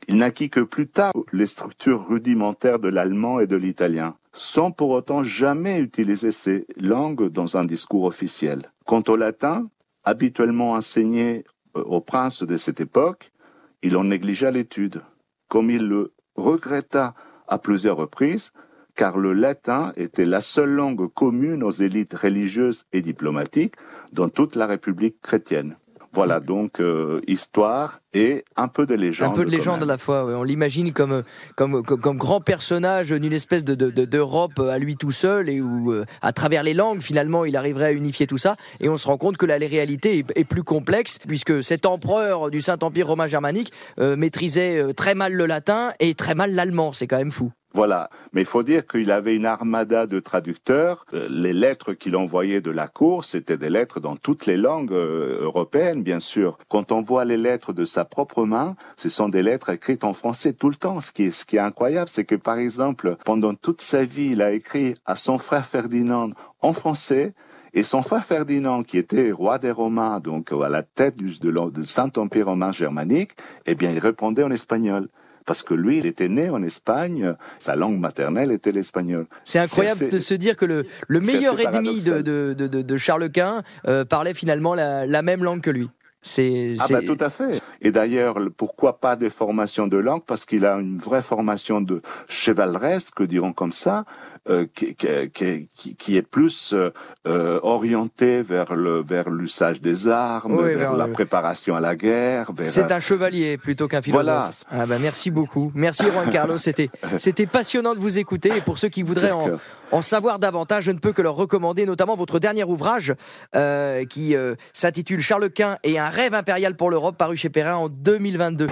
Il 0.07 0.18
n'acquit 0.18 0.51
que 0.51 0.61
plus 0.61 0.87
tard 0.87 1.14
les 1.33 1.47
structures 1.47 2.07
rudimentaires 2.07 2.78
de 2.78 2.91
l'allemand 2.91 3.41
et 3.41 3.47
de 3.47 3.57
l'italien, 3.57 4.16
sans 4.35 4.70
pour 4.70 4.91
autant 4.91 5.24
jamais 5.24 5.80
utiliser 5.80 6.30
ces 6.30 6.66
langues 6.76 7.30
dans 7.30 7.57
un 7.57 7.64
discours 7.64 8.05
officiel. 8.05 8.70
Quant 8.85 9.03
au 9.09 9.16
latin, 9.16 9.70
habituellement 10.05 10.72
enseigné 10.72 11.45
euh, 11.74 11.83
au 11.85 12.03
prince 12.03 12.43
de 12.43 12.59
cette 12.59 12.83
époque, 12.83 13.33
il 13.80 13.97
en 13.97 14.05
négligea 14.05 14.51
l'étude, 14.51 15.01
comme 15.49 15.70
il 15.70 15.89
le 15.89 16.12
regretta 16.37 17.14
à 17.49 17.57
plusieurs 17.57 17.97
reprises, 17.97 18.53
car 18.95 19.16
le 19.16 19.33
latin 19.33 19.93
était 19.97 20.26
la 20.26 20.43
seule 20.43 20.72
langue 20.72 21.09
commune 21.09 21.62
aux 21.62 21.70
élites 21.70 22.12
religieuses 22.12 22.85
et 22.93 23.01
diplomatiques 23.01 23.76
dans 24.12 24.28
toute 24.28 24.55
la 24.55 24.66
République 24.66 25.18
chrétienne. 25.22 25.76
Voilà 26.13 26.41
donc 26.41 26.81
euh, 26.81 27.21
histoire 27.27 28.02
et 28.15 28.45
un 28.57 28.69
peu 28.69 28.87
de 28.87 28.95
légende. 28.95 29.29
Un 29.31 29.35
peu 29.35 29.45
de 29.45 29.51
légende 29.51 29.83
à 29.83 29.87
la 29.87 29.99
fois. 29.99 30.25
ouais. 30.25 30.35
On 30.35 30.43
l'imagine 30.43 30.93
comme, 30.93 31.23
comme, 31.57 31.83
comme, 31.83 32.01
comme 32.01 32.17
grand 32.19 32.41
personnage 32.41 33.11
d'une 33.11 33.33
espèce 33.33 33.65
de, 33.65 33.75
de- 33.75 33.91
de- 33.91 34.05
d'Europe 34.05 34.59
à 34.59 34.79
lui 34.79 34.97
tout 34.97 35.13
seul 35.13 35.49
et 35.49 35.61
où, 35.61 35.93
euh, 35.93 36.05
à 36.21 36.33
travers 36.33 36.63
les 36.63 36.75
langues, 36.75 37.01
finalement, 37.01 37.45
il 37.45 37.57
arriverait 37.57 37.87
à 37.87 37.93
unifier 37.93 38.27
tout 38.27 38.39
ça. 38.39 38.57
Et 38.81 38.89
on 38.89 38.97
se 38.97 39.07
rend 39.07 39.17
compte 39.19 39.37
que 39.37 39.47
la 39.47 39.57
réalité 39.57 40.19
est, 40.19 40.39
est 40.39 40.45
plus 40.45 40.63
complexe 40.63 41.19
puisque 41.27 41.63
cet 41.65 41.87
empereur 41.87 42.51
du 42.51 42.61
Saint-Empire 42.61 43.07
romain 43.07 43.29
germanique 43.29 43.73
euh, 43.99 44.17
maîtrisait 44.17 44.79
euh, 44.83 44.93
très 44.93 45.15
mal 45.15 45.33
le 45.33 45.47
latin 45.47 45.91
et 46.01 46.15
très 46.15 46.35
mal 46.35 46.55
l'allemand. 46.55 46.93
C'est 46.93 47.07
quand 47.07 47.19
même 47.19 47.33
fou. 47.33 47.51
Voilà. 47.75 48.11
Mais 48.35 48.43
il 48.43 48.47
faut 48.47 48.63
dire 48.63 48.87
qu'il 48.87 49.11
avait 49.11 49.35
une 49.35 49.47
armada 49.47 50.07
de 50.07 50.21
traducteurs. 50.21 51.07
Les 51.31 51.55
lettres 51.55 51.95
qu'il 51.95 52.17
envoyait 52.17 52.61
de 52.61 52.71
la 52.71 52.87
cour, 52.87 53.25
c'était 53.25 53.57
des 53.57 53.71
lettres 53.71 53.99
dans 53.99 54.15
toutes 54.17 54.45
les 54.45 54.59
langues 54.59 54.93
européennes, 54.93 56.03
bien 56.03 56.21
sûr. 56.21 56.59
Quand 56.69 56.93
on 56.93 57.01
voit 57.01 57.25
les 57.25 57.39
lettres 57.39 57.73
de 57.73 57.87
sa 57.87 58.02
propre 58.05 58.45
main, 58.45 58.77
ce 58.97 59.09
sont 59.09 59.29
des 59.29 59.43
lettres 59.43 59.71
écrites 59.71 60.05
en 60.05 60.13
français 60.13 60.53
tout 60.53 60.69
le 60.69 60.77
temps. 60.77 61.01
Ce 61.01 61.13
qui 61.13 61.25
est, 61.25 61.31
ce 61.31 61.45
qui 61.45 61.57
est 61.57 61.61
incroyable, 61.61 62.09
c'est 62.09 62.25
que, 62.25 62.35
par 62.35 62.59
exemple, 62.59 63.17
pendant 63.25 63.55
toute 63.55 63.81
sa 63.81 64.05
vie, 64.05 64.31
il 64.33 64.43
a 64.43 64.53
écrit 64.53 64.95
à 65.07 65.17
son 65.17 65.39
frère 65.39 65.67
Ferdinand 65.67 66.31
en 66.61 66.73
français, 66.73 67.35
et 67.75 67.83
son 67.85 68.03
frère 68.03 68.25
Ferdinand, 68.25 68.83
qui 68.83 68.99
était 68.99 69.31
roi 69.33 69.59
des 69.59 69.71
Romains, 69.71 70.21
donc 70.21 70.53
à 70.53 70.69
la 70.69 70.83
tête 70.83 71.17
du, 71.17 71.39
de 71.39 71.85
Saint-Empire 71.85 72.47
romain 72.47 72.71
germanique, 72.71 73.31
eh 73.65 73.75
bien, 73.75 73.91
il 73.91 73.99
répondait 73.99 74.43
en 74.43 74.51
espagnol. 74.51 75.09
Parce 75.47 75.63
que 75.65 75.75
lui, 75.75 75.99
il 75.99 76.07
était 76.07 76.29
né 76.29 76.51
en 76.51 76.63
Espagne, 76.63 77.35
sa 77.59 77.75
langue 77.75 77.99
maternelle 77.99 78.53
était 78.53 78.71
l'espagnol. 78.71 79.27
C'est 79.45 79.59
incroyable 79.59 80.09
de 80.09 80.19
se 80.21 80.35
dire 80.35 80.57
que 80.57 80.65
le, 80.67 80.87
meilleur 81.21 81.59
ennemi 81.59 82.01
de, 82.01 82.11
paradoxal. 82.11 82.23
de, 82.23 82.55
de, 82.57 82.67
de- 82.69 82.83
de 82.83 82.97
Charles 82.97 83.29
Quint 83.33 83.63
euh, 83.89 84.05
parlait 84.05 84.35
finalement 84.35 84.75
la, 84.77 85.05
la 85.07 85.23
même 85.23 85.43
langue 85.43 85.61
que 85.61 85.71
lui. 85.71 85.89
C'est, 86.25 86.77
Ah 86.79 86.87
bah 86.89 87.01
tout 87.05 87.16
à 87.18 87.31
fait. 87.31 87.61
Et 87.81 87.91
d'ailleurs, 87.91 88.39
le- 88.39 88.51
pourquoi 88.51 89.01
pas 89.01 89.16
des 89.16 89.29
formations 89.31 89.89
de 89.89 89.97
langue? 89.97 90.23
Parce 90.25 90.45
qu'il 90.45 90.64
a 90.64 90.77
une 90.77 90.99
vraie 90.99 91.20
formation 91.23 91.81
de 91.81 92.01
chevaleresque, 92.29 93.23
dirons 93.23 93.53
comme 93.53 93.73
ça, 93.73 94.05
euh, 94.49 94.66
qui, 94.75 94.95
qui, 94.95 95.07
qui- 95.33 95.68
qui- 95.75 95.97
qui 95.97 96.16
est 96.16 96.23
plus 96.23 96.75
euh, 96.75 96.91
euh, 97.27 97.59
orientée 97.62 98.43
vers 98.43 98.75
le 98.75 99.03
vers 99.03 99.31
l'usage 99.31 99.81
des 99.81 100.07
armes, 100.09 100.53
Oui, 100.57 100.75
vers 100.75 100.97
la 100.97 101.09
préparation 101.09 101.75
à 101.75 101.81
la 101.81 101.97
guerre. 101.97 102.53
Vers, 102.53 102.66
C'est 102.70 102.93
un 102.93 103.01
chevalier 103.01 103.59
plutôt 103.59 103.89
qu'un 103.89 104.03
philosophe. 104.03 104.25
Voilà. 104.25 104.51
Ah 104.70 104.87
bah 104.87 104.99
merci 105.01 105.31
beaucoup. 105.31 105.73
Merci 105.75 106.05
Juan 106.05 106.31
Carlos. 106.31 106.59
C'était 106.59 106.91
c'était 107.18 107.47
passionnant 107.47 107.95
de 107.95 108.01
vous 108.01 108.18
écouter. 108.18 108.51
Et 108.57 108.61
pour 108.61 108.79
ceux 108.79 108.89
qui 108.89 109.03
voudraient 109.03 109.33
en. 109.33 109.49
En 109.93 110.03
savoir 110.03 110.38
davantage, 110.38 110.84
je 110.84 110.90
ne 110.90 110.99
peux 110.99 111.12
que 111.12 111.22
leur 111.22 111.36
recommander 111.36 111.86
notamment 111.86 112.16
votre 112.16 112.38
dernier 112.38 112.64
ouvrage 112.64 113.14
euh, 113.55 114.05
qui 114.07 114.34
euh, 114.34 114.55
s'intitule 114.72 115.20
Charles 115.20 115.51
Quint 115.51 115.76
et 115.84 115.99
un 115.99 116.09
rêve 116.09 116.34
impérial 116.34 116.74
pour 116.74 116.90
l'Europe, 116.90 117.16
paru 117.16 117.36
chez 117.36 117.51
Perrin 117.51 117.76
en 117.76 117.88
2022. 117.88 118.68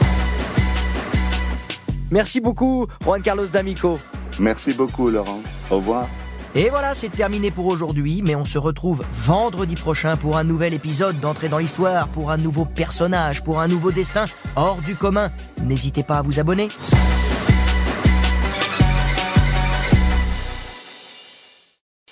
Merci 2.10 2.40
beaucoup 2.40 2.86
Juan 3.04 3.22
Carlos 3.22 3.46
D'Amico. 3.46 4.00
Merci 4.38 4.72
beaucoup, 4.72 5.10
Laurent. 5.10 5.40
Au 5.70 5.76
revoir. 5.76 6.08
Et 6.54 6.68
voilà, 6.68 6.94
c'est 6.94 7.10
terminé 7.10 7.52
pour 7.52 7.66
aujourd'hui, 7.66 8.22
mais 8.24 8.34
on 8.34 8.44
se 8.44 8.58
retrouve 8.58 9.04
vendredi 9.12 9.76
prochain 9.76 10.16
pour 10.16 10.36
un 10.36 10.42
nouvel 10.42 10.74
épisode 10.74 11.20
d'Entrée 11.20 11.48
dans 11.48 11.58
l'Histoire, 11.58 12.08
pour 12.08 12.32
un 12.32 12.38
nouveau 12.38 12.64
personnage, 12.64 13.44
pour 13.44 13.60
un 13.60 13.68
nouveau 13.68 13.92
destin 13.92 14.24
hors 14.56 14.78
du 14.78 14.96
commun. 14.96 15.30
N'hésitez 15.62 16.02
pas 16.02 16.18
à 16.18 16.22
vous 16.22 16.40
abonner. 16.40 16.68